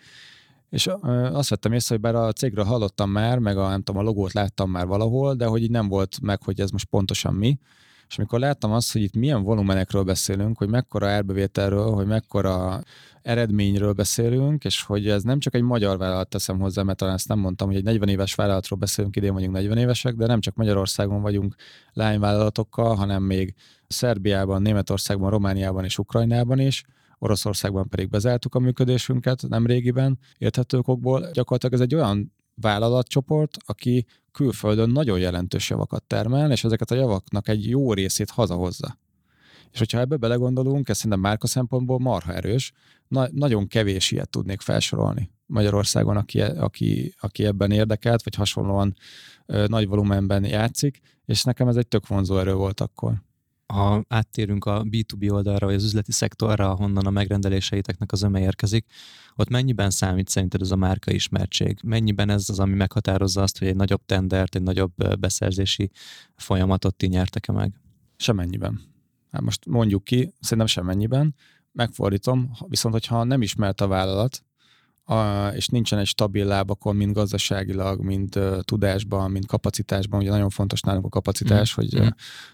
és 0.69 0.89
azt 1.31 1.49
vettem 1.49 1.73
észre, 1.73 1.95
hogy 1.95 2.03
bár 2.03 2.15
a 2.15 2.31
cégről 2.31 2.65
hallottam 2.65 3.09
már, 3.09 3.39
meg 3.39 3.57
a, 3.57 3.69
nem 3.69 3.81
tudom, 3.81 4.01
a 4.01 4.05
logót 4.05 4.33
láttam 4.33 4.71
már 4.71 4.87
valahol, 4.87 5.35
de 5.35 5.45
hogy 5.45 5.63
így 5.63 5.71
nem 5.71 5.87
volt 5.87 6.21
meg, 6.21 6.43
hogy 6.43 6.59
ez 6.59 6.69
most 6.69 6.85
pontosan 6.85 7.33
mi. 7.33 7.59
És 8.07 8.17
amikor 8.17 8.39
láttam 8.39 8.71
azt, 8.71 8.91
hogy 8.91 9.01
itt 9.01 9.15
milyen 9.15 9.43
volumenekről 9.43 10.03
beszélünk, 10.03 10.57
hogy 10.57 10.69
mekkora 10.69 11.07
árbevételről, 11.07 11.91
hogy 11.91 12.05
mekkora 12.05 12.83
eredményről 13.21 13.93
beszélünk, 13.93 14.63
és 14.63 14.83
hogy 14.83 15.07
ez 15.07 15.23
nem 15.23 15.39
csak 15.39 15.55
egy 15.55 15.61
magyar 15.61 15.97
vállalat 15.97 16.29
teszem 16.29 16.59
hozzá, 16.59 16.83
mert 16.83 16.97
talán 16.97 17.13
ezt 17.13 17.27
nem 17.27 17.39
mondtam, 17.39 17.67
hogy 17.67 17.77
egy 17.77 17.83
40 17.83 18.09
éves 18.09 18.35
vállalatról 18.35 18.79
beszélünk, 18.79 19.15
idén 19.15 19.33
vagyunk 19.33 19.53
40 19.53 19.77
évesek, 19.77 20.15
de 20.15 20.25
nem 20.25 20.39
csak 20.39 20.55
Magyarországon 20.55 21.21
vagyunk 21.21 21.55
lányvállalatokkal, 21.93 22.95
hanem 22.95 23.23
még 23.23 23.53
Szerbiában, 23.87 24.61
Németországban, 24.61 25.29
Romániában 25.29 25.83
és 25.83 25.97
Ukrajnában 25.97 26.59
is, 26.59 26.83
Oroszországban 27.19 27.89
pedig 27.89 28.09
bezártuk 28.09 28.55
a 28.55 28.59
működésünket 28.59 29.47
nem 29.47 29.65
régiben, 29.65 30.19
érthető 30.37 30.77
okokból. 30.77 31.29
Gyakorlatilag 31.33 31.73
ez 31.73 31.81
egy 31.81 31.95
olyan 31.95 32.33
vállalatcsoport, 32.55 33.57
aki 33.65 34.05
külföldön 34.31 34.89
nagyon 34.89 35.19
jelentős 35.19 35.69
javakat 35.69 36.03
termel, 36.03 36.51
és 36.51 36.63
ezeket 36.63 36.91
a 36.91 36.95
javaknak 36.95 37.47
egy 37.47 37.69
jó 37.69 37.93
részét 37.93 38.29
hazahozza. 38.29 38.97
És 39.71 39.79
hogyha 39.79 39.99
ebbe 39.99 40.15
belegondolunk, 40.15 40.89
ez 40.89 40.95
szerintem 40.95 41.19
márka 41.19 41.47
szempontból 41.47 41.99
marha 41.99 42.33
erős, 42.33 42.71
na- 43.07 43.29
nagyon 43.31 43.67
kevés 43.67 44.11
ilyet 44.11 44.29
tudnék 44.29 44.61
felsorolni 44.61 45.31
Magyarországon, 45.45 46.17
aki, 46.17 46.41
aki, 46.41 47.13
aki 47.19 47.45
ebben 47.45 47.71
érdekelt, 47.71 48.23
vagy 48.23 48.35
hasonlóan 48.35 48.95
ö, 49.45 49.65
nagy 49.67 49.87
volumenben 49.87 50.45
játszik, 50.45 50.99
és 51.25 51.43
nekem 51.43 51.67
ez 51.67 51.75
egy 51.75 51.87
tök 51.87 52.07
vonzó 52.07 52.37
erő 52.37 52.53
volt 52.53 52.79
akkor 52.79 53.27
ha 53.73 54.03
áttérünk 54.07 54.65
a 54.65 54.83
B2B 54.83 55.31
oldalra, 55.31 55.65
vagy 55.65 55.75
az 55.75 55.83
üzleti 55.83 56.11
szektorra, 56.11 56.69
ahonnan 56.69 57.05
a 57.05 57.09
megrendeléseiteknek 57.09 58.11
az 58.11 58.21
öme 58.21 58.39
érkezik, 58.39 58.85
ott 59.35 59.49
mennyiben 59.49 59.89
számít 59.89 60.29
szerinted 60.29 60.61
ez 60.61 60.71
a 60.71 60.75
márka 60.75 61.11
ismertség? 61.11 61.79
Mennyiben 61.83 62.29
ez 62.29 62.49
az, 62.49 62.59
ami 62.59 62.73
meghatározza 62.73 63.41
azt, 63.41 63.57
hogy 63.57 63.67
egy 63.67 63.75
nagyobb 63.75 64.05
tendert, 64.05 64.55
egy 64.55 64.61
nagyobb 64.61 65.19
beszerzési 65.19 65.91
folyamatot 66.35 66.95
ti 66.95 67.07
nyertek-e 67.07 67.51
meg? 67.51 67.81
Semennyiben. 68.15 68.81
Hát 69.31 69.41
most 69.41 69.65
mondjuk 69.65 70.03
ki, 70.03 70.33
szerintem 70.39 70.67
semennyiben. 70.67 71.35
Megfordítom, 71.71 72.51
viszont 72.67 72.93
hogyha 72.93 73.23
nem 73.23 73.41
ismert 73.41 73.81
a 73.81 73.87
vállalat, 73.87 74.43
a, 75.09 75.47
és 75.47 75.67
nincsen 75.67 75.99
egy 75.99 76.07
stabil 76.07 76.45
lábakon, 76.45 76.95
mind 76.95 77.13
gazdaságilag, 77.13 78.01
mind 78.01 78.37
uh, 78.37 78.59
tudásban, 78.59 79.31
mind 79.31 79.45
kapacitásban. 79.45 80.19
Ugye 80.19 80.29
nagyon 80.29 80.49
fontos 80.49 80.81
nálunk 80.81 81.05
a 81.05 81.09
kapacitás, 81.09 81.71
mm. 81.71 81.73
hogy 81.75 81.99
uh, 81.99 82.07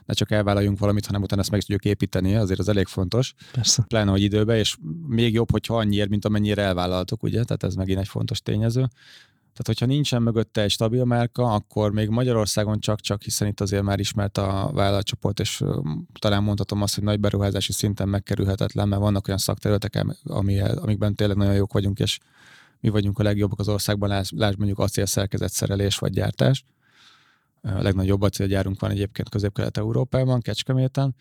ne 0.05 0.13
csak 0.13 0.31
elvállaljunk 0.31 0.79
valamit, 0.79 1.05
hanem 1.05 1.21
utána 1.21 1.41
ezt 1.41 1.51
meg 1.51 1.59
tudjuk 1.59 1.85
építeni, 1.85 2.35
azért 2.35 2.59
az 2.59 2.69
elég 2.69 2.87
fontos. 2.87 3.33
Persze. 3.51 3.83
Pláne, 3.87 4.11
hogy 4.11 4.21
időben, 4.21 4.57
és 4.57 4.77
még 5.07 5.33
jobb, 5.33 5.51
hogyha 5.51 5.77
annyiért, 5.77 6.09
mint 6.09 6.25
amennyire 6.25 6.61
elvállaltok, 6.61 7.23
ugye? 7.23 7.43
Tehát 7.43 7.63
ez 7.63 7.75
megint 7.75 7.99
egy 7.99 8.07
fontos 8.07 8.41
tényező. 8.41 8.87
Tehát, 9.55 9.79
hogyha 9.79 9.85
nincsen 9.85 10.21
mögötte 10.21 10.61
egy 10.61 10.69
stabil 10.69 11.05
márka, 11.05 11.53
akkor 11.53 11.91
még 11.91 12.09
Magyarországon 12.09 12.79
csak-csak, 12.79 13.21
hiszen 13.21 13.47
itt 13.47 13.61
azért 13.61 13.83
már 13.83 13.99
ismert 13.99 14.37
a 14.37 14.69
vállalatcsoport, 14.73 15.39
és 15.39 15.63
talán 16.19 16.43
mondhatom 16.43 16.81
azt, 16.81 16.95
hogy 16.95 17.03
nagy 17.03 17.19
beruházási 17.19 17.71
szinten 17.71 18.09
megkerülhetetlen, 18.09 18.87
mert 18.87 19.01
vannak 19.01 19.27
olyan 19.27 19.39
szakterületek, 19.39 20.05
ami, 20.23 20.59
amikben 20.61 21.15
tényleg 21.15 21.37
nagyon 21.37 21.53
jók 21.53 21.73
vagyunk, 21.73 21.99
és 21.99 22.19
mi 22.85 22.91
vagyunk 22.91 23.19
a 23.19 23.23
legjobbak 23.23 23.59
az 23.59 23.67
országban, 23.67 24.09
lásd 24.09 24.57
mondjuk 24.57 24.79
acélszerkezet 24.79 25.51
szerelés 25.51 25.97
vagy 25.97 26.11
gyártás. 26.11 26.65
A 27.61 27.81
legnagyobb 27.81 28.21
acélgyárunk 28.21 28.79
van 28.79 28.91
egyébként 28.91 29.29
Közép-Kelet-Európában, 29.29 30.39
Kecskeméten. 30.41 31.15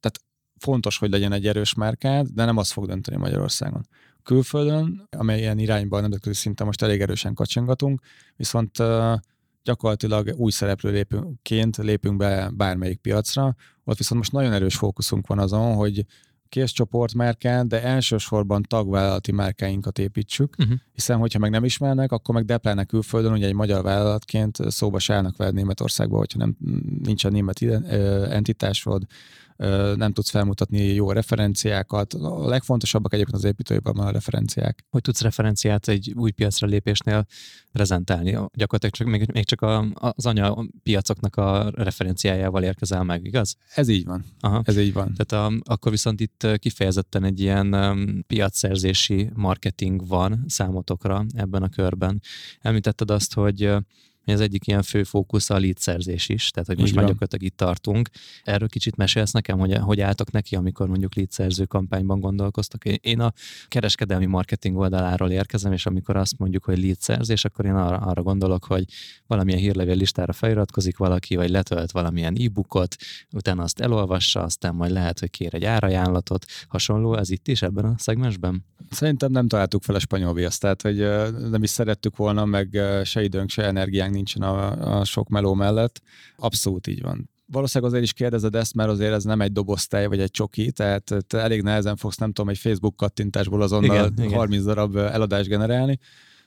Tehát 0.00 0.20
fontos, 0.58 0.98
hogy 0.98 1.10
legyen 1.10 1.32
egy 1.32 1.46
erős 1.46 1.74
márkád, 1.74 2.26
de 2.26 2.44
nem 2.44 2.56
az 2.56 2.70
fog 2.70 2.86
dönteni 2.86 3.16
Magyarországon. 3.16 3.86
Külföldön, 4.22 5.08
amelyen 5.10 5.58
irányban 5.58 6.00
nemzetközi 6.00 6.34
szinten 6.34 6.66
most 6.66 6.82
elég 6.82 7.00
erősen 7.00 7.34
kacsingatunk, 7.34 8.00
viszont 8.36 8.76
gyakorlatilag 9.62 10.34
új 10.36 10.50
szereplő 10.50 10.90
lépőként 10.90 11.76
lépünk 11.76 12.16
be 12.16 12.50
bármelyik 12.54 12.98
piacra. 12.98 13.54
Ott 13.84 13.98
viszont 13.98 14.20
most 14.20 14.32
nagyon 14.32 14.52
erős 14.52 14.76
fókuszunk 14.76 15.26
van 15.26 15.38
azon, 15.38 15.74
hogy 15.74 16.04
márkán, 17.14 17.68
de 17.68 17.82
elsősorban 17.82 18.62
tagvállalati 18.62 19.32
márkáinkat 19.32 19.98
építsük, 19.98 20.54
uh-huh. 20.58 20.78
hiszen 20.92 21.18
hogyha 21.18 21.38
meg 21.38 21.50
nem 21.50 21.64
ismernek, 21.64 22.12
akkor 22.12 22.34
meg 22.34 22.44
deplálnak 22.44 22.86
külföldön, 22.86 23.32
ugye 23.32 23.46
egy 23.46 23.54
magyar 23.54 23.82
vállalatként 23.82 24.58
szóba 24.70 24.98
se 24.98 25.14
állnak 25.14 25.36
veled 25.36 25.54
Németországba, 25.54 26.16
hogyha 26.16 26.38
nem, 26.38 26.56
nincsen 27.02 27.32
német 27.32 27.62
entitásod, 28.30 29.06
nem 29.96 30.12
tudsz 30.12 30.30
felmutatni 30.30 30.82
jó 30.82 31.12
referenciákat. 31.12 32.14
A 32.14 32.48
legfontosabbak 32.48 33.12
egyébként 33.12 33.36
az 33.36 33.44
építőiparban 33.44 34.06
a 34.06 34.10
referenciák. 34.10 34.84
Hogy 34.90 35.00
tudsz 35.00 35.20
referenciát 35.20 35.88
egy 35.88 36.12
új 36.16 36.30
piacra 36.30 36.66
lépésnél 36.66 37.26
prezentálni? 37.72 38.30
Gyakorlatilag 38.30 38.94
csak, 38.94 39.06
még, 39.06 39.30
még 39.32 39.44
csak 39.44 39.60
a, 39.60 39.86
az 39.94 40.26
anya 40.26 40.56
piacoknak 40.82 41.36
a 41.36 41.70
referenciájával 41.74 42.62
érkezel 42.62 43.04
meg, 43.04 43.24
igaz? 43.24 43.56
Ez 43.74 43.88
így 43.88 44.04
van. 44.04 44.24
Aha. 44.40 44.62
Ez 44.64 44.78
így 44.78 44.92
van. 44.92 45.14
Tehát 45.16 45.46
a, 45.46 45.58
akkor 45.72 45.90
viszont 45.90 46.20
itt 46.20 46.46
kifejezetten 46.56 47.24
egy 47.24 47.40
ilyen 47.40 47.74
um, 47.74 48.24
piacszerzési 48.26 49.30
marketing 49.34 50.06
van 50.06 50.44
számotokra 50.48 51.26
ebben 51.34 51.62
a 51.62 51.68
körben. 51.68 52.20
Említetted 52.60 53.10
azt, 53.10 53.34
hogy 53.34 53.72
az 54.32 54.40
egyik 54.40 54.66
ilyen 54.66 54.82
fő 54.82 55.02
fókusz 55.02 55.50
a 55.50 55.58
lead 55.58 55.78
szerzés 55.78 56.28
is, 56.28 56.50
tehát 56.50 56.68
hogy 56.68 56.78
most 56.78 56.94
már 56.94 57.04
gyakorlatilag 57.04 57.44
itt 57.44 57.56
tartunk. 57.56 58.08
Erről 58.42 58.68
kicsit 58.68 58.96
mesélsz 58.96 59.32
nekem, 59.32 59.58
hogy, 59.58 59.76
hogy 59.76 60.00
álltok 60.00 60.30
neki, 60.30 60.56
amikor 60.56 60.88
mondjuk 60.88 61.14
lead 61.14 61.30
szerző 61.30 61.64
kampányban 61.64 62.20
gondolkoztak. 62.20 62.84
Én 62.84 63.20
a 63.20 63.32
kereskedelmi 63.68 64.26
marketing 64.26 64.76
oldaláról 64.76 65.30
érkezem, 65.30 65.72
és 65.72 65.86
amikor 65.86 66.16
azt 66.16 66.38
mondjuk, 66.38 66.64
hogy 66.64 66.78
lead 66.78 67.00
szerzés, 67.00 67.44
akkor 67.44 67.64
én 67.64 67.74
arra, 67.74 67.96
arra 67.96 68.22
gondolok, 68.22 68.64
hogy 68.64 68.84
valamilyen 69.26 69.60
hírlevél 69.60 69.96
listára 69.96 70.32
feliratkozik 70.32 70.96
valaki, 70.96 71.36
vagy 71.36 71.50
letölt 71.50 71.90
valamilyen 71.90 72.36
e-bookot, 72.40 72.96
utána 73.32 73.62
azt 73.62 73.80
elolvassa, 73.80 74.42
aztán 74.42 74.74
majd 74.74 74.90
lehet, 74.90 75.18
hogy 75.18 75.30
kér 75.30 75.54
egy 75.54 75.64
árajánlatot. 75.64 76.44
Hasonló 76.68 77.16
ez 77.16 77.30
itt 77.30 77.48
is 77.48 77.62
ebben 77.62 77.84
a 77.84 77.94
szegmensben? 77.98 78.64
Szerintem 78.90 79.30
nem 79.30 79.48
találtuk 79.48 79.82
fel 79.82 79.94
a 79.94 79.98
spanyol 79.98 80.34
viaszt, 80.34 80.60
tehát 80.60 80.82
hogy 80.82 80.96
nem 81.50 81.62
is 81.62 81.70
szerettük 81.70 82.16
volna, 82.16 82.44
meg 82.44 82.80
se 83.04 83.22
időnk, 83.22 83.50
se 83.50 83.62
energiánk 83.62 84.13
nincsen 84.14 84.42
a, 84.42 84.98
a 84.98 85.04
sok 85.04 85.28
meló 85.28 85.54
mellett. 85.54 86.00
Abszolút 86.36 86.86
így 86.86 87.02
van. 87.02 87.30
Valószínűleg 87.46 87.92
azért 87.92 88.04
is 88.04 88.12
kérdezed 88.12 88.54
ezt, 88.54 88.74
mert 88.74 88.90
azért 88.90 89.12
ez 89.12 89.24
nem 89.24 89.40
egy 89.40 89.52
doboztej 89.52 90.06
vagy 90.06 90.20
egy 90.20 90.30
csoki, 90.30 90.72
tehát 90.72 91.14
te 91.26 91.38
elég 91.38 91.62
nehezen 91.62 91.96
fogsz, 91.96 92.16
nem 92.16 92.32
tudom, 92.32 92.50
egy 92.50 92.58
Facebook 92.58 92.96
kattintásból 92.96 93.62
azonnal 93.62 94.12
igen, 94.16 94.32
30 94.32 94.62
igen. 94.62 94.74
darab 94.74 94.96
eladást 94.96 95.48
generálni 95.48 95.98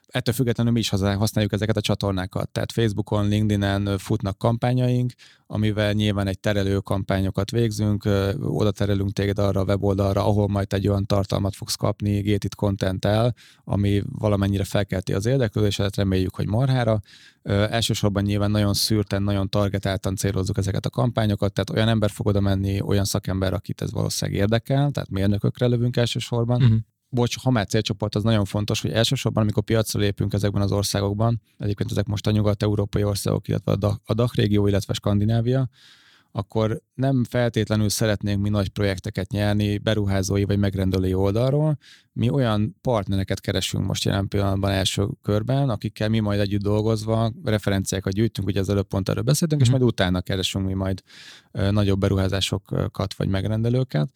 ettől 0.07 0.33
függetlenül 0.33 0.73
mi 0.73 0.79
is 0.79 0.89
használjuk 0.89 1.53
ezeket 1.53 1.77
a 1.77 1.81
csatornákat. 1.81 2.49
Tehát 2.49 2.71
Facebookon, 2.71 3.27
LinkedIn-en 3.27 3.97
futnak 3.97 4.37
kampányaink, 4.37 5.11
amivel 5.47 5.93
nyilván 5.93 6.27
egy 6.27 6.39
terelő 6.39 6.79
kampányokat 6.79 7.51
végzünk, 7.51 8.05
oda 8.39 8.71
terelünk 8.71 9.11
téged 9.11 9.39
arra 9.39 9.59
a 9.59 9.63
weboldalra, 9.63 10.25
ahol 10.25 10.47
majd 10.47 10.73
egy 10.73 10.87
olyan 10.87 11.05
tartalmat 11.05 11.55
fogsz 11.55 11.75
kapni 11.75 12.21
gated 12.21 12.55
content 12.55 13.07
ami 13.63 14.01
valamennyire 14.11 14.63
felkelti 14.63 15.13
az 15.13 15.25
érdeklődésedet, 15.25 15.95
reméljük, 15.95 16.35
hogy 16.35 16.47
marhára. 16.47 16.99
Elsősorban 17.43 18.23
nyilván 18.23 18.51
nagyon 18.51 18.73
szűrten, 18.73 19.23
nagyon 19.23 19.49
targetáltan 19.49 20.15
célozzuk 20.15 20.57
ezeket 20.57 20.85
a 20.85 20.89
kampányokat, 20.89 21.53
tehát 21.53 21.69
olyan 21.69 21.87
ember 21.87 22.09
fog 22.09 22.27
oda 22.27 22.39
menni, 22.39 22.81
olyan 22.81 23.05
szakember, 23.05 23.53
akit 23.53 23.81
ez 23.81 23.91
valószínűleg 23.91 24.41
érdekel, 24.41 24.91
tehát 24.91 25.09
mérnökökre 25.09 25.65
lövünk 25.65 25.97
elsősorban, 25.97 26.61
uh-huh 26.63 26.77
bocs, 27.17 27.37
ha 27.41 27.49
már 27.49 27.67
célcsoport, 27.67 28.15
az 28.15 28.23
nagyon 28.23 28.45
fontos, 28.45 28.81
hogy 28.81 28.91
elsősorban, 28.91 29.43
amikor 29.43 29.63
piacra 29.63 29.99
lépünk 29.99 30.33
ezekben 30.33 30.61
az 30.61 30.71
országokban, 30.71 31.41
egyébként 31.57 31.91
ezek 31.91 32.05
most 32.05 32.27
a 32.27 32.31
nyugat-európai 32.31 33.03
országok, 33.03 33.47
illetve 33.47 33.71
a 34.05 34.13
DACH 34.13 34.35
régió, 34.35 34.67
illetve 34.67 34.93
Skandinávia, 34.93 35.69
akkor 36.31 36.81
nem 36.93 37.23
feltétlenül 37.29 37.89
szeretnénk 37.89 38.41
mi 38.41 38.49
nagy 38.49 38.69
projekteket 38.69 39.31
nyerni 39.31 39.77
beruházói 39.77 40.43
vagy 40.43 40.57
megrendelői 40.57 41.13
oldalról. 41.13 41.77
Mi 42.13 42.29
olyan 42.29 42.75
partnereket 42.81 43.39
keresünk 43.39 43.85
most 43.85 44.03
jelen 44.03 44.27
pillanatban 44.27 44.71
első 44.71 45.07
körben, 45.21 45.69
akikkel 45.69 46.09
mi 46.09 46.19
majd 46.19 46.39
együtt 46.39 46.61
dolgozva 46.61 47.31
referenciákat 47.43 48.13
gyűjtünk, 48.13 48.47
ugye 48.47 48.59
az 48.59 48.69
előbb 48.69 48.87
pont 48.87 49.09
erről 49.09 49.23
beszéltünk, 49.23 49.61
mm. 49.61 49.63
és 49.63 49.69
mhm. 49.69 49.79
majd 49.79 49.91
utána 49.91 50.21
keresünk 50.21 50.65
mi 50.65 50.73
majd 50.73 51.01
nagyobb 51.51 51.99
beruházásokat 51.99 53.13
vagy 53.13 53.27
megrendelőket. 53.27 54.09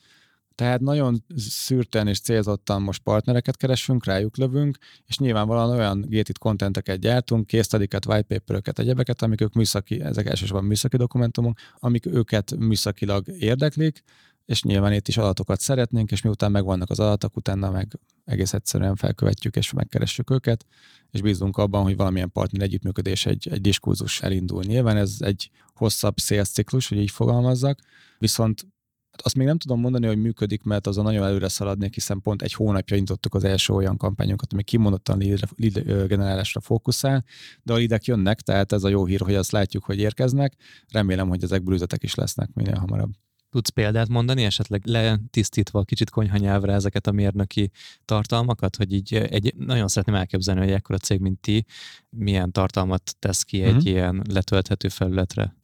Tehát 0.56 0.80
nagyon 0.80 1.24
szűrten 1.36 2.08
és 2.08 2.20
célzottan 2.20 2.82
most 2.82 3.02
partnereket 3.02 3.58
keresünk, 3.58 4.06
rájuk 4.06 4.38
lövünk, 4.38 4.78
és 5.06 5.18
nyilvánvalóan 5.18 5.70
olyan 5.70 6.06
gated 6.10 6.38
contenteket 6.38 6.99
gyártunk, 6.99 7.47
késztadikat, 7.47 8.06
white 8.06 8.36
paperöket, 8.36 8.80
egyebeket, 8.80 9.22
amik 9.22 9.41
ők 9.41 9.54
műszaki, 9.54 10.02
ezek 10.02 10.26
elsősorban 10.26 10.66
műszaki 10.66 10.97
dokumentumok, 10.97 11.58
amik 11.80 12.06
őket 12.06 12.56
műszakilag 12.58 13.28
érdeklik, 13.28 14.04
és 14.45 14.64
nyilván 14.64 14.93
itt 14.93 15.08
is 15.08 15.18
adatokat 15.18 15.60
szeretnénk, 15.60 16.12
és 16.12 16.22
miután 16.22 16.52
megvannak 16.52 16.89
az 16.89 16.99
adatok, 16.99 17.36
utána 17.36 17.72
meg 17.72 17.99
egész 18.26 18.54
egyszerűen 18.54 18.95
felkövetjük 18.95 19.56
és 19.56 19.74
megkeressük 19.74 20.30
őket, 20.30 20.66
és 21.12 21.22
bízunk 21.22 21.58
abban, 21.58 21.84
hogy 21.84 21.95
valamilyen 21.95 22.32
partner 22.32 22.62
együttműködés, 22.62 23.26
egy, 23.26 23.47
egy 23.52 23.62
diskurzus 23.62 24.22
elindul. 24.22 24.64
Nyilván 24.64 24.97
ez 24.97 25.16
egy 25.20 25.49
hosszabb 25.74 26.20
szélsziklus, 26.20 26.88
hogy 26.88 26.97
így 26.97 27.12
fogalmazzak, 27.12 27.80
viszont 28.18 28.68
Hát 29.12 29.22
azt 29.22 29.36
még 29.36 29.47
nem 29.47 29.57
tudom 29.57 29.80
mondani, 29.80 30.07
hogy 30.07 30.18
működik, 30.18 30.64
mert 30.64 30.88
azon 30.88 31.03
nagyon 31.03 31.24
előre 31.24 31.47
szaladnék, 31.47 31.93
hiszen 31.93 32.22
pont 32.22 32.41
egy 32.41 32.53
hónapja 32.53 32.95
indítottuk 32.95 33.34
az 33.34 33.43
első 33.43 33.74
olyan 33.74 33.97
kampányunkat, 33.97 34.53
ami 34.53 34.64
kimondottan 34.64 35.18
lead, 35.18 35.39
lead 35.55 36.07
generálásra 36.07 36.62
fókuszál, 36.62 37.24
de 37.64 37.74
a 37.74 37.76
lidek 37.76 38.05
jönnek, 38.05 38.41
tehát 38.41 38.72
ez 38.72 38.84
a 38.84 38.89
jó 38.89 39.05
hír, 39.05 39.22
hogy 39.22 39.36
azt 39.36 39.51
látjuk, 39.51 39.84
hogy 39.84 39.99
érkeznek. 39.99 40.55
Remélem, 40.91 41.28
hogy 41.28 41.43
ezek 41.43 41.64
bűzetek 41.64 42.03
is 42.03 42.16
lesznek 42.16 42.49
minél 42.53 42.76
hamarabb. 42.76 43.12
Tudsz 43.49 43.70
példát 43.70 44.07
mondani, 44.07 44.43
esetleg 44.43 44.86
letisztítva 44.86 45.84
kicsit 45.84 46.09
konyhanyelvre 46.09 46.74
ezeket 46.74 47.07
a 47.07 47.12
mérnöki 47.12 47.72
tartalmakat, 48.05 48.76
hogy 48.76 48.93
így 48.93 49.14
egy, 49.16 49.53
nagyon 49.57 49.88
szeretném 49.88 50.16
elképzelni, 50.16 50.62
hogy 50.62 50.72
ekkora 50.72 50.97
cég, 50.97 51.20
mint 51.20 51.39
ti, 51.39 51.66
milyen 52.09 52.51
tartalmat 52.51 53.16
tesz 53.20 53.43
ki 53.43 53.62
egy 53.62 53.74
mm-hmm. 53.74 53.86
ilyen 53.86 54.22
letölthető 54.30 54.88
felületre? 54.88 55.55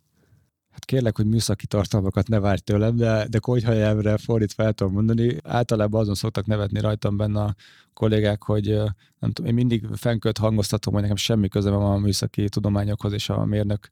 Hát 0.77 0.85
kérlek, 0.85 1.15
hogy 1.15 1.25
műszaki 1.25 1.65
tartalmakat 1.65 2.27
ne 2.27 2.39
várj 2.39 2.59
tőlem, 2.59 2.95
de, 2.95 3.27
de 3.29 3.39
konyhajávre 3.39 4.17
fordít 4.17 4.53
fel 4.53 4.73
tudom 4.73 4.93
mondani. 4.93 5.37
Általában 5.43 6.01
azon 6.01 6.15
szoktak 6.15 6.45
nevetni 6.45 6.79
rajtam 6.79 7.17
benne 7.17 7.41
a 7.41 7.55
kollégák, 7.93 8.43
hogy 8.43 8.67
nem 9.19 9.31
tudom, 9.31 9.45
én 9.45 9.53
mindig 9.53 9.85
fenkölt 9.93 10.37
hangoztatom, 10.37 10.93
hogy 10.93 11.01
nekem 11.01 11.17
semmi 11.17 11.47
közem 11.47 11.73
van 11.73 11.91
a 11.91 11.97
műszaki 11.97 12.49
tudományokhoz 12.49 13.13
és 13.13 13.29
a 13.29 13.45
mérnök 13.45 13.89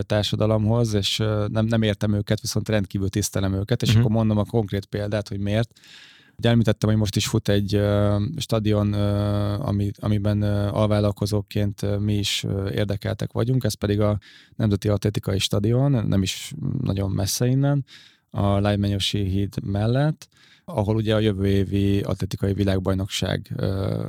társadalomhoz, 0.00 0.94
és 0.94 1.16
nem, 1.46 1.64
nem 1.64 1.82
értem 1.82 2.14
őket, 2.14 2.40
viszont 2.40 2.68
rendkívül 2.68 3.08
tisztelem 3.08 3.54
őket, 3.54 3.82
és 3.82 3.88
uh-huh. 3.88 4.04
akkor 4.04 4.16
mondom 4.16 4.38
a 4.38 4.44
konkrét 4.44 4.86
példát, 4.86 5.28
hogy 5.28 5.38
miért. 5.38 5.70
Ugye 6.38 6.48
említettem, 6.48 6.88
hogy 6.88 6.98
most 6.98 7.16
is 7.16 7.26
fut 7.26 7.48
egy 7.48 7.76
uh, 7.76 8.22
stadion, 8.36 8.94
uh, 8.94 9.68
ami, 9.68 9.90
amiben 9.98 10.42
uh, 10.42 10.76
alvállalkozóként 10.76 11.82
uh, 11.82 11.98
mi 11.98 12.14
is 12.14 12.44
uh, 12.44 12.70
érdekeltek 12.74 13.32
vagyunk, 13.32 13.64
ez 13.64 13.74
pedig 13.74 14.00
a 14.00 14.18
Nemzeti 14.56 14.88
Atlétikai 14.88 15.38
Stadion, 15.38 15.90
nem 15.90 16.22
is 16.22 16.52
nagyon 16.80 17.10
messze 17.10 17.46
innen, 17.46 17.84
a 18.30 18.60
Lájmenyosi 18.60 19.18
híd 19.18 19.54
mellett, 19.62 20.28
ahol 20.64 20.96
ugye 20.96 21.14
a 21.14 21.18
jövő 21.18 21.46
évi 21.46 22.00
atletikai 22.00 22.52
világbajnokság 22.52 23.54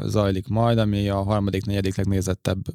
zajlik 0.05 0.47
majd, 0.47 0.77
ami 0.77 1.09
a 1.09 1.23
harmadik, 1.23 1.65
negyedik 1.65 1.95
legnézettebb 1.95 2.65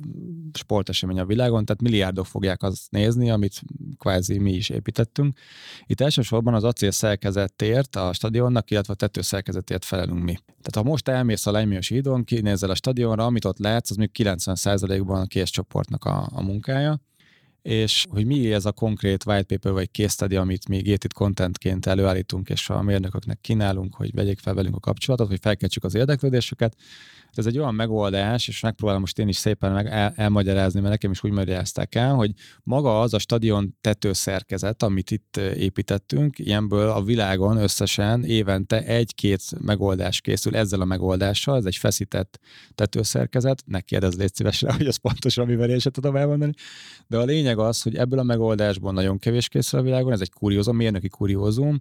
sportesemény 0.53 1.19
a 1.19 1.25
világon, 1.25 1.65
tehát 1.65 1.83
milliárdok 1.83 2.27
fogják 2.27 2.63
azt 2.63 2.91
nézni, 2.91 3.31
amit 3.31 3.63
kvázi 3.99 4.39
mi 4.39 4.53
is 4.53 4.69
építettünk. 4.69 5.39
Itt 5.87 6.01
elsősorban 6.01 6.55
az 6.55 6.65
acél 6.65 6.91
szerkezetért 6.91 7.97
a 7.97 8.13
stadionnak, 8.13 8.71
illetve 8.71 8.93
a 8.93 8.97
tető 8.97 9.21
szerkezetért 9.21 9.85
felelünk 9.85 10.23
mi. 10.23 10.35
Tehát 10.47 10.75
ha 10.75 10.83
most 10.83 11.09
elmész 11.09 11.47
a 11.47 11.51
Lejmios 11.51 11.89
hídon, 11.89 12.25
kinézel 12.25 12.71
a 12.71 12.75
stadionra, 12.75 13.25
amit 13.25 13.45
ott 13.45 13.59
látsz, 13.59 13.91
az 13.91 13.97
még 13.97 14.11
90%-ban 14.19 15.21
a 15.21 15.27
készcsoportnak 15.27 16.05
a, 16.05 16.29
a 16.33 16.43
munkája 16.43 17.01
és 17.63 18.07
hogy 18.11 18.27
mi 18.27 18.53
ez 18.53 18.65
a 18.65 18.73
konkrét 18.73 19.25
white 19.27 19.43
paper 19.43 19.73
vagy 19.73 19.91
case 19.93 20.09
study, 20.09 20.37
amit 20.37 20.69
mi 20.69 20.83
gated 20.83 21.13
contentként 21.13 21.87
előállítunk, 21.87 22.49
és 22.49 22.71
a 22.71 22.83
mérnököknek 22.83 23.39
kínálunk, 23.41 23.95
hogy 23.95 24.15
vegyék 24.15 24.39
fel 24.39 24.55
velünk 24.55 24.77
a 24.77 24.81
kapcsolatot, 24.81 25.29
hogy 25.29 25.39
felkeltsük 25.41 25.85
az 25.85 25.95
érdeklődésüket, 25.95 26.77
ez 27.33 27.47
egy 27.47 27.59
olyan 27.59 27.75
megoldás, 27.75 28.49
és 28.49 28.61
megpróbálom 28.61 29.01
most 29.01 29.19
én 29.19 29.29
is 29.29 29.37
szépen 29.37 29.73
meg 29.73 29.87
el, 29.87 30.13
elmagyarázni, 30.17 30.81
mert 30.81 30.93
nekem 30.93 31.11
is 31.11 31.25
úgy 31.25 31.31
magyarázták 31.31 31.95
el, 31.95 32.15
hogy 32.15 32.33
maga 32.63 33.01
az 33.01 33.15
a 33.15 33.19
stadion 33.19 33.77
tetőszerkezet, 33.81 34.83
amit 34.83 35.11
itt 35.11 35.37
építettünk, 35.37 36.39
ilyenből 36.39 36.89
a 36.89 37.03
világon 37.03 37.57
összesen 37.57 38.25
évente 38.25 38.85
egy-két 38.85 39.43
megoldás 39.61 40.21
készül 40.21 40.57
ezzel 40.57 40.81
a 40.81 40.85
megoldással, 40.85 41.57
ez 41.57 41.65
egy 41.65 41.77
feszített 41.77 42.39
tetőszerkezet, 42.75 43.63
ne 43.67 43.81
kérdezz 43.81 44.17
légy 44.17 44.35
szívesre, 44.35 44.73
hogy 44.73 44.87
ez 44.87 44.97
pontosan 44.97 45.47
mivel 45.47 45.71
én 45.71 45.79
sem 45.79 45.93
tudom 45.93 46.17
elmondani, 46.17 46.53
de 47.07 47.19
a 47.19 47.25
lényeg 47.25 47.50
az, 47.59 47.83
hogy 47.83 47.97
ebből 47.97 48.19
a 48.19 48.23
megoldásból 48.23 48.93
nagyon 48.93 49.19
kevés 49.19 49.49
készül 49.49 49.79
a 49.79 49.83
világon, 49.83 50.13
ez 50.13 50.21
egy 50.21 50.31
kuriózum, 50.31 50.77
mérnöki 50.77 51.09
kuriózum, 51.09 51.79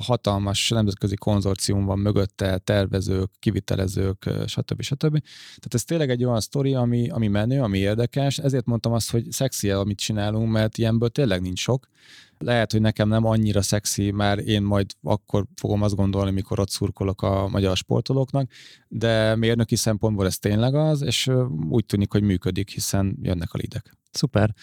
hatalmas 0.00 0.68
nemzetközi 0.68 1.14
konzorcium 1.14 1.84
van 1.84 1.98
mögötte, 1.98 2.58
tervezők, 2.58 3.30
kivitelezők, 3.38 4.30
stb 4.46 4.82
stb. 4.82 5.20
Tehát 5.46 5.74
ez 5.74 5.84
tényleg 5.84 6.10
egy 6.10 6.24
olyan 6.24 6.40
sztori, 6.40 6.74
ami, 6.74 7.08
ami 7.08 7.28
menő, 7.28 7.60
ami 7.60 7.78
érdekes, 7.78 8.38
ezért 8.38 8.66
mondtam 8.66 8.92
azt, 8.92 9.10
hogy 9.10 9.30
szexi, 9.30 9.70
amit 9.70 9.98
csinálunk, 9.98 10.50
mert 10.50 10.78
ilyenből 10.78 11.08
tényleg 11.08 11.40
nincs 11.40 11.60
sok. 11.60 11.86
Lehet, 12.38 12.72
hogy 12.72 12.80
nekem 12.80 13.08
nem 13.08 13.24
annyira 13.24 13.62
szexi, 13.62 14.10
már 14.10 14.38
én 14.38 14.62
majd 14.62 14.86
akkor 15.02 15.44
fogom 15.54 15.82
azt 15.82 15.94
gondolni, 15.94 16.30
mikor 16.30 16.60
ott 16.60 16.70
szurkolok 16.70 17.22
a 17.22 17.48
magyar 17.48 17.76
sportolóknak, 17.76 18.50
de 18.88 19.36
mérnöki 19.36 19.76
szempontból 19.76 20.26
ez 20.26 20.38
tényleg 20.38 20.74
az, 20.74 21.02
és 21.02 21.30
úgy 21.68 21.86
tűnik, 21.86 22.12
hogy 22.12 22.22
működik, 22.22 22.70
hiszen 22.70 23.18
jönnek 23.22 23.52
a 23.52 23.58
lidek. 23.60 23.96
Szuper. 24.10 24.54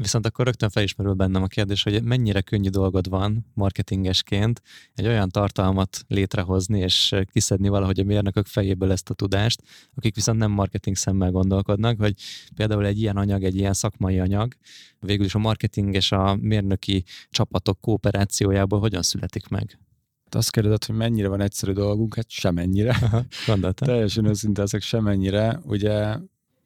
Viszont 0.00 0.26
akkor 0.26 0.44
rögtön 0.44 0.70
felismerül 0.70 1.12
bennem 1.12 1.42
a 1.42 1.46
kérdés, 1.46 1.82
hogy 1.82 2.02
mennyire 2.02 2.40
könnyű 2.40 2.68
dolgod 2.68 3.08
van 3.08 3.46
marketingesként 3.54 4.62
egy 4.94 5.06
olyan 5.06 5.28
tartalmat 5.28 6.04
létrehozni 6.08 6.78
és 6.78 7.14
kiszedni 7.32 7.68
valahogy 7.68 8.00
a 8.00 8.04
mérnökök 8.04 8.46
fejéből 8.46 8.92
ezt 8.92 9.10
a 9.10 9.14
tudást, 9.14 9.62
akik 9.94 10.14
viszont 10.14 10.38
nem 10.38 10.50
marketing 10.50 10.96
szemmel 10.96 11.30
gondolkodnak, 11.30 11.98
hogy 11.98 12.14
például 12.54 12.86
egy 12.86 13.00
ilyen 13.00 13.16
anyag, 13.16 13.44
egy 13.44 13.56
ilyen 13.56 13.72
szakmai 13.72 14.18
anyag, 14.18 14.54
végül 14.98 15.24
is 15.24 15.34
a 15.34 15.38
marketing 15.38 15.94
és 15.94 16.12
a 16.12 16.36
mérnöki 16.36 17.04
csapatok 17.30 17.80
kooperációjából 17.80 18.80
hogyan 18.80 19.02
születik 19.02 19.48
meg? 19.48 19.78
Hát 20.24 20.34
azt 20.34 20.50
kérdezed, 20.50 20.84
hogy 20.84 20.96
mennyire 20.96 21.28
van 21.28 21.40
egyszerű 21.40 21.72
dolgunk, 21.72 22.14
hát 22.14 22.30
semennyire. 22.30 22.98
Aha, 23.00 23.72
Teljesen 23.72 24.24
őszinte 24.24 24.62
ezek 24.62 24.82
semennyire. 24.82 25.60
Ugye 25.64 26.16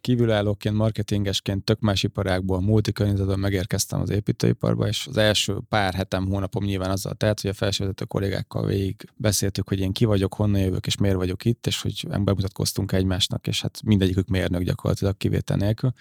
kívülállóként, 0.05 0.75
marketingesként 0.75 1.65
tök 1.65 1.81
más 1.81 2.03
iparágból, 2.03 2.61
multikörnyezetben 2.61 3.39
megérkeztem 3.39 4.01
az 4.01 4.11
építőiparba, 4.11 4.87
és 4.87 5.07
az 5.07 5.17
első 5.17 5.59
pár 5.69 5.95
hetem, 5.95 6.27
hónapom 6.27 6.65
nyilván 6.65 6.91
azzal 6.91 7.15
telt, 7.15 7.41
hogy 7.41 7.51
a 7.51 7.55
felsővezető 7.55 8.05
kollégákkal 8.05 8.67
végig 8.67 9.09
beszéltük, 9.17 9.69
hogy 9.69 9.81
én 9.81 9.93
ki 9.93 10.05
vagyok, 10.05 10.35
honnan 10.35 10.61
jövök, 10.61 10.87
és 10.87 10.97
miért 10.97 11.17
vagyok 11.17 11.45
itt, 11.45 11.67
és 11.67 11.83
hogy 11.83 12.07
bemutatkoztunk 12.09 12.93
egymásnak, 12.93 13.47
és 13.47 13.63
hát 13.63 13.81
mindegyikük 13.85 14.29
mérnök 14.29 14.63
gyakorlatilag 14.63 15.17
kivétel 15.17 15.57
nélkül. 15.57 15.93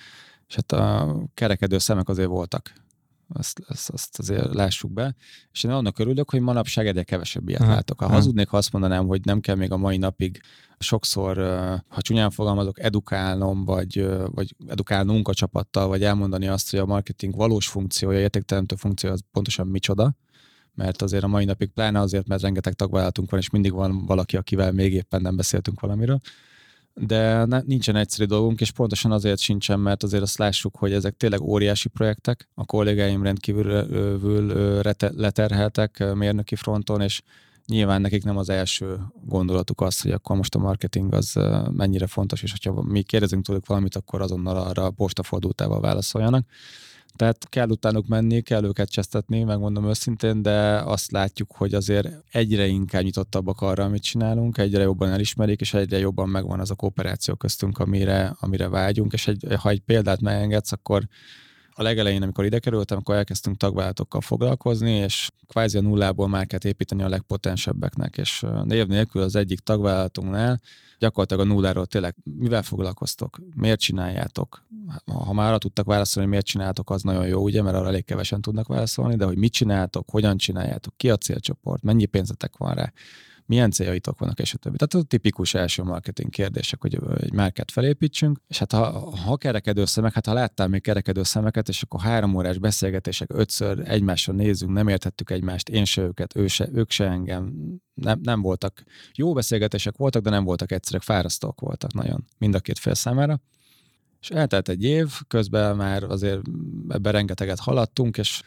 És 0.47 0.55
hát 0.55 0.71
a 0.71 1.15
kerekedő 1.33 1.77
szemek 1.77 2.09
azért 2.09 2.27
voltak 2.27 2.73
azt, 3.27 3.61
azt, 3.67 3.89
azt 3.89 4.19
azért 4.19 4.53
lássuk 4.53 4.91
be. 4.91 5.15
És 5.51 5.63
én 5.63 5.71
annak 5.71 5.99
örülök, 5.99 6.29
hogy 6.29 6.41
manapság 6.41 6.87
egyre 6.87 7.03
kevesebb 7.03 7.49
ilyet 7.49 7.61
Aha. 7.61 7.71
látok. 7.71 7.99
Ha 7.99 8.07
hazudnék, 8.07 8.47
ha 8.47 8.57
azt 8.57 8.71
mondanám, 8.71 9.07
hogy 9.07 9.25
nem 9.25 9.39
kell 9.39 9.55
még 9.55 9.71
a 9.71 9.77
mai 9.77 9.97
napig 9.97 10.41
sokszor, 10.79 11.37
ha 11.87 12.01
csúnyán 12.01 12.29
fogalmazok, 12.29 12.79
edukálnom, 12.79 13.65
vagy, 13.65 14.07
vagy 14.25 14.55
edukálnunk 14.67 15.27
a 15.27 15.33
csapattal, 15.33 15.87
vagy 15.87 16.03
elmondani 16.03 16.47
azt, 16.47 16.71
hogy 16.71 16.79
a 16.79 16.85
marketing 16.85 17.35
valós 17.35 17.67
funkciója, 17.67 18.19
értékteremtő 18.19 18.75
funkciója 18.75 19.13
az 19.13 19.23
pontosan 19.31 19.67
micsoda, 19.67 20.15
mert 20.73 21.01
azért 21.01 21.23
a 21.23 21.27
mai 21.27 21.45
napig 21.45 21.69
pláne 21.69 21.99
azért, 21.99 22.27
mert 22.27 22.41
rengeteg 22.41 22.73
tagvállalatunk 22.73 23.31
van, 23.31 23.39
és 23.39 23.49
mindig 23.49 23.71
van 23.71 24.05
valaki, 24.05 24.37
akivel 24.37 24.71
még 24.71 24.93
éppen 24.93 25.21
nem 25.21 25.35
beszéltünk 25.35 25.79
valamiről, 25.79 26.19
de 26.93 27.45
nincsen 27.65 27.95
egyszerű 27.95 28.27
dolgunk, 28.27 28.61
és 28.61 28.71
pontosan 28.71 29.11
azért 29.11 29.39
sincsen, 29.39 29.79
mert 29.79 30.03
azért 30.03 30.23
azt 30.23 30.37
lássuk, 30.37 30.75
hogy 30.75 30.93
ezek 30.93 31.17
tényleg 31.17 31.41
óriási 31.41 31.89
projektek, 31.89 32.49
a 32.53 32.65
kollégáim 32.65 33.23
rendkívül 33.23 33.87
leterheltek 34.97 36.13
mérnöki 36.13 36.55
fronton, 36.55 37.01
és 37.01 37.21
nyilván 37.67 38.01
nekik 38.01 38.23
nem 38.23 38.37
az 38.37 38.49
első 38.49 38.99
gondolatuk 39.25 39.81
az, 39.81 40.01
hogy 40.01 40.11
akkor 40.11 40.35
most 40.35 40.55
a 40.55 40.59
marketing 40.59 41.13
az 41.13 41.39
mennyire 41.71 42.07
fontos, 42.07 42.43
és 42.43 42.51
hogyha 42.51 42.81
mi 42.81 43.01
kérdezünk 43.01 43.45
tőlük 43.45 43.67
valamit, 43.67 43.95
akkor 43.95 44.21
azonnal 44.21 44.57
arra 44.57 44.85
a 44.85 44.91
postafordultával 44.91 45.79
válaszoljanak. 45.79 46.45
Tehát 47.15 47.49
kell 47.49 47.69
utánuk 47.69 48.07
menni, 48.07 48.41
kell 48.41 48.63
őket 48.63 48.89
csesztetni, 48.89 49.43
megmondom 49.43 49.87
őszintén, 49.87 50.41
de 50.41 50.81
azt 50.81 51.11
látjuk, 51.11 51.51
hogy 51.55 51.73
azért 51.73 52.09
egyre 52.31 52.65
inkább 52.65 53.03
nyitottabbak 53.03 53.61
arra, 53.61 53.83
amit 53.83 54.03
csinálunk, 54.03 54.57
egyre 54.57 54.81
jobban 54.81 55.09
elismerik, 55.09 55.61
és 55.61 55.73
egyre 55.73 55.97
jobban 55.97 56.29
megvan 56.29 56.59
az 56.59 56.71
a 56.71 56.75
kooperáció 56.75 57.35
köztünk, 57.35 57.79
amire, 57.79 58.35
amire 58.39 58.69
vágyunk, 58.69 59.13
és 59.13 59.27
egy, 59.27 59.45
ha 59.59 59.69
egy 59.69 59.79
példát 59.79 60.21
megengedsz, 60.21 60.71
akkor 60.71 61.07
a 61.75 61.81
legelején, 61.81 62.21
amikor 62.21 62.45
ide 62.45 62.59
kerültem, 62.59 62.97
akkor 62.97 63.15
elkezdtünk 63.15 63.57
tagvállalatokkal 63.57 64.21
foglalkozni, 64.21 64.91
és 64.91 65.29
kvázi 65.47 65.77
a 65.77 65.81
nullából 65.81 66.27
márkát 66.27 66.65
építeni 66.65 67.03
a 67.03 67.09
legpotensebbeknek, 67.09 68.17
és 68.17 68.45
név 68.63 68.87
nélkül 68.87 69.21
az 69.21 69.35
egyik 69.35 69.59
tagvállalatunknál 69.59 70.61
gyakorlatilag 70.99 71.45
a 71.45 71.53
nulláról 71.53 71.85
tényleg 71.85 72.15
mivel 72.23 72.63
foglalkoztok, 72.63 73.39
miért 73.55 73.79
csináljátok, 73.79 74.65
ha 75.05 75.33
már 75.33 75.47
arra 75.47 75.57
tudtak 75.57 75.85
válaszolni, 75.85 76.29
miért 76.29 76.45
csináltok, 76.45 76.89
az 76.89 77.01
nagyon 77.01 77.27
jó, 77.27 77.43
ugye, 77.43 77.61
mert 77.61 77.75
arra 77.75 77.87
elég 77.87 78.05
kevesen 78.05 78.41
tudnak 78.41 78.67
válaszolni, 78.67 79.15
de 79.15 79.25
hogy 79.25 79.37
mit 79.37 79.53
csináltok, 79.53 80.09
hogyan 80.09 80.37
csináljátok, 80.37 80.97
ki 80.97 81.09
a 81.09 81.17
célcsoport, 81.17 81.83
mennyi 81.83 82.05
pénzetek 82.05 82.57
van 82.57 82.73
rá, 82.73 82.93
milyen 83.45 83.71
céljaitok 83.71 84.19
vannak, 84.19 84.39
és 84.39 84.53
a 84.53 84.57
többi. 84.57 84.77
Tehát 84.77 85.05
a 85.05 85.07
tipikus 85.07 85.53
első 85.53 85.83
marketing 85.83 86.29
kérdések, 86.29 86.81
hogy 86.81 86.99
egy 87.17 87.33
márkát 87.33 87.71
felépítsünk, 87.71 88.39
és 88.47 88.57
hát 88.57 88.71
ha, 88.71 89.15
ha 89.15 89.37
kerekedő 89.37 89.85
szemek, 89.85 90.13
hát 90.13 90.25
ha 90.25 90.33
láttál 90.33 90.67
még 90.67 90.81
kerekedő 90.81 91.23
szemeket, 91.23 91.69
és 91.69 91.81
akkor 91.81 92.01
három 92.01 92.35
órás 92.35 92.57
beszélgetések, 92.57 93.29
ötször 93.33 93.81
egymásra 93.85 94.33
nézünk, 94.33 94.71
nem 94.71 94.87
értettük 94.87 95.29
egymást, 95.29 95.69
én 95.69 95.85
se 95.85 96.01
őket, 96.01 96.35
ő 96.35 96.47
se, 96.47 96.69
ők 96.73 96.91
se 96.91 97.05
engem, 97.05 97.53
nem, 97.93 98.19
nem 98.23 98.41
voltak. 98.41 98.83
Jó 99.13 99.33
beszélgetések 99.33 99.97
voltak, 99.97 100.23
de 100.23 100.29
nem 100.29 100.43
voltak 100.43 100.71
egyszerűek, 100.71 101.03
fárasztók 101.03 101.59
voltak 101.59 101.93
nagyon 101.93 102.25
mind 102.37 102.55
a 102.55 102.59
két 102.59 102.79
fél 102.79 102.93
számára. 102.93 103.39
És 104.21 104.29
eltelt 104.29 104.69
egy 104.69 104.83
év, 104.83 105.11
közben 105.27 105.75
már 105.75 106.03
azért 106.03 106.41
ebben 106.89 107.11
rengeteget 107.11 107.59
haladtunk, 107.59 108.17
és 108.17 108.41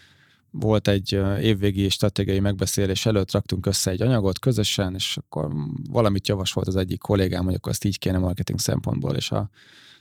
volt 0.59 0.88
egy 0.88 1.12
évvégi 1.40 1.88
stratégiai 1.88 2.40
megbeszélés 2.40 3.07
előtt, 3.07 3.32
raktunk 3.32 3.66
össze 3.66 3.90
egy 3.90 4.02
anyagot 4.02 4.38
közösen, 4.38 4.94
és 4.94 5.16
akkor 5.16 5.52
valamit 5.90 6.28
javasolt 6.28 6.66
az 6.66 6.76
egyik 6.76 6.98
kollégám, 6.98 7.44
hogy 7.44 7.54
akkor 7.54 7.72
ezt 7.72 7.84
így 7.84 7.98
kéne 7.98 8.18
marketing 8.18 8.59
szempontból, 8.59 9.14
és 9.14 9.30
a 9.30 9.50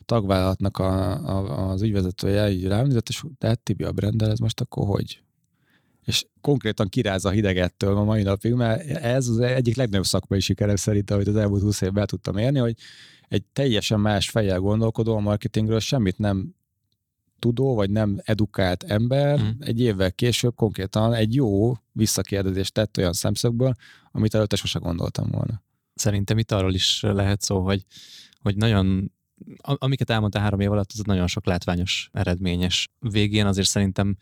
tagvállalatnak 0.05 0.77
a, 0.77 1.11
a, 1.11 1.69
az 1.69 1.81
ügyvezetője 1.81 2.51
így 2.51 2.67
ránézett, 2.67 3.09
és 3.09 3.23
tehát 3.37 3.59
Tibi 3.59 3.83
a 3.83 3.91
brendel, 3.91 4.31
ez 4.31 4.39
most 4.39 4.61
akkor 4.61 4.85
hogy? 4.87 5.23
És 6.05 6.25
konkrétan 6.41 6.89
kiráz 6.89 7.25
a 7.25 7.29
hidegettől 7.29 7.97
a 7.97 8.03
mai 8.03 8.23
napig, 8.23 8.53
mert 8.53 8.89
ez 8.89 9.27
az 9.27 9.39
egyik 9.39 9.75
legnagyobb 9.75 10.05
szakmai 10.05 10.39
sikerem 10.39 10.75
szerintem, 10.75 11.15
amit 11.15 11.27
az 11.27 11.35
elmúlt 11.35 11.61
20 11.61 11.81
évben 11.81 12.05
tudtam 12.05 12.37
érni, 12.37 12.59
hogy 12.59 12.75
egy 13.27 13.43
teljesen 13.53 13.99
más 13.99 14.29
fejjel 14.29 14.59
gondolkodó 14.59 15.15
a 15.15 15.19
marketingről 15.19 15.79
semmit 15.79 16.17
nem 16.17 16.55
tudó, 17.45 17.75
vagy 17.75 17.89
nem 17.89 18.19
edukált 18.23 18.83
ember 18.83 19.41
mm. 19.41 19.49
egy 19.59 19.79
évvel 19.79 20.11
később 20.11 20.55
konkrétan 20.55 21.13
egy 21.13 21.35
jó 21.35 21.73
visszakérdezést 21.91 22.73
tett 22.73 22.97
olyan 22.97 23.13
szemszögből, 23.13 23.73
amit 24.11 24.33
előtte 24.33 24.55
sose 24.55 24.79
gondoltam 24.79 25.29
volna. 25.31 25.63
Szerintem 25.93 26.37
itt 26.37 26.51
arról 26.51 26.73
is 26.73 27.01
lehet 27.01 27.41
szó, 27.41 27.59
hogy, 27.63 27.85
hogy 28.41 28.55
nagyon 28.55 29.11
amiket 29.61 30.09
elmondta 30.09 30.39
három 30.39 30.59
év 30.59 30.71
alatt, 30.71 30.91
az 30.93 30.99
nagyon 30.99 31.27
sok 31.27 31.45
látványos 31.45 32.09
eredményes. 32.13 32.89
Végén 32.99 33.45
azért 33.45 33.67
szerintem 33.67 34.17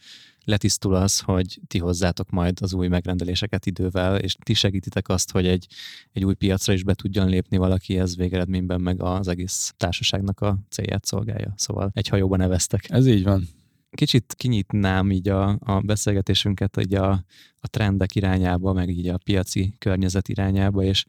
letisztul 0.46 0.96
az, 0.96 1.20
hogy 1.20 1.60
ti 1.68 1.78
hozzátok 1.78 2.30
majd 2.30 2.58
az 2.62 2.74
új 2.74 2.88
megrendeléseket 2.88 3.66
idővel, 3.66 4.18
és 4.18 4.36
ti 4.44 4.54
segítitek 4.54 5.10
azt, 5.10 5.32
hogy 5.32 5.48
egy, 5.48 5.68
egy 6.12 6.26
új 6.26 6.34
piacra 6.34 6.74
is 6.74 6.84
be 6.84 6.94
tudjon 6.94 7.30
lépni 7.30 7.58
valaki, 7.58 7.98
ez 7.98 8.16
végeredményben 8.16 8.82
meg 8.82 9.02
az 9.02 9.28
egész 9.28 9.74
társaságnak 9.78 10.40
a 10.40 10.58
célját 10.70 11.06
szolgálja. 11.06 11.54
Szóval 11.56 11.92
egy 11.94 12.08
hajóban 12.08 12.40
neveztek. 12.40 12.90
Ez 12.90 13.08
így 13.08 13.24
van. 13.24 13.48
Kicsit 13.92 14.34
kinyitnám 14.38 15.12
így 15.12 15.30
a, 15.30 15.58
a 15.60 15.80
beszélgetésünket 15.80 16.78
így 16.82 16.94
a, 16.94 17.12
a 17.60 17.68
trendek 17.68 18.16
irányába, 18.16 18.74
meg 18.74 18.90
így 18.90 19.08
a 19.08 19.18
piaci 19.18 19.74
környezet 19.78 20.28
irányába, 20.28 20.84
és 20.84 21.06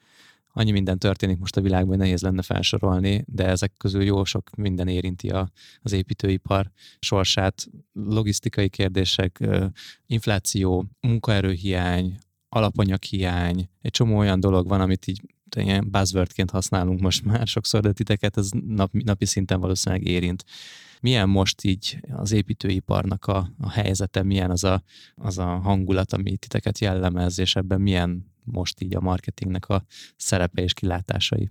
annyi 0.56 0.70
minden 0.70 0.98
történik 0.98 1.38
most 1.38 1.56
a 1.56 1.60
világban, 1.60 1.88
hogy 1.88 1.98
nehéz 1.98 2.22
lenne 2.22 2.42
felsorolni, 2.42 3.24
de 3.26 3.46
ezek 3.46 3.72
közül 3.76 4.02
jó 4.02 4.24
sok 4.24 4.50
minden 4.56 4.88
érinti 4.88 5.28
a, 5.28 5.48
az 5.82 5.92
építőipar 5.92 6.70
sorsát, 6.98 7.66
logisztikai 7.92 8.68
kérdések, 8.68 9.48
infláció, 10.06 10.84
munkaerőhiány, 11.00 12.18
alapanyaghiány, 12.48 13.68
egy 13.80 13.90
csomó 13.90 14.18
olyan 14.18 14.40
dolog 14.40 14.68
van, 14.68 14.80
amit 14.80 15.06
így 15.06 15.20
ilyen 15.56 15.90
buzzwordként 15.90 16.50
használunk 16.50 17.00
most 17.00 17.24
már 17.24 17.46
sokszor, 17.46 17.80
de 17.80 17.92
titeket 17.92 18.36
ez 18.36 18.48
nap, 18.66 18.92
napi 18.92 19.24
szinten 19.24 19.60
valószínűleg 19.60 20.06
érint. 20.06 20.44
Milyen 21.00 21.28
most 21.28 21.64
így 21.64 21.98
az 22.10 22.32
építőiparnak 22.32 23.26
a, 23.26 23.50
a 23.58 23.70
helyzete, 23.70 24.22
milyen 24.22 24.50
az 24.50 24.64
a, 24.64 24.82
az 25.14 25.38
a 25.38 25.44
hangulat, 25.44 26.12
ami 26.12 26.36
titeket 26.36 26.78
jellemez, 26.78 27.38
és 27.38 27.56
ebben 27.56 27.80
milyen 27.80 28.33
most 28.44 28.80
így 28.80 28.94
a 28.94 29.00
marketingnek 29.00 29.68
a 29.68 29.84
szerepe 30.16 30.62
és 30.62 30.72
kilátásai? 30.72 31.50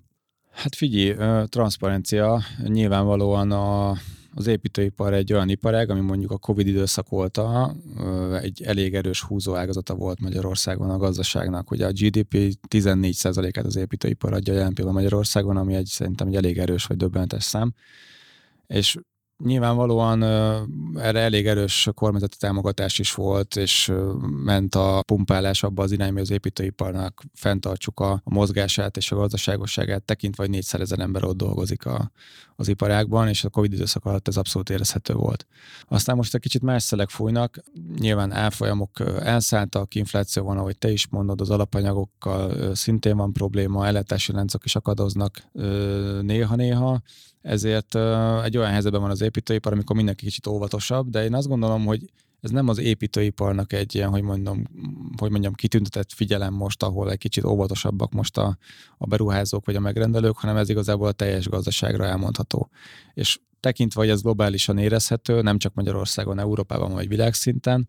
Hát 0.52 0.76
figyelj, 0.76 1.16
transzparencia 1.46 2.42
nyilvánvalóan 2.64 3.52
a, 3.52 3.90
az 4.34 4.48
építőipar 4.48 5.14
egy 5.14 5.34
olyan 5.34 5.50
iparág, 5.50 5.90
ami 5.90 6.00
mondjuk 6.00 6.32
a 6.32 6.38
Covid 6.38 6.68
időszak 6.68 7.12
óta 7.12 7.76
egy 8.42 8.62
elég 8.64 8.96
erős 8.96 9.22
húzóágazata 9.22 9.96
volt 9.96 10.20
Magyarországon 10.20 10.90
a 10.90 10.98
gazdaságnak. 10.98 11.72
Ugye 11.72 11.86
a 11.86 11.92
GDP 11.92 12.58
14%-át 12.70 13.66
az 13.66 13.76
építőipar 13.76 14.34
adja 14.34 14.54
jelen 14.54 14.74
pillanatban 14.74 15.04
Magyarországon, 15.04 15.58
ami 15.58 15.76
egy 15.76 15.86
szerintem 15.86 16.28
egy 16.28 16.36
elég 16.36 16.58
erős 16.58 16.86
vagy 16.86 16.98
döbbenetes 16.98 17.44
szám. 17.44 17.74
És 18.68 18.98
Nyilvánvalóan 19.38 20.24
erre 20.98 21.20
elég 21.20 21.48
erős 21.48 21.90
kormányzati 21.94 22.38
támogatás 22.38 23.00
is 23.00 23.14
volt, 23.14 23.56
és 23.56 23.92
ment 24.44 24.76
a 24.76 25.04
pumpálás 25.06 25.64
abba 25.64 25.84
az 25.84 25.92
irányba, 25.92 26.20
az 26.20 26.32
építőiparnak 26.32 27.24
fenntartsuk 27.34 28.00
a, 28.00 28.12
a 28.12 28.34
mozgását 28.34 28.98
és 28.98 29.12
a 29.12 29.16
gazdaságosságát, 29.16 30.04
tekintve, 30.04 30.44
hogy 30.44 30.52
400 30.52 30.82
ezer 30.82 31.00
ember 31.00 31.24
ott 31.24 31.38
dolgozik 31.38 31.86
a, 31.86 32.12
az 32.56 32.68
iparágban, 32.68 33.28
és 33.28 33.44
a 33.44 33.50
Covid 33.50 33.74
időszak 33.74 34.06
alatt 34.06 34.28
ez 34.28 34.38
abszolút 34.38 34.70
érezhető 34.70 35.14
volt. 35.14 35.46
Aztán 35.88 36.16
most 36.16 36.34
egy 36.34 36.42
kicsit 36.42 36.62
más 36.62 36.84
szelek 36.84 37.10
fújnak, 37.10 37.64
nyilván 38.00 38.32
elfolyamok 38.32 39.00
elszálltak, 39.20 39.96
infláció 39.96 40.44
van, 40.44 40.58
ahogy 40.58 40.78
te 40.78 40.92
is 40.92 41.08
mondod, 41.08 41.42
az 41.42 41.50
alapanyagokkal 41.50 42.76
szintén 42.76 43.18
van 43.18 43.34
probléma, 43.34 43.88
ellátási 43.88 44.32
láncok 44.32 44.66
is 44.66 44.76
akadoznak 44.76 45.44
néha-néha, 46.22 47.02
ezért 47.42 47.96
egy 48.44 48.58
olyan 48.58 48.72
helyzetben 48.72 49.02
van 49.02 49.10
az 49.10 49.22
építőipar, 49.22 49.74
amikor 49.74 49.96
mindenki 49.96 50.26
kicsit 50.26 50.48
óvatosabb, 50.48 51.10
de 51.10 51.24
én 51.24 51.34
azt 51.34 51.48
gondolom, 51.48 51.86
hogy 51.86 52.10
ez 52.44 52.50
nem 52.50 52.68
az 52.68 52.78
építőiparnak 52.78 53.74
egy 53.74 53.96
ilyen, 53.96 54.10
hogy 54.10 54.22
mondjam, 54.22 54.64
hogy 55.18 55.32
mondjam, 55.32 55.54
kitüntetett 55.54 56.14
figyelem 56.14 56.54
most, 56.54 56.84
ahol 56.84 57.12
egy 57.12 57.18
kicsit 57.18 57.44
óvatosabbak 57.44 58.12
most 58.12 58.38
a, 58.38 58.58
a 58.98 59.06
beruházók 59.06 59.66
vagy 59.66 59.76
a 59.76 59.80
megrendelők, 59.80 60.38
hanem 60.38 60.58
ez 60.58 60.70
igazából 60.70 61.08
a 61.08 61.12
teljes 61.12 61.48
gazdaságra 61.48 62.06
elmondható. 62.06 62.70
És 63.14 63.40
tekintve, 63.60 64.02
hogy 64.02 64.10
ez 64.10 64.22
globálisan 64.22 64.78
érezhető, 64.78 65.42
nem 65.42 65.58
csak 65.58 65.74
Magyarországon, 65.74 66.40
Európában 66.40 66.92
vagy 66.92 67.08
világszinten, 67.08 67.88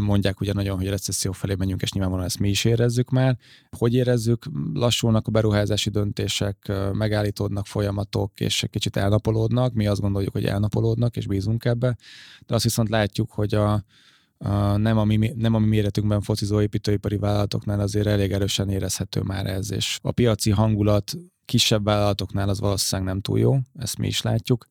mondják 0.00 0.40
ugye 0.40 0.52
nagyon, 0.52 0.76
hogy 0.76 0.88
recesszió 0.88 1.32
felé 1.32 1.54
menjünk, 1.54 1.82
és 1.82 1.92
nyilvánvalóan 1.92 2.28
ezt 2.28 2.38
mi 2.38 2.48
is 2.48 2.64
érezzük 2.64 3.10
már. 3.10 3.38
Hogy 3.78 3.94
érezzük? 3.94 4.44
Lassulnak 4.72 5.26
a 5.26 5.30
beruházási 5.30 5.90
döntések, 5.90 6.72
megállítódnak 6.92 7.66
folyamatok, 7.66 8.40
és 8.40 8.66
kicsit 8.70 8.96
elnapolódnak. 8.96 9.72
Mi 9.72 9.86
azt 9.86 10.00
gondoljuk, 10.00 10.32
hogy 10.32 10.44
elnapolódnak, 10.44 11.16
és 11.16 11.26
bízunk 11.26 11.64
ebbe. 11.64 11.96
De 12.46 12.54
azt 12.54 12.64
viszont 12.64 12.88
látjuk, 12.88 13.30
hogy 13.30 13.54
a, 13.54 13.84
a, 14.38 14.76
nem, 14.76 14.98
a 14.98 15.04
mi, 15.04 15.32
nem 15.36 15.54
a 15.54 15.58
mi 15.58 15.66
méretünkben 15.66 16.20
focizó 16.20 16.60
építőipari 16.60 17.16
vállalatoknál 17.16 17.80
azért 17.80 18.06
elég 18.06 18.32
erősen 18.32 18.68
érezhető 18.68 19.20
már 19.20 19.46
ez, 19.46 19.72
és 19.72 19.98
a 20.02 20.12
piaci 20.12 20.50
hangulat 20.50 21.16
kisebb 21.44 21.84
vállalatoknál 21.84 22.48
az 22.48 22.60
valószínűleg 22.60 23.12
nem 23.12 23.20
túl 23.20 23.38
jó, 23.38 23.58
ezt 23.78 23.98
mi 23.98 24.06
is 24.06 24.22
látjuk. 24.22 24.66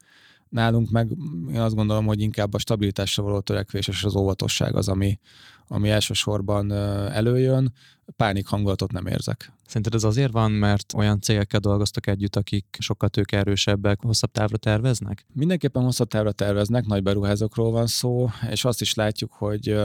Nálunk 0.53 0.89
meg 0.89 1.11
én 1.53 1.59
azt 1.59 1.75
gondolom, 1.75 2.05
hogy 2.05 2.21
inkább 2.21 2.53
a 2.53 2.57
stabilitásra 2.57 3.23
való 3.23 3.39
törekvés 3.39 3.87
és 3.87 4.03
az 4.03 4.15
óvatosság 4.15 4.75
az, 4.75 4.87
ami, 4.87 5.19
ami 5.67 5.89
elsősorban 5.89 6.71
előjön. 7.11 7.73
Pánik 8.15 8.47
hangulatot 8.47 8.91
nem 8.91 9.05
érzek. 9.05 9.53
Szerinted 9.65 9.93
ez 9.93 10.03
azért 10.03 10.31
van, 10.31 10.51
mert 10.51 10.93
olyan 10.95 11.21
cégekkel 11.21 11.59
dolgoztak 11.59 12.07
együtt, 12.07 12.35
akik 12.35 12.65
sokkal 12.79 13.09
tőkeerősebbek, 13.09 13.99
hosszabb 14.01 14.31
távra 14.31 14.57
terveznek? 14.57 15.25
Mindenképpen 15.33 15.83
hosszabb 15.83 16.07
távra 16.07 16.31
terveznek, 16.31 16.85
nagy 16.85 17.03
beruházókról 17.03 17.71
van 17.71 17.87
szó, 17.87 18.29
és 18.49 18.65
azt 18.65 18.81
is 18.81 18.93
látjuk, 18.93 19.31
hogy 19.31 19.75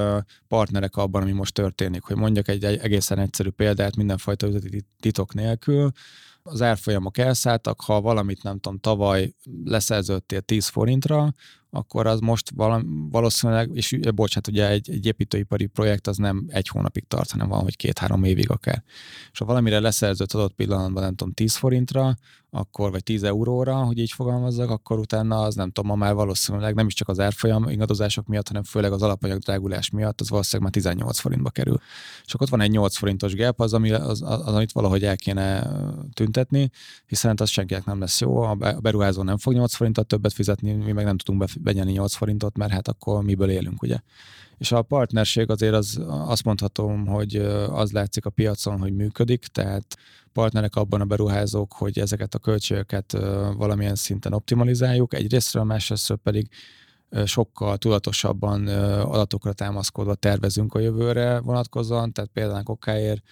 partnerek 0.48 0.96
abban, 0.96 1.22
ami 1.22 1.32
most 1.32 1.54
történik. 1.54 2.02
Hogy 2.02 2.16
mondjak 2.16 2.48
egy 2.48 2.64
egészen 2.64 3.18
egyszerű 3.18 3.50
példát 3.50 3.96
mindenfajta 3.96 4.46
üzleti 4.46 4.82
titok 5.00 5.34
nélkül, 5.34 5.90
az 6.48 6.62
árfolyamok 6.62 7.18
elszálltak, 7.18 7.80
ha 7.80 8.00
valamit 8.00 8.42
nem 8.42 8.58
tudom, 8.58 8.78
tavaly 8.78 9.34
leszerződtél 9.64 10.40
10 10.40 10.66
forintra, 10.66 11.34
akkor 11.70 12.06
az 12.06 12.20
most 12.20 12.50
valószínűleg, 13.10 13.70
és 13.72 13.98
bocsánat, 14.14 14.48
ugye 14.48 14.68
egy, 14.68 14.90
egy 14.90 15.06
építőipari 15.06 15.66
projekt 15.66 16.06
az 16.06 16.16
nem 16.16 16.46
egy 16.48 16.68
hónapig 16.68 17.04
tart, 17.08 17.30
hanem 17.30 17.48
van, 17.48 17.62
hogy 17.62 17.76
két-három 17.76 18.24
évig 18.24 18.50
akár. 18.50 18.82
És 19.32 19.38
ha 19.38 19.44
valamire 19.44 19.80
leszerződött 19.80 20.32
adott 20.32 20.54
pillanatban, 20.54 21.02
nem 21.02 21.14
tudom, 21.14 21.32
10 21.32 21.56
forintra, 21.56 22.16
akkor 22.50 22.90
vagy 22.90 23.02
10 23.02 23.22
euróra, 23.22 23.74
hogy 23.74 23.98
így 23.98 24.12
fogalmazzak, 24.12 24.70
akkor 24.70 24.98
utána 24.98 25.42
az 25.42 25.54
nem 25.54 25.70
tudom, 25.70 25.90
ma 25.90 25.96
már 25.96 26.14
valószínűleg 26.14 26.74
nem 26.74 26.86
is 26.86 26.94
csak 26.94 27.08
az 27.08 27.20
árfolyam 27.20 27.68
ingadozások 27.68 28.26
miatt, 28.26 28.48
hanem 28.48 28.62
főleg 28.62 28.92
az 28.92 29.02
alapanyag 29.02 29.38
drágulás 29.38 29.90
miatt, 29.90 30.20
az 30.20 30.30
valószínűleg 30.30 30.72
már 30.72 30.82
18 30.82 31.18
forintba 31.18 31.50
kerül. 31.50 31.80
És 32.24 32.34
akkor 32.34 32.46
ott 32.46 32.52
van 32.52 32.60
egy 32.60 32.70
8 32.70 32.96
forintos 32.96 33.34
gap, 33.34 33.60
az, 33.60 33.74
ami, 33.74 33.90
az, 33.90 34.22
az, 34.22 34.46
az 34.46 34.54
amit 34.54 34.72
valahogy 34.72 35.04
el 35.04 35.16
kéne 35.16 35.70
tüntetni, 36.12 36.70
hiszen 37.06 37.34
az 37.38 37.50
senkinek 37.50 37.84
nem 37.84 38.00
lesz 38.00 38.20
jó, 38.20 38.36
a 38.36 38.54
beruházó 38.80 39.22
nem 39.22 39.38
fog 39.38 39.52
8 39.52 39.74
forintot 39.74 40.06
többet 40.06 40.32
fizetni, 40.32 40.72
mi 40.72 40.92
meg 40.92 41.04
nem 41.04 41.18
tudunk 41.18 41.50
benyelni 41.60 41.92
8 41.92 42.14
forintot, 42.14 42.56
mert 42.56 42.72
hát 42.72 42.88
akkor 42.88 43.22
miből 43.22 43.50
élünk, 43.50 43.82
ugye. 43.82 43.98
És 44.58 44.72
a 44.72 44.82
partnerség 44.82 45.50
azért 45.50 45.74
az, 45.74 46.00
azt 46.06 46.44
mondhatom, 46.44 47.06
hogy 47.06 47.36
az 47.70 47.92
látszik 47.92 48.26
a 48.26 48.30
piacon, 48.30 48.78
hogy 48.78 48.94
működik, 48.94 49.46
tehát 49.46 49.96
partnerek 50.32 50.76
abban 50.76 51.00
a 51.00 51.04
beruházók, 51.04 51.72
hogy 51.72 51.98
ezeket 51.98 52.34
a 52.34 52.38
költségeket 52.38 53.12
valamilyen 53.56 53.94
szinten 53.94 54.32
optimalizáljuk, 54.32 55.14
egyrésztről, 55.14 55.64
másrésztről 55.64 56.18
pedig 56.22 56.48
sokkal 57.24 57.76
tudatosabban 57.76 58.66
adatokra 58.98 59.52
támaszkodva 59.52 60.14
tervezünk 60.14 60.74
a 60.74 60.78
jövőre 60.78 61.40
vonatkozóan, 61.40 62.12
tehát 62.12 62.30
például 62.32 62.62
okáért 62.64 63.22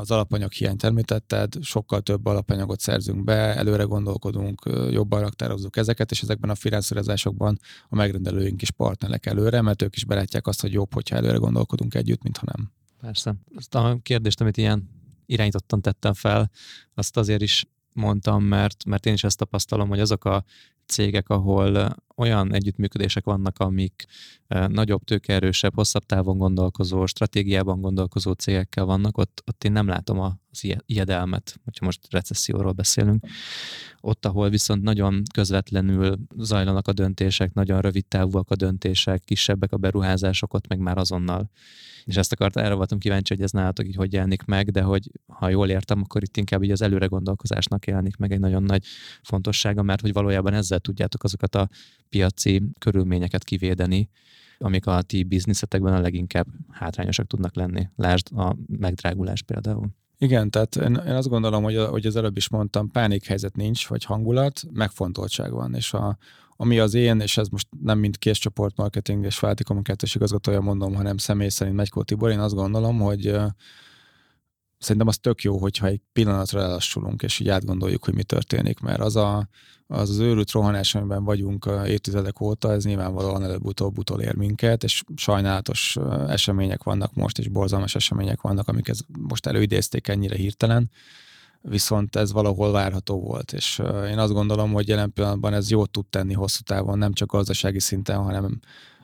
az 0.00 0.10
alapanyag 0.10 0.52
hiányt 0.52 0.82
említetted, 0.82 1.54
sokkal 1.60 2.00
több 2.00 2.26
alapanyagot 2.26 2.80
szerzünk 2.80 3.24
be, 3.24 3.56
előre 3.56 3.82
gondolkodunk, 3.82 4.62
jobban 4.90 5.20
raktározzuk 5.20 5.76
ezeket, 5.76 6.10
és 6.10 6.22
ezekben 6.22 6.50
a 6.50 6.54
finanszírozásokban 6.54 7.58
a 7.88 7.94
megrendelőink 7.96 8.62
is 8.62 8.70
partnerek 8.70 9.26
előre, 9.26 9.60
mert 9.60 9.82
ők 9.82 9.96
is 9.96 10.04
belátják 10.04 10.46
azt, 10.46 10.60
hogy 10.60 10.72
jobb, 10.72 10.94
hogyha 10.94 11.16
előre 11.16 11.36
gondolkodunk 11.36 11.94
együtt, 11.94 12.22
mint 12.22 12.36
ha 12.36 12.46
nem. 12.54 12.72
Persze. 13.00 13.34
Azt 13.56 13.74
a 13.74 13.98
kérdést, 14.02 14.40
amit 14.40 14.56
ilyen 14.56 14.90
irányítottan 15.26 15.80
tettem 15.80 16.12
fel, 16.12 16.50
azt 16.94 17.16
azért 17.16 17.42
is 17.42 17.66
mondtam, 17.92 18.44
mert, 18.44 18.84
mert 18.84 19.06
én 19.06 19.12
is 19.12 19.24
ezt 19.24 19.38
tapasztalom, 19.38 19.88
hogy 19.88 20.00
azok 20.00 20.24
a 20.24 20.44
cégek, 20.86 21.28
ahol 21.28 21.96
olyan 22.16 22.54
együttműködések 22.54 23.24
vannak, 23.24 23.58
amik 23.58 24.04
nagyobb, 24.48 25.04
tőkeerősebb, 25.04 25.74
hosszabb 25.74 26.06
távon 26.06 26.38
gondolkozó, 26.38 27.06
stratégiában 27.06 27.80
gondolkozó 27.80 28.32
cégekkel 28.32 28.84
vannak, 28.84 29.18
ott, 29.18 29.42
ott 29.46 29.64
én 29.64 29.72
nem 29.72 29.86
látom 29.86 30.20
az 30.20 30.66
ijedelmet, 30.86 31.60
hogyha 31.64 31.84
most 31.84 32.00
recesszióról 32.10 32.72
beszélünk. 32.72 33.26
Ott, 34.04 34.26
ahol 34.26 34.48
viszont 34.48 34.82
nagyon 34.82 35.22
közvetlenül 35.34 36.18
zajlanak 36.36 36.88
a 36.88 36.92
döntések, 36.92 37.52
nagyon 37.52 37.80
rövid 37.80 38.06
távúak 38.06 38.50
a 38.50 38.56
döntések, 38.56 39.22
kisebbek 39.24 39.72
a 39.72 39.76
beruházások, 39.76 40.54
ott 40.54 40.68
meg 40.68 40.78
már 40.78 40.98
azonnal 40.98 41.50
és 42.04 42.16
ezt 42.16 42.32
akart, 42.32 42.56
erre 42.56 42.74
voltam 42.74 42.98
kíváncsi, 42.98 43.34
hogy 43.34 43.42
ez 43.42 43.50
nálatok 43.50 43.86
így 43.86 43.94
hogy 43.94 44.12
jelenik 44.12 44.44
meg, 44.44 44.70
de 44.70 44.82
hogy 44.82 45.10
ha 45.26 45.48
jól 45.48 45.68
értem, 45.68 46.00
akkor 46.00 46.22
itt 46.22 46.36
inkább 46.36 46.62
így 46.62 46.70
az 46.70 46.82
előre 46.82 47.06
gondolkozásnak 47.06 47.86
jelenik 47.86 48.16
meg 48.16 48.32
egy 48.32 48.40
nagyon 48.40 48.62
nagy 48.62 48.84
fontossága, 49.22 49.82
mert 49.82 50.00
hogy 50.00 50.12
valójában 50.12 50.54
ezzel 50.54 50.78
tudjátok 50.78 51.24
azokat 51.24 51.54
a 51.54 51.68
piaci 52.08 52.62
körülményeket 52.78 53.44
kivédeni, 53.44 54.08
amik 54.58 54.86
a 54.86 55.02
ti 55.02 55.22
bizniszetekben 55.22 55.94
a 55.94 56.00
leginkább 56.00 56.46
hátrányosak 56.70 57.26
tudnak 57.26 57.54
lenni. 57.54 57.88
Lásd 57.96 58.36
a 58.36 58.56
megdrágulás 58.66 59.42
például. 59.42 60.01
Igen, 60.22 60.50
tehát 60.50 60.76
én, 60.76 61.02
én 61.06 61.14
azt 61.14 61.28
gondolom, 61.28 61.62
hogy, 61.62 61.76
hogy 61.76 62.06
az 62.06 62.16
előbb 62.16 62.36
is 62.36 62.48
mondtam, 62.48 62.90
pánikhelyzet 62.90 63.56
nincs, 63.56 63.88
vagy 63.88 64.04
hangulat, 64.04 64.62
megfontoltság 64.72 65.52
van, 65.52 65.74
és 65.74 65.92
a, 65.92 66.16
ami 66.56 66.78
az 66.78 66.94
én, 66.94 67.20
és 67.20 67.36
ez 67.36 67.48
most 67.48 67.68
nem 67.82 67.98
mint 67.98 68.18
késcsoport 68.18 68.76
marketing 68.76 69.24
és 69.24 69.38
válti 69.38 69.62
kommunikációs 69.62 70.14
igazgatója 70.14 70.60
mondom, 70.60 70.94
hanem 70.94 71.16
személy 71.16 71.48
szerint 71.48 71.76
Megykó 71.76 72.02
Tibor, 72.02 72.30
én 72.30 72.38
azt 72.38 72.54
gondolom, 72.54 73.00
hogy 73.00 73.36
szerintem 74.82 75.08
az 75.08 75.18
tök 75.18 75.42
jó, 75.42 75.58
hogyha 75.58 75.86
egy 75.86 76.00
pillanatra 76.12 76.60
elassulunk, 76.60 77.22
és 77.22 77.38
így 77.38 77.48
átgondoljuk, 77.48 78.04
hogy 78.04 78.14
mi 78.14 78.22
történik, 78.22 78.80
mert 78.80 79.00
az 79.00 79.16
a, 79.16 79.48
az, 79.86 80.10
az 80.10 80.18
őrült 80.18 80.50
rohanás, 80.50 80.94
amiben 80.94 81.24
vagyunk 81.24 81.70
évtizedek 81.86 82.40
óta, 82.40 82.72
ez 82.72 82.84
nyilvánvalóan 82.84 83.42
előbb-utóbb 83.42 83.98
utolér 83.98 84.34
minket, 84.34 84.84
és 84.84 85.02
sajnálatos 85.16 85.96
események 86.28 86.82
vannak 86.82 87.14
most, 87.14 87.38
és 87.38 87.48
borzalmas 87.48 87.94
események 87.94 88.40
vannak, 88.40 88.68
amik 88.68 88.88
ez 88.88 88.98
most 89.28 89.46
előidézték 89.46 90.08
ennyire 90.08 90.36
hirtelen, 90.36 90.90
viszont 91.60 92.16
ez 92.16 92.32
valahol 92.32 92.72
várható 92.72 93.20
volt, 93.20 93.52
és 93.52 93.82
én 94.08 94.18
azt 94.18 94.32
gondolom, 94.32 94.72
hogy 94.72 94.88
jelen 94.88 95.12
pillanatban 95.12 95.54
ez 95.54 95.70
jót 95.70 95.90
tud 95.90 96.06
tenni 96.06 96.32
hosszú 96.32 96.60
távon, 96.62 96.98
nem 96.98 97.12
csak 97.12 97.30
gazdasági 97.30 97.80
szinten, 97.80 98.22
hanem 98.22 98.60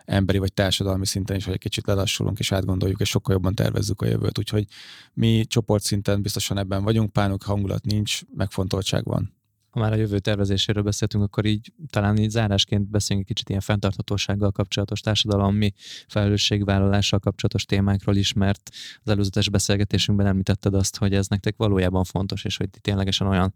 emberi 0.09 0.38
vagy 0.38 0.52
társadalmi 0.52 1.06
szinten 1.06 1.36
is, 1.36 1.44
hogy 1.44 1.54
egy 1.54 1.61
kicsit 1.61 1.86
lelassulunk 1.86 2.38
és 2.38 2.52
átgondoljuk, 2.52 3.00
és 3.00 3.09
sokkal 3.09 3.34
jobban 3.34 3.54
tervezzük 3.54 4.02
a 4.02 4.06
jövőt. 4.06 4.38
Úgyhogy 4.38 4.66
mi 5.14 5.44
csoportszinten 5.44 6.22
biztosan 6.22 6.59
ebben 6.59 6.84
vagyunk, 6.84 7.12
pánok 7.12 7.42
hangulat 7.42 7.84
nincs, 7.84 8.20
megfontoltság 8.36 9.04
van 9.04 9.38
ha 9.78 9.84
már 9.84 9.92
a 9.92 10.00
jövő 10.00 10.18
tervezéséről 10.18 10.82
beszéltünk, 10.82 11.24
akkor 11.24 11.44
így 11.44 11.72
talán 11.90 12.16
így 12.16 12.30
zárásként 12.30 12.90
beszéljünk 12.90 13.28
egy 13.28 13.34
kicsit 13.34 13.48
ilyen 13.48 13.60
fenntarthatósággal 13.60 14.50
kapcsolatos 14.50 15.00
társadalmi 15.00 15.72
felelősségvállalással 16.06 17.18
kapcsolatos 17.18 17.64
témákról 17.64 18.16
is, 18.16 18.32
mert 18.32 18.70
az 19.02 19.10
előzetes 19.10 19.48
beszélgetésünkben 19.48 20.26
említetted 20.26 20.74
azt, 20.74 20.96
hogy 20.96 21.14
ez 21.14 21.26
nektek 21.26 21.56
valójában 21.56 22.04
fontos, 22.04 22.44
és 22.44 22.56
hogy 22.56 22.68
ténylegesen 22.80 23.26
olyan 23.26 23.54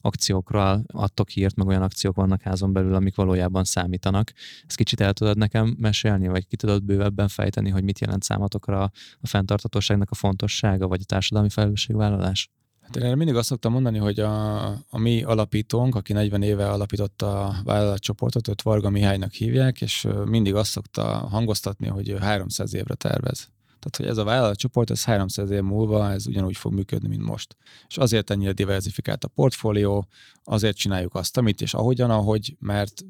akciókról 0.00 0.84
adtok 0.86 1.28
hírt, 1.28 1.56
meg 1.56 1.66
olyan 1.66 1.82
akciók 1.82 2.16
vannak 2.16 2.42
házon 2.42 2.72
belül, 2.72 2.94
amik 2.94 3.14
valójában 3.14 3.64
számítanak. 3.64 4.32
Ezt 4.66 4.76
kicsit 4.76 5.00
el 5.00 5.12
tudod 5.12 5.36
nekem 5.36 5.76
mesélni, 5.78 6.28
vagy 6.28 6.46
ki 6.46 6.56
tudod 6.56 6.84
bővebben 6.84 7.28
fejteni, 7.28 7.70
hogy 7.70 7.84
mit 7.84 7.98
jelent 7.98 8.22
számotokra 8.22 8.82
a 9.20 9.26
fenntarthatóságnak 9.26 10.10
a 10.10 10.14
fontossága, 10.14 10.88
vagy 10.88 11.00
a 11.00 11.06
társadalmi 11.06 11.50
felelősségvállalás? 11.50 12.50
Hát 12.86 12.96
én 12.96 13.16
mindig 13.16 13.34
azt 13.34 13.48
szoktam 13.48 13.72
mondani, 13.72 13.98
hogy 13.98 14.20
a, 14.20 14.66
a 14.70 14.98
mi 14.98 15.22
alapítónk, 15.22 15.94
aki 15.94 16.12
40 16.12 16.42
éve 16.42 16.70
alapította 16.70 17.46
a 17.46 17.54
vállalatcsoportot, 17.64 18.48
őt 18.48 18.62
Varga 18.62 18.90
Mihálynak 18.90 19.32
hívják, 19.32 19.80
és 19.80 20.06
mindig 20.24 20.54
azt 20.54 20.70
szokta 20.70 21.02
hangoztatni, 21.04 21.86
hogy 21.86 22.08
ő 22.08 22.16
300 22.16 22.74
évre 22.74 22.94
tervez. 22.94 23.38
Tehát, 23.78 23.96
hogy 23.96 24.06
ez 24.06 24.16
a 24.16 24.24
vállalatcsoport, 24.24 24.90
ez 24.90 25.04
300 25.04 25.50
év 25.50 25.62
múlva, 25.62 26.10
ez 26.10 26.26
ugyanúgy 26.26 26.56
fog 26.56 26.72
működni, 26.72 27.08
mint 27.08 27.22
most. 27.22 27.56
És 27.88 27.96
azért 27.96 28.30
ennyire 28.30 28.52
diversifikált 28.52 29.24
a 29.24 29.28
portfólió, 29.28 30.08
azért 30.44 30.76
csináljuk 30.76 31.14
azt, 31.14 31.36
amit 31.36 31.60
és 31.60 31.74
ahogyan, 31.74 32.10
ahogy, 32.10 32.56
mert 32.60 33.04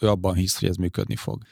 ő 0.00 0.08
abban 0.08 0.34
hisz, 0.34 0.58
hogy 0.58 0.68
ez 0.68 0.76
működni 0.76 1.16
fog 1.16 1.42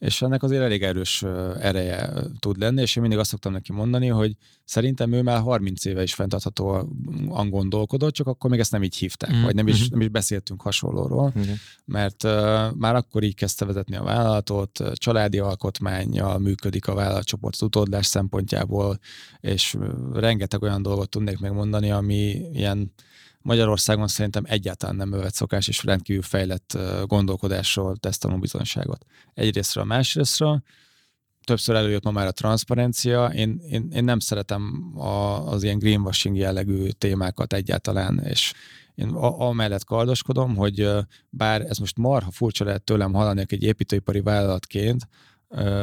és 0.00 0.22
ennek 0.22 0.42
azért 0.42 0.62
elég 0.62 0.82
erős 0.82 1.22
ereje 1.60 2.12
tud 2.38 2.58
lenni, 2.58 2.80
és 2.80 2.96
én 2.96 3.02
mindig 3.02 3.20
azt 3.20 3.30
szoktam 3.30 3.52
neki 3.52 3.72
mondani, 3.72 4.06
hogy 4.06 4.36
szerintem 4.64 5.12
ő 5.12 5.22
már 5.22 5.40
30 5.40 5.84
éve 5.84 6.02
is 6.02 6.14
fenntarthatóan 6.14 7.48
gondolkodott, 7.50 8.12
csak 8.12 8.26
akkor 8.26 8.50
még 8.50 8.58
ezt 8.58 8.72
nem 8.72 8.82
így 8.82 8.96
hívták, 8.96 9.34
mm. 9.34 9.42
vagy 9.42 9.54
nem 9.54 9.66
is, 9.66 9.80
mhm. 9.80 9.90
nem 9.90 10.00
is 10.00 10.08
beszéltünk 10.08 10.62
hasonlóról, 10.62 11.32
mm. 11.38 11.42
mert 11.84 12.24
uh, 12.24 12.30
már 12.76 12.94
akkor 12.94 13.22
így 13.22 13.34
kezdte 13.34 13.64
vezetni 13.64 13.96
a 13.96 14.02
vállalatot, 14.02 14.82
családi 14.94 15.38
alkotmányjal 15.38 16.38
működik 16.38 16.88
a 16.88 16.94
vállalatcsoport 16.94 17.62
utódlás 17.62 18.06
szempontjából, 18.06 18.98
és 19.40 19.76
rengeteg 20.12 20.62
olyan 20.62 20.82
dolgot 20.82 21.10
tudnék 21.10 21.38
megmondani, 21.38 21.90
ami 21.90 22.50
ilyen 22.52 22.92
Magyarországon 23.42 24.08
szerintem 24.08 24.44
egyáltalán 24.46 24.96
nem 24.96 25.12
övet 25.12 25.34
szokás, 25.34 25.68
és 25.68 25.84
rendkívül 25.84 26.22
fejlett 26.22 26.78
gondolkodásról 27.04 27.96
tesz 27.96 28.18
tanúbizonyságot. 28.18 29.04
Egyrésztről, 29.34 29.84
másrésztről, 29.84 30.62
többször 31.44 31.76
előjött 31.76 32.04
ma 32.04 32.10
már 32.10 32.26
a 32.26 32.32
transzparencia. 32.32 33.26
Én, 33.26 33.60
én, 33.68 33.90
én 33.92 34.04
nem 34.04 34.18
szeretem 34.18 34.92
a, 34.98 35.46
az 35.48 35.62
ilyen 35.62 35.78
greenwashing 35.78 36.36
jellegű 36.36 36.88
témákat 36.88 37.52
egyáltalán, 37.52 38.18
és 38.18 38.52
én 38.94 39.08
amellett 39.08 39.84
kardoskodom, 39.84 40.56
hogy 40.56 40.88
bár 41.30 41.60
ez 41.60 41.78
most 41.78 41.96
marha 41.96 42.30
furcsa 42.30 42.64
lehet 42.64 42.82
tőlem 42.82 43.12
hallani, 43.12 43.44
egy 43.46 43.62
építőipari 43.62 44.20
vállalatként, 44.20 45.08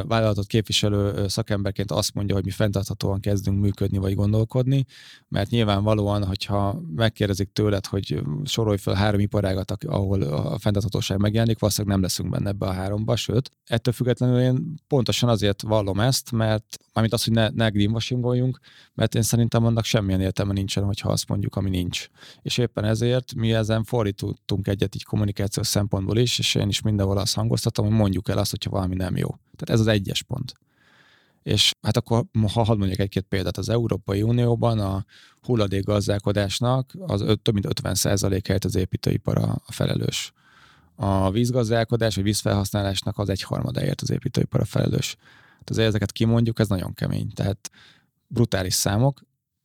vállalatot 0.06 0.46
képviselő 0.46 1.28
szakemberként 1.28 1.90
azt 1.90 2.14
mondja, 2.14 2.34
hogy 2.34 2.44
mi 2.44 2.50
fenntarthatóan 2.50 3.20
kezdünk 3.20 3.60
működni 3.60 3.98
vagy 3.98 4.14
gondolkodni, 4.14 4.84
mert 5.28 5.50
nyilvánvalóan, 5.50 6.24
hogyha 6.24 6.80
megkérdezik 6.94 7.52
tőled, 7.52 7.86
hogy 7.86 8.22
sorolj 8.44 8.76
fel 8.76 8.94
három 8.94 9.20
iparágat, 9.20 9.84
ahol 9.84 10.22
a 10.22 10.58
fenntarthatóság 10.58 11.18
megjelenik, 11.18 11.58
valószínűleg 11.58 11.96
nem 11.96 12.04
leszünk 12.04 12.30
benne 12.30 12.48
ebbe 12.48 12.66
a 12.66 12.72
háromba, 12.72 13.16
sőt, 13.16 13.50
ettől 13.64 13.94
függetlenül 13.94 14.40
én 14.40 14.74
pontosan 14.86 15.28
azért 15.28 15.62
vallom 15.62 16.00
ezt, 16.00 16.32
mert 16.32 16.78
mármint 17.00 17.12
az, 17.20 17.24
hogy 17.24 17.32
ne, 17.32 17.48
ne 17.48 17.68
greenwashingoljunk, 17.68 18.58
mert 18.94 19.14
én 19.14 19.22
szerintem 19.22 19.64
annak 19.64 19.84
semmilyen 19.84 20.20
értelme 20.20 20.52
nincsen, 20.52 20.84
hogyha 20.84 21.08
azt 21.08 21.28
mondjuk, 21.28 21.56
ami 21.56 21.70
nincs. 21.70 22.08
És 22.42 22.58
éppen 22.58 22.84
ezért 22.84 23.34
mi 23.34 23.52
ezen 23.52 23.84
fordítottunk 23.84 24.66
egyet 24.66 24.94
így 24.94 25.04
kommunikációs 25.04 25.66
szempontból 25.66 26.16
is, 26.16 26.38
és 26.38 26.54
én 26.54 26.68
is 26.68 26.80
mindenhol 26.80 27.18
azt 27.18 27.34
hangoztatom, 27.34 27.86
hogy 27.86 27.94
mondjuk 27.94 28.28
el 28.28 28.38
azt, 28.38 28.50
hogyha 28.50 28.70
valami 28.70 28.94
nem 28.94 29.16
jó. 29.16 29.28
Tehát 29.28 29.70
ez 29.70 29.80
az 29.80 29.86
egyes 29.86 30.22
pont. 30.22 30.54
És 31.42 31.72
hát 31.82 31.96
akkor, 31.96 32.24
ha 32.52 32.64
hadd 32.64 32.78
mondjak 32.78 32.98
egy-két 32.98 33.26
példát, 33.28 33.56
az 33.56 33.68
Európai 33.68 34.22
Unióban 34.22 34.78
a 34.78 35.04
hulladék 35.42 35.84
gazdálkodásnak 35.84 36.92
az 36.98 37.20
több 37.20 37.54
mint 37.54 37.66
50 37.66 37.94
helyett 38.46 38.64
az 38.64 38.74
építőipar 38.74 39.38
a, 39.38 39.62
a 39.66 39.72
felelős. 39.72 40.32
A 40.94 41.30
vízgazdálkodás, 41.30 42.14
vagy 42.14 42.24
vízfelhasználásnak 42.24 43.18
az 43.18 43.28
egyharmadáért 43.28 44.00
az 44.00 44.10
építőipar 44.10 44.60
a 44.60 44.64
felelős. 44.64 45.16
Azért 45.70 45.88
ezeket 45.88 46.12
kimondjuk, 46.12 46.58
ez 46.58 46.68
nagyon 46.68 46.94
kemény. 46.94 47.32
Tehát 47.34 47.70
brutális 48.26 48.74
számok. 48.74 49.20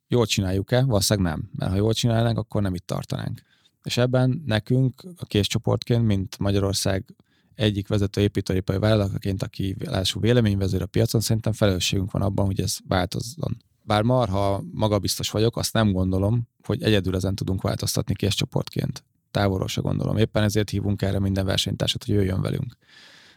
Jól 0.08 0.26
csináljuk-e? 0.26 0.82
Valószínűleg 0.82 1.32
nem. 1.32 1.50
Mert 1.56 1.70
ha 1.70 1.76
jól 1.76 1.92
csinálnánk, 1.92 2.38
akkor 2.38 2.62
nem 2.62 2.74
itt 2.74 2.86
tartanánk. 2.86 3.40
És 3.82 3.96
ebben 3.96 4.42
nekünk 4.46 5.02
a 5.16 5.24
késcsoportként, 5.24 6.04
mint 6.04 6.38
Magyarország 6.38 7.14
egyik 7.54 7.88
vezető 7.88 8.20
építőipari 8.20 8.78
vállalataként, 8.78 9.42
aki 9.42 9.76
lássuk 9.84 10.22
véleményvezér 10.22 10.82
a 10.82 10.86
piacon, 10.86 11.20
szerintem 11.20 11.52
felelősségünk 11.52 12.10
van 12.10 12.22
abban, 12.22 12.46
hogy 12.46 12.60
ez 12.60 12.76
változzon. 12.88 13.56
Bár 13.82 14.02
marha 14.02 14.62
magabiztos 14.72 15.30
vagyok, 15.30 15.56
azt 15.56 15.72
nem 15.72 15.92
gondolom, 15.92 16.48
hogy 16.62 16.82
egyedül 16.82 17.16
ezen 17.16 17.34
tudunk 17.34 17.62
változtatni 17.62 18.14
késcsoportként. 18.14 19.04
Távolról 19.30 19.68
se 19.68 19.80
gondolom. 19.80 20.16
Éppen 20.16 20.42
ezért 20.42 20.70
hívunk 20.70 21.02
erre 21.02 21.18
minden 21.18 21.44
versenytársat, 21.44 22.04
hogy 22.04 22.14
jöjjön 22.14 22.40
velünk. 22.40 22.76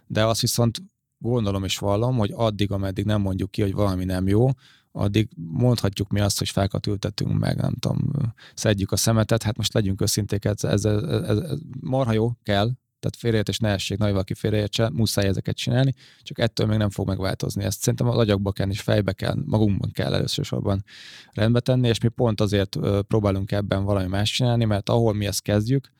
De 0.08 0.26
azt 0.26 0.42
viszont 0.42 0.82
gondolom 1.18 1.64
és 1.64 1.78
vallom, 1.78 2.18
hogy 2.18 2.32
addig, 2.36 2.72
ameddig 2.72 3.06
nem 3.06 3.22
mondjuk 3.22 3.52
ki, 3.52 3.62
hogy 3.62 3.74
valami 3.74 4.06
nem 4.06 4.28
jó, 4.28 4.50
addig 4.92 5.30
mondhatjuk 5.36 6.10
mi 6.10 6.20
azt, 6.20 6.38
hogy 6.38 6.50
fákat 6.50 6.88
ültetünk 6.88 7.38
meg, 7.38 7.58
nem 7.58 7.74
tudom, 7.74 8.12
szedjük 8.54 8.92
a 8.92 8.96
szemetet, 8.96 9.44
hát 9.44 9.58
most 9.58 9.74
legyünk 9.74 10.02
őszinték, 10.02 10.46
ez, 10.46 10.64
ez, 10.64 10.86
ez, 10.86 11.04
ez, 11.04 11.60
marha 11.80 12.12
jó, 12.12 12.32
kell, 12.44 12.72
tehát 13.00 13.16
félreértés 13.18 13.60
ne 13.60 13.70
essék, 13.70 13.98
nagy 13.98 14.12
valaki 14.12 14.34
félreértse, 14.34 14.90
muszáj 14.90 15.28
ezeket 15.28 15.56
csinálni, 15.56 15.94
csak 16.22 16.40
ettől 16.40 16.68
még 16.68 16.78
nem 16.78 16.90
fog 16.90 17.08
megváltozni. 17.08 17.64
Ezt 17.64 17.80
szerintem 17.80 18.08
az 18.08 18.18
agyakba 18.18 18.52
kell 18.52 18.70
és 18.70 18.82
fejbe 18.82 19.14
kell, 19.14 19.36
magunkban 19.46 19.92
kell 19.92 20.14
előszörsorban 20.14 20.84
rendbe 21.32 21.60
tenni, 21.60 21.88
és 21.88 22.00
mi 22.00 22.08
pont 22.08 22.42
azért 22.42 22.78
próbálunk 23.08 23.52
ebben 23.52 23.84
valami 23.84 24.08
más 24.08 24.32
csinálni, 24.32 24.66
mert 24.66 24.90
ahol 24.90 25.14
mi 25.14 25.26
ezt 25.26 25.42
kezdjük, 25.42 25.92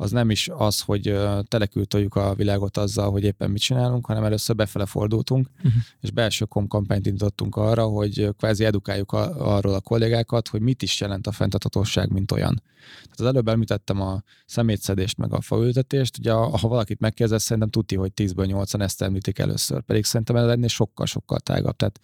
az 0.00 0.10
nem 0.10 0.30
is 0.30 0.48
az, 0.52 0.80
hogy 0.80 1.18
telekültoljuk 1.48 2.14
a 2.14 2.34
világot 2.34 2.76
azzal, 2.76 3.10
hogy 3.10 3.24
éppen 3.24 3.50
mit 3.50 3.60
csinálunk, 3.62 4.06
hanem 4.06 4.24
először 4.24 4.56
befele 4.56 4.86
fordultunk, 4.86 5.48
uh-huh. 5.56 5.72
és 6.00 6.10
belső 6.10 6.44
kampányt 6.44 7.06
indítottunk 7.06 7.56
arra, 7.56 7.84
hogy 7.84 8.28
kvázi 8.36 8.64
edukáljuk 8.64 9.12
a, 9.12 9.54
arról 9.56 9.74
a 9.74 9.80
kollégákat, 9.80 10.48
hogy 10.48 10.60
mit 10.60 10.82
is 10.82 11.00
jelent 11.00 11.26
a 11.26 11.32
fenntarthatóság, 11.32 12.12
mint 12.12 12.32
olyan. 12.32 12.62
Tehát 13.02 13.20
az 13.20 13.26
előbb 13.26 13.48
említettem 13.48 14.00
a 14.00 14.22
szemétszedést, 14.46 15.18
meg 15.18 15.32
a 15.32 15.40
faültetést, 15.40 16.18
ugye 16.18 16.32
ha 16.32 16.68
valakit 16.68 17.00
megkérdez, 17.00 17.42
szerintem 17.42 17.70
tudti, 17.70 17.96
hogy 17.96 18.12
10-ből 18.16 18.64
8-an 18.64 18.80
ezt 18.80 19.02
említik 19.02 19.38
először, 19.38 19.80
pedig 19.80 20.04
szerintem 20.04 20.36
ez 20.36 20.48
ennél 20.48 20.68
sokkal-sokkal 20.68 21.40
tágabb. 21.40 21.76
Tehát 21.76 22.00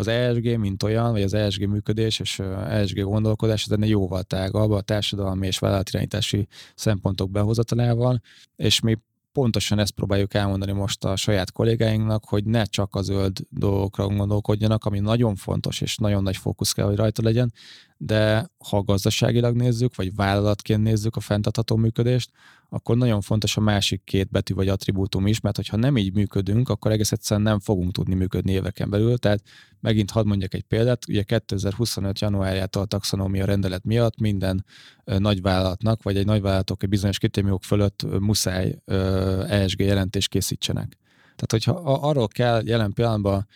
az 0.00 0.08
ESG, 0.08 0.58
mint 0.58 0.82
olyan, 0.82 1.12
vagy 1.12 1.22
az 1.22 1.34
ESG 1.34 1.68
működés 1.68 2.20
és 2.20 2.38
ESG 2.68 3.02
gondolkodás, 3.02 3.64
ez 3.64 3.70
ennél 3.70 3.88
jóval 3.88 4.22
tágabb 4.22 4.70
a 4.70 4.80
társadalmi 4.80 5.46
és 5.46 5.58
vállalatirányítási 5.58 6.48
szempontok 6.74 7.30
behozatalával, 7.30 8.20
és 8.56 8.80
mi 8.80 8.98
pontosan 9.32 9.78
ezt 9.78 9.90
próbáljuk 9.90 10.34
elmondani 10.34 10.72
most 10.72 11.04
a 11.04 11.16
saját 11.16 11.52
kollégáinknak, 11.52 12.24
hogy 12.24 12.44
ne 12.44 12.64
csak 12.64 12.94
a 12.94 13.02
zöld 13.02 13.38
dolgokra 13.48 14.06
gondolkodjanak, 14.06 14.84
ami 14.84 14.98
nagyon 14.98 15.36
fontos 15.36 15.80
és 15.80 15.96
nagyon 15.96 16.22
nagy 16.22 16.36
fókusz 16.36 16.72
kell, 16.72 16.86
hogy 16.86 16.96
rajta 16.96 17.22
legyen, 17.22 17.52
de 17.96 18.50
ha 18.68 18.82
gazdaságilag 18.82 19.56
nézzük, 19.56 19.96
vagy 19.96 20.14
vállalatként 20.14 20.82
nézzük 20.82 21.16
a 21.16 21.20
fenntartható 21.20 21.76
működést, 21.76 22.30
akkor 22.72 22.96
nagyon 22.96 23.20
fontos 23.20 23.56
a 23.56 23.60
másik 23.60 24.04
két 24.04 24.30
betű 24.30 24.54
vagy 24.54 24.68
attribútum 24.68 25.26
is, 25.26 25.40
mert 25.40 25.56
hogyha 25.56 25.76
nem 25.76 25.96
így 25.96 26.14
működünk, 26.14 26.68
akkor 26.68 26.90
egész 26.90 27.12
egyszerűen 27.12 27.46
nem 27.46 27.60
fogunk 27.60 27.92
tudni 27.92 28.14
működni 28.14 28.52
éveken 28.52 28.90
belül. 28.90 29.18
Tehát 29.18 29.42
megint 29.80 30.10
hadd 30.10 30.26
mondjak 30.26 30.54
egy 30.54 30.62
példát, 30.62 31.08
ugye 31.08 31.22
2025. 31.22 32.18
januárjától 32.18 32.82
a 32.82 32.86
taxonómia 32.86 33.44
rendelet 33.44 33.84
miatt 33.84 34.20
minden 34.20 34.64
nagyvállalatnak, 35.04 36.02
vagy 36.02 36.16
egy 36.16 36.26
nagyvállalatok 36.26 36.82
egy 36.82 36.88
bizonyos 36.88 37.18
kritériumok 37.18 37.64
fölött 37.64 38.06
muszáj 38.20 38.76
ESG 39.48 39.80
jelentést 39.80 40.28
készítsenek. 40.28 40.98
Tehát, 41.36 41.66
hogyha 41.66 41.72
arról 42.08 42.28
kell 42.28 42.62
jelen 42.64 42.92
pillanatban 42.92 43.46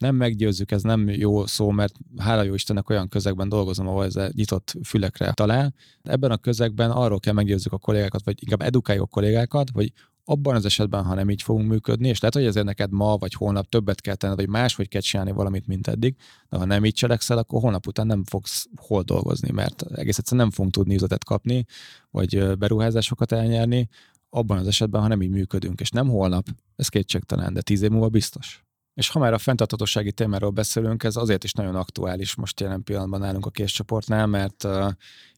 nem 0.00 0.16
meggyőzzük, 0.16 0.70
ez 0.70 0.82
nem 0.82 1.08
jó 1.08 1.46
szó, 1.46 1.70
mert 1.70 1.94
hála 2.16 2.42
jó 2.42 2.54
Istennek 2.54 2.90
olyan 2.90 3.08
közegben 3.08 3.48
dolgozom, 3.48 3.88
ahol 3.88 4.04
ez 4.04 4.14
nyitott 4.32 4.74
fülekre 4.84 5.32
talál. 5.32 5.74
Ebben 6.02 6.30
a 6.30 6.36
közegben 6.36 6.90
arról 6.90 7.20
kell 7.20 7.32
meggyőzzük 7.32 7.72
a 7.72 7.78
kollégákat, 7.78 8.24
vagy 8.24 8.42
inkább 8.42 8.62
edukáljuk 8.62 9.04
a 9.04 9.08
kollégákat, 9.08 9.70
hogy 9.72 9.92
abban 10.24 10.54
az 10.54 10.64
esetben, 10.64 11.04
ha 11.04 11.14
nem 11.14 11.30
így 11.30 11.42
fogunk 11.42 11.68
működni, 11.68 12.08
és 12.08 12.20
lehet, 12.20 12.34
hogy 12.34 12.44
ezért 12.44 12.66
neked 12.66 12.90
ma 12.90 13.16
vagy 13.16 13.32
holnap 13.34 13.68
többet 13.68 14.00
kell 14.00 14.14
tenned, 14.14 14.36
vagy 14.36 14.48
máshogy 14.48 14.88
kell 14.88 15.00
csinálni 15.00 15.32
valamit, 15.32 15.66
mint 15.66 15.86
eddig, 15.86 16.16
de 16.48 16.56
ha 16.56 16.64
nem 16.64 16.84
így 16.84 16.94
cselekszel, 16.94 17.38
akkor 17.38 17.60
holnap 17.60 17.86
után 17.86 18.06
nem 18.06 18.24
fogsz 18.24 18.68
hol 18.76 19.02
dolgozni, 19.02 19.50
mert 19.50 19.82
egész 19.82 20.18
egyszerűen 20.18 20.46
nem 20.46 20.54
fogunk 20.54 20.74
tudni 20.74 20.94
üzletet 20.94 21.24
kapni, 21.24 21.64
vagy 22.10 22.58
beruházásokat 22.58 23.32
elnyerni, 23.32 23.88
abban 24.30 24.58
az 24.58 24.66
esetben, 24.66 25.00
ha 25.00 25.08
nem 25.08 25.22
így 25.22 25.30
működünk, 25.30 25.80
és 25.80 25.90
nem 25.90 26.08
holnap, 26.08 26.46
ez 26.76 26.88
kétségtelen, 26.88 27.52
de 27.52 27.60
tíz 27.60 27.82
év 27.82 27.90
múlva 27.90 28.08
biztos. 28.08 28.64
És 28.94 29.08
ha 29.08 29.18
már 29.18 29.32
a 29.32 29.38
fenntartatósági 29.38 30.12
témáról 30.12 30.50
beszélünk, 30.50 31.04
ez 31.04 31.16
azért 31.16 31.44
is 31.44 31.52
nagyon 31.52 31.74
aktuális 31.74 32.34
most 32.34 32.60
jelen 32.60 32.82
pillanatban 32.82 33.20
nálunk 33.20 33.46
a 33.46 33.50
késcsoportnál, 33.50 34.26
mert 34.26 34.66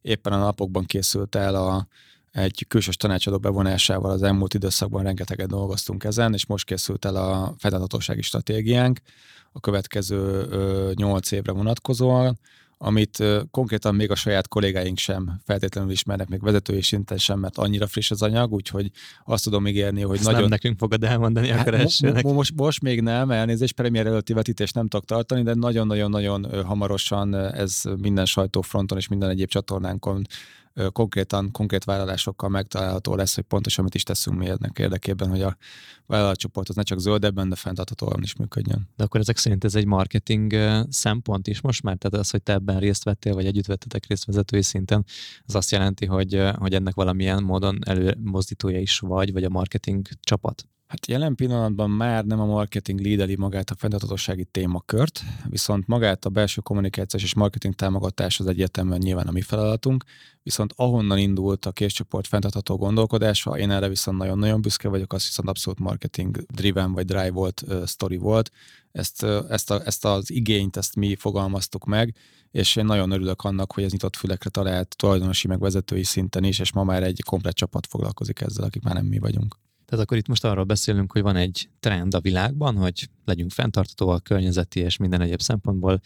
éppen 0.01 0.33
a 0.33 0.39
napokban 0.39 0.85
készült 0.85 1.35
el 1.35 1.55
a, 1.55 1.87
egy 2.33 2.65
külsős 2.69 2.97
tanácsadó 2.97 3.39
bevonásával 3.39 4.11
az 4.11 4.23
elmúlt 4.23 4.55
időszakban 4.55 5.03
rengeteget 5.03 5.49
dolgoztunk 5.49 6.05
ezen, 6.05 6.33
és 6.33 6.47
most 6.47 6.65
készült 6.65 7.05
el 7.05 7.17
a 7.17 7.55
fenntartatósági 7.59 8.23
stratégiánk 8.23 9.01
a 9.53 9.61
következő 9.61 10.47
nyolc 10.95 11.31
évre 11.31 11.53
vonatkozóan, 11.53 12.39
amit 12.85 13.25
konkrétan 13.51 13.95
még 13.95 14.11
a 14.11 14.15
saját 14.15 14.49
kollégáink 14.49 14.99
sem 14.99 15.41
feltétlenül 15.45 15.91
ismernek, 15.91 16.29
még 16.29 16.43
vezetői 16.43 16.83
szinten 16.83 17.19
sem, 17.19 17.39
mert 17.39 17.59
annyira 17.59 17.87
friss 17.87 18.11
az 18.11 18.23
anyag, 18.23 18.53
úgyhogy 18.53 18.91
azt 19.25 19.45
tudom 19.45 19.67
ígérni, 19.67 20.03
hogy 20.03 20.17
Ezt 20.17 20.25
nagyon... 20.25 20.41
nem 20.41 20.49
nekünk 20.49 20.79
fogod 20.79 21.05
elmondani 21.05 21.49
hát, 21.49 21.61
akkor 21.61 21.75
elsőnek. 21.75 22.23
Mo- 22.23 22.35
most, 22.35 22.53
most 22.57 22.83
még 22.83 23.01
nem, 23.01 23.31
elnézést, 23.31 23.75
premier 23.75 24.07
előtti 24.07 24.33
vetítést 24.33 24.75
nem 24.75 24.89
tudok 24.89 25.07
tartani, 25.07 25.43
de 25.43 25.55
nagyon-nagyon-nagyon 25.55 26.65
hamarosan 26.65 27.35
ez 27.35 27.83
minden 28.01 28.25
sajtófronton 28.25 28.99
és 28.99 29.09
minden 29.09 29.31
egyéb 29.31 29.49
csatornánkon 29.49 30.27
konkrétan, 30.93 31.51
konkrét 31.51 31.85
vállalásokkal 31.85 32.49
megtalálható 32.49 33.15
lesz, 33.15 33.35
hogy 33.35 33.45
pontosan 33.45 33.85
mit 33.85 33.95
is 33.95 34.03
teszünk 34.03 34.39
mi 34.39 34.49
ennek 34.49 34.79
érdekében, 34.79 35.29
hogy 35.29 35.43
a 35.43 35.57
vállalatcsoport 36.07 36.69
az 36.69 36.75
ne 36.75 36.83
csak 36.83 36.99
zöldebben, 36.99 37.49
de 37.49 37.57
fenntarthatóan 37.57 38.23
is 38.23 38.37
működjön. 38.37 38.89
De 38.97 39.05
akkor 39.05 39.21
ezek 39.21 39.37
szerint 39.37 39.65
ez 39.65 39.75
egy 39.75 39.87
marketing 39.87 40.55
szempont 40.89 41.47
is 41.47 41.61
most 41.61 41.83
már? 41.83 41.97
Tehát 41.97 42.25
az, 42.25 42.31
hogy 42.31 42.43
te 42.43 42.53
ebben 42.53 42.79
részt 42.79 43.05
vettél, 43.05 43.35
vagy 43.35 43.47
együtt 43.47 43.67
vettetek 43.67 44.07
részt 44.07 44.25
vezetői 44.25 44.63
szinten, 44.63 45.05
az 45.47 45.55
azt 45.55 45.71
jelenti, 45.71 46.07
hogy, 46.07 46.43
hogy 46.55 46.75
ennek 46.75 46.95
valamilyen 46.95 47.43
módon 47.43 47.79
előmozdítója 47.85 48.81
is 48.81 48.99
vagy, 48.99 49.33
vagy 49.33 49.45
a 49.45 49.49
marketing 49.49 50.09
csapat? 50.21 50.67
Hát 50.93 51.07
jelen 51.07 51.35
pillanatban 51.35 51.91
már 51.91 52.25
nem 52.25 52.41
a 52.41 52.45
marketing 52.45 53.01
lídeli 53.01 53.37
magát 53.37 53.71
a 53.71 53.75
fenntarthatósági 53.75 54.45
témakört, 54.45 55.21
viszont 55.49 55.87
magát 55.87 56.25
a 56.25 56.31
belső 56.31 56.61
kommunikációs 56.61 57.23
és 57.23 57.35
marketing 57.35 57.75
támogatás 57.75 58.41
az 58.41 58.47
egyértelműen 58.47 58.99
nyilván 58.99 59.27
a 59.27 59.31
mi 59.31 59.41
feladatunk, 59.41 60.05
viszont 60.43 60.73
ahonnan 60.77 61.19
indult 61.19 61.67
a 61.67 61.73
késcsoport 61.73 62.27
fenntartható 62.27 62.77
gondolkodása, 62.77 63.59
én 63.59 63.71
erre 63.71 63.89
viszont 63.89 64.19
nagyon-nagyon 64.19 64.61
büszke 64.61 64.89
vagyok, 64.89 65.13
az 65.13 65.25
viszont 65.25 65.49
abszolút 65.49 65.79
marketing 65.79 66.45
driven 66.49 66.93
vagy 66.93 67.05
drive 67.05 67.31
volt, 67.31 67.65
story 67.87 68.17
volt. 68.17 68.51
Ezt, 68.91 69.23
ezt, 69.49 69.71
a, 69.71 69.81
ezt 69.85 70.05
az 70.05 70.31
igényt, 70.31 70.77
ezt 70.77 70.97
mi 70.97 71.17
fogalmaztuk 71.17 71.85
meg, 71.85 72.15
és 72.51 72.77
én 72.77 72.85
nagyon 72.85 73.11
örülök 73.11 73.43
annak, 73.43 73.73
hogy 73.73 73.85
ez 73.85 73.93
nyitott 73.93 74.17
fülekre 74.17 74.51
talált 74.51 74.97
tulajdonosi 74.97 75.49
meg 75.49 75.61
vezetői 75.61 76.05
szinten 76.05 76.45
is, 76.45 76.59
és 76.59 76.73
ma 76.73 76.85
már 76.85 77.03
egy 77.03 77.23
komplet 77.25 77.55
csapat 77.55 77.87
foglalkozik 77.87 78.41
ezzel, 78.41 78.65
akik 78.65 78.83
már 78.83 78.95
nem 78.95 79.07
mi 79.07 79.19
vagyunk. 79.19 79.61
Tehát 79.93 80.07
akkor 80.07 80.19
itt 80.19 80.29
most 80.29 80.45
arról 80.45 80.65
beszélünk, 80.65 81.13
hogy 81.13 81.23
van 81.23 81.37
egy 81.37 81.69
trend 81.81 82.15
a 82.15 82.21
világban, 82.21 82.77
hogy 82.77 83.09
legyünk 83.25 83.51
fenntartatóak 83.51 84.23
környezeti 84.23 84.81
és 84.81 84.97
minden 84.97 85.21
egyéb 85.21 85.41
szempontból, 85.41 86.01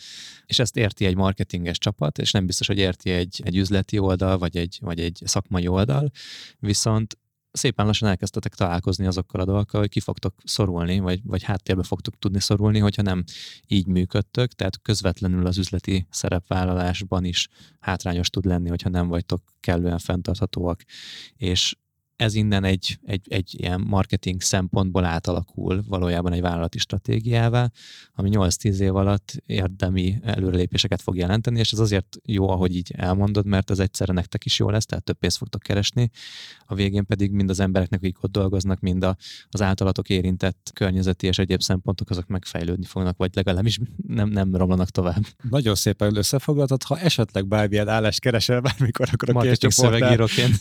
és 0.46 0.58
ezt 0.58 0.76
érti 0.76 1.04
egy 1.04 1.16
marketinges 1.16 1.78
csapat, 1.78 2.18
és 2.18 2.30
nem 2.30 2.46
biztos, 2.46 2.66
hogy 2.66 2.78
érti 2.78 3.10
egy, 3.10 3.40
egy 3.44 3.56
üzleti 3.56 3.98
oldal, 3.98 4.38
vagy 4.38 4.56
egy, 4.56 4.78
vagy 4.80 5.00
egy 5.00 5.22
szakmai 5.24 5.66
oldal, 5.66 6.10
viszont 6.58 7.18
szépen 7.52 7.86
lassan 7.86 8.08
elkezdtetek 8.08 8.54
találkozni 8.54 9.06
azokkal 9.06 9.40
a 9.40 9.44
dolgokkal, 9.44 9.80
hogy 9.80 9.90
ki 9.90 10.00
fogtok 10.00 10.34
szorulni, 10.44 10.98
vagy, 10.98 11.20
vagy 11.24 11.42
háttérbe 11.42 11.82
fogtok 11.82 12.18
tudni 12.18 12.40
szorulni, 12.40 12.78
hogyha 12.78 13.02
nem 13.02 13.24
így 13.66 13.86
működtök, 13.86 14.52
tehát 14.52 14.82
közvetlenül 14.82 15.46
az 15.46 15.58
üzleti 15.58 16.06
szerepvállalásban 16.10 17.24
is 17.24 17.48
hátrányos 17.80 18.30
tud 18.30 18.44
lenni, 18.44 18.68
hogyha 18.68 18.88
nem 18.88 19.08
vagytok 19.08 19.42
kellően 19.60 19.98
fenntarthatóak. 19.98 20.82
És 21.36 21.76
ez 22.16 22.34
innen 22.34 22.64
egy, 22.64 22.98
egy, 23.06 23.26
egy 23.28 23.54
ilyen 23.58 23.80
marketing 23.80 24.40
szempontból 24.40 25.04
átalakul 25.04 25.84
valójában 25.88 26.32
egy 26.32 26.40
vállalati 26.40 26.78
stratégiává, 26.78 27.70
ami 28.14 28.30
8-10 28.32 28.78
év 28.78 28.96
alatt 28.96 29.42
érdemi 29.46 30.18
előrelépéseket 30.22 31.02
fog 31.02 31.16
jelenteni, 31.16 31.58
és 31.58 31.72
ez 31.72 31.78
azért 31.78 32.16
jó, 32.24 32.48
ahogy 32.48 32.76
így 32.76 32.92
elmondod, 32.96 33.46
mert 33.46 33.70
ez 33.70 33.78
egyszerre 33.78 34.12
nektek 34.12 34.44
is 34.44 34.58
jó 34.58 34.70
lesz, 34.70 34.86
tehát 34.86 35.04
több 35.04 35.18
pénzt 35.18 35.36
fogtok 35.36 35.62
keresni, 35.62 36.10
a 36.66 36.74
végén 36.74 37.06
pedig 37.06 37.30
mind 37.30 37.50
az 37.50 37.60
embereknek, 37.60 38.00
akik 38.00 38.22
ott 38.22 38.32
dolgoznak, 38.32 38.80
mind 38.80 39.04
a, 39.04 39.16
az 39.48 39.62
általatok 39.62 40.08
érintett 40.08 40.70
környezeti 40.74 41.26
és 41.26 41.38
egyéb 41.38 41.60
szempontok, 41.60 42.10
azok 42.10 42.26
megfejlődni 42.26 42.84
fognak, 42.84 43.16
vagy 43.16 43.30
legalábbis 43.34 43.78
nem, 44.06 44.28
nem 44.28 44.56
romlanak 44.56 44.90
tovább. 44.90 45.26
Nagyon 45.50 45.74
szépen 45.74 46.16
összefoglaltad, 46.16 46.82
ha 46.82 46.98
esetleg 46.98 47.46
bármilyen 47.46 47.88
állást 47.88 48.20
keresel 48.20 48.60
bármikor, 48.60 49.08
akkor 49.12 49.30
a 49.30 49.32
Marketing 49.32 49.72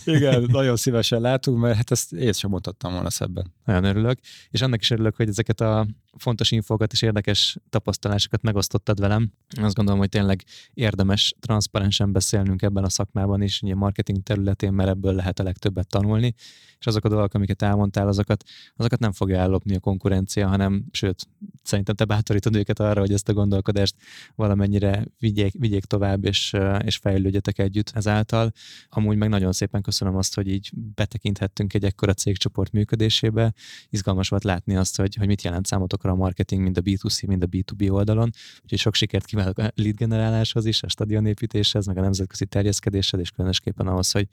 Igen, 0.05 0.47
nagyon 0.51 0.75
szívesen 0.75 1.21
lát 1.21 1.35
csináltuk, 1.35 1.57
mert 1.57 1.75
hát 1.75 1.91
ezt 1.91 2.13
én 2.13 2.33
sem 2.33 2.49
mutattam 2.49 2.93
volna 2.93 3.09
szebben. 3.09 3.53
Nagyon 3.65 3.83
örülök, 3.83 4.19
és 4.49 4.61
annak 4.61 4.81
is 4.81 4.91
örülök, 4.91 5.15
hogy 5.15 5.27
ezeket 5.27 5.61
a 5.61 5.87
fontos 6.17 6.51
infókat 6.51 6.91
és 6.91 7.01
érdekes 7.01 7.57
tapasztalásokat 7.69 8.41
megosztottad 8.41 8.99
velem. 8.99 9.31
Azt 9.61 9.75
gondolom, 9.75 9.99
hogy 9.99 10.09
tényleg 10.09 10.43
érdemes 10.73 11.35
transzparensen 11.39 12.11
beszélnünk 12.11 12.61
ebben 12.61 12.83
a 12.83 12.89
szakmában 12.89 13.41
is, 13.41 13.61
ugye 13.61 13.75
marketing 13.75 14.23
területén, 14.23 14.73
mert 14.73 14.89
ebből 14.89 15.13
lehet 15.13 15.39
a 15.39 15.43
legtöbbet 15.43 15.87
tanulni, 15.87 16.33
és 16.79 16.87
azok 16.87 17.05
a 17.05 17.09
dolgok, 17.09 17.33
amiket 17.33 17.61
elmondtál, 17.61 18.07
azokat, 18.07 18.43
azokat 18.75 18.99
nem 18.99 19.11
fogja 19.11 19.37
ellopni 19.37 19.75
a 19.75 19.79
konkurencia, 19.79 20.47
hanem 20.47 20.85
sőt, 20.91 21.27
szerintem 21.63 21.95
te 21.95 22.05
bátorítod 22.05 22.55
őket 22.55 22.79
arra, 22.79 22.99
hogy 22.99 23.13
ezt 23.13 23.29
a 23.29 23.33
gondolkodást 23.33 23.95
valamennyire 24.35 25.05
vigyék, 25.19 25.53
vigyék 25.59 25.85
tovább, 25.85 26.25
és, 26.25 26.55
és 26.83 26.97
fejlődjetek 26.97 27.59
együtt 27.59 27.91
ezáltal. 27.95 28.51
Amúgy 28.89 29.17
meg 29.17 29.29
nagyon 29.29 29.51
szépen 29.51 29.81
köszönöm 29.81 30.15
azt, 30.15 30.35
hogy 30.35 30.47
így 30.47 30.71
betekinthettünk 30.95 31.73
egy 31.73 31.83
ekkora 31.83 32.13
cégcsoport 32.13 32.71
működésébe. 32.71 33.53
Izgalmas 33.89 34.29
volt 34.29 34.43
látni 34.43 34.75
azt, 34.75 34.97
hogy, 34.97 35.15
hogy 35.15 35.27
mit 35.27 35.41
jelent 35.41 35.65
számotokra 35.65 36.04
a 36.09 36.15
marketing, 36.15 36.61
mind 36.61 36.77
a 36.77 36.81
B2C, 36.81 37.27
mind 37.27 37.43
a 37.43 37.47
B2B 37.47 37.91
oldalon. 37.91 38.31
Úgyhogy 38.63 38.79
sok 38.79 38.93
sikert 38.93 39.25
kívánok 39.25 39.57
a 39.57 39.71
lead 39.75 39.95
generáláshoz 39.95 40.65
is, 40.65 40.83
a 40.83 40.87
stadionépítéshez, 40.87 41.85
meg 41.85 41.97
a 41.97 42.01
nemzetközi 42.01 42.45
terjeszkedéshez, 42.45 43.19
és 43.19 43.29
különösképpen 43.29 43.87
ahhoz, 43.87 44.11
hogy 44.11 44.27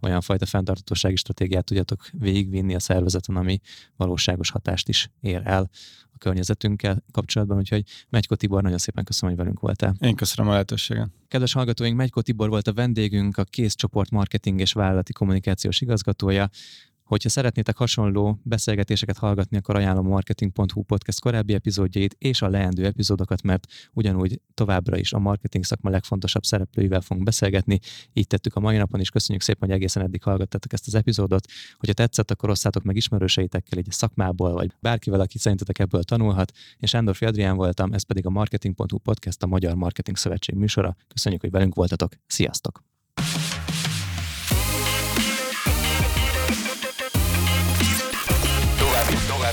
olyan 0.00 0.20
fajta 0.20 0.46
fenntartatósági 0.46 1.16
stratégiát 1.16 1.64
tudjatok 1.64 2.08
végigvinni 2.12 2.74
a 2.74 2.80
szervezeten, 2.80 3.36
ami 3.36 3.60
valóságos 3.96 4.50
hatást 4.50 4.88
is 4.88 5.10
ér 5.20 5.42
el 5.44 5.70
a 6.16 6.18
környezetünkkel 6.18 7.02
kapcsolatban, 7.12 7.56
úgyhogy 7.56 7.84
Megyko 8.08 8.34
Tibor, 8.34 8.62
nagyon 8.62 8.78
szépen 8.78 9.04
köszönöm, 9.04 9.34
hogy 9.34 9.44
velünk 9.44 9.60
voltál. 9.60 9.94
Én 10.00 10.14
köszönöm 10.14 10.50
a 10.50 10.52
lehetőséget. 10.52 11.10
Kedves 11.28 11.52
hallgatóink, 11.52 11.96
Megyko 11.96 12.20
Tibor 12.22 12.48
volt 12.48 12.66
a 12.66 12.72
vendégünk, 12.72 13.36
a 13.36 13.44
Kész 13.44 13.74
Csoport 13.74 14.10
marketing 14.10 14.60
és 14.60 14.72
vállalati 14.72 15.12
kommunikációs 15.12 15.80
igazgatója. 15.80 16.50
Hogyha 17.06 17.28
szeretnétek 17.28 17.76
hasonló 17.76 18.38
beszélgetéseket 18.42 19.16
hallgatni, 19.16 19.56
akkor 19.56 19.76
ajánlom 19.76 20.06
a 20.06 20.08
marketing.hu 20.08 20.82
podcast 20.82 21.20
korábbi 21.20 21.54
epizódjait 21.54 22.16
és 22.18 22.42
a 22.42 22.48
leendő 22.48 22.84
epizódokat, 22.84 23.42
mert 23.42 23.66
ugyanúgy 23.92 24.40
továbbra 24.54 24.98
is 24.98 25.12
a 25.12 25.18
marketing 25.18 25.64
szakma 25.64 25.90
legfontosabb 25.90 26.44
szereplőivel 26.44 27.00
fogunk 27.00 27.26
beszélgetni. 27.26 27.78
Így 28.12 28.26
tettük 28.26 28.54
a 28.54 28.60
mai 28.60 28.76
napon 28.76 29.00
is. 29.00 29.10
Köszönjük 29.10 29.42
szépen, 29.42 29.68
hogy 29.68 29.78
egészen 29.78 30.02
eddig 30.02 30.22
hallgattatok 30.22 30.72
ezt 30.72 30.86
az 30.86 30.94
epizódot. 30.94 31.46
Hogyha 31.78 31.94
tetszett, 31.94 32.30
akkor 32.30 32.50
osszátok 32.50 32.82
meg 32.82 32.96
ismerőseitekkel 32.96 33.78
egy 33.78 33.86
szakmából, 33.90 34.52
vagy 34.52 34.72
bárkivel, 34.80 35.20
aki 35.20 35.38
szerintetek 35.38 35.78
ebből 35.78 36.02
tanulhat. 36.02 36.52
Én 36.78 36.88
Sándor 36.88 37.16
Adrián 37.20 37.56
voltam, 37.56 37.92
ez 37.92 38.02
pedig 38.02 38.26
a 38.26 38.30
marketing.hu 38.30 38.98
podcast, 38.98 39.42
a 39.42 39.46
Magyar 39.46 39.74
Marketing 39.74 40.16
Szövetség 40.16 40.54
műsora. 40.54 40.96
Köszönjük, 41.08 41.40
hogy 41.40 41.50
velünk 41.50 41.74
voltatok. 41.74 42.12
Sziasztok! 42.26 42.95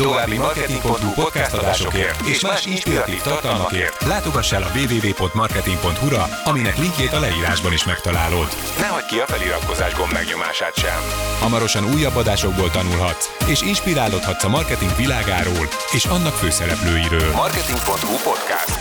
További 0.04 0.38
marketing.hu 0.38 1.14
podcast 1.14 1.54
adásokért 1.54 2.22
és 2.22 2.42
más 2.42 2.66
inspiratív 2.66 3.22
tartalmakért 3.22 4.04
látogass 4.04 4.52
el 4.52 4.64
a 4.64 4.72
www.marketing.hu-ra, 4.76 6.28
aminek 6.44 6.78
linkjét 6.78 7.14
a 7.14 7.20
leírásban 7.20 7.74
is 7.74 7.86
megtalálod. 7.86 8.48
Ne 8.80 8.88
hagyd 8.88 9.06
ki 9.06 9.20
a 9.20 9.26
feliratkozás 9.26 9.94
gomb 9.94 10.12
megnyomását 10.12 10.78
sem. 10.78 11.00
Hamarosan 11.40 11.94
újabb 11.94 12.16
adásokból 12.16 12.70
tanulhatsz, 12.72 13.30
és 13.48 13.62
inspirálódhatsz 13.62 14.44
a 14.44 14.50
marketing 14.50 14.96
világáról 14.96 15.68
és 15.92 16.06
annak 16.06 16.34
főszereplőiről. 16.34 17.32
Marketing.hu 17.32 18.16
podcast. 18.24 18.80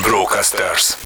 Brocasters. 0.00 0.96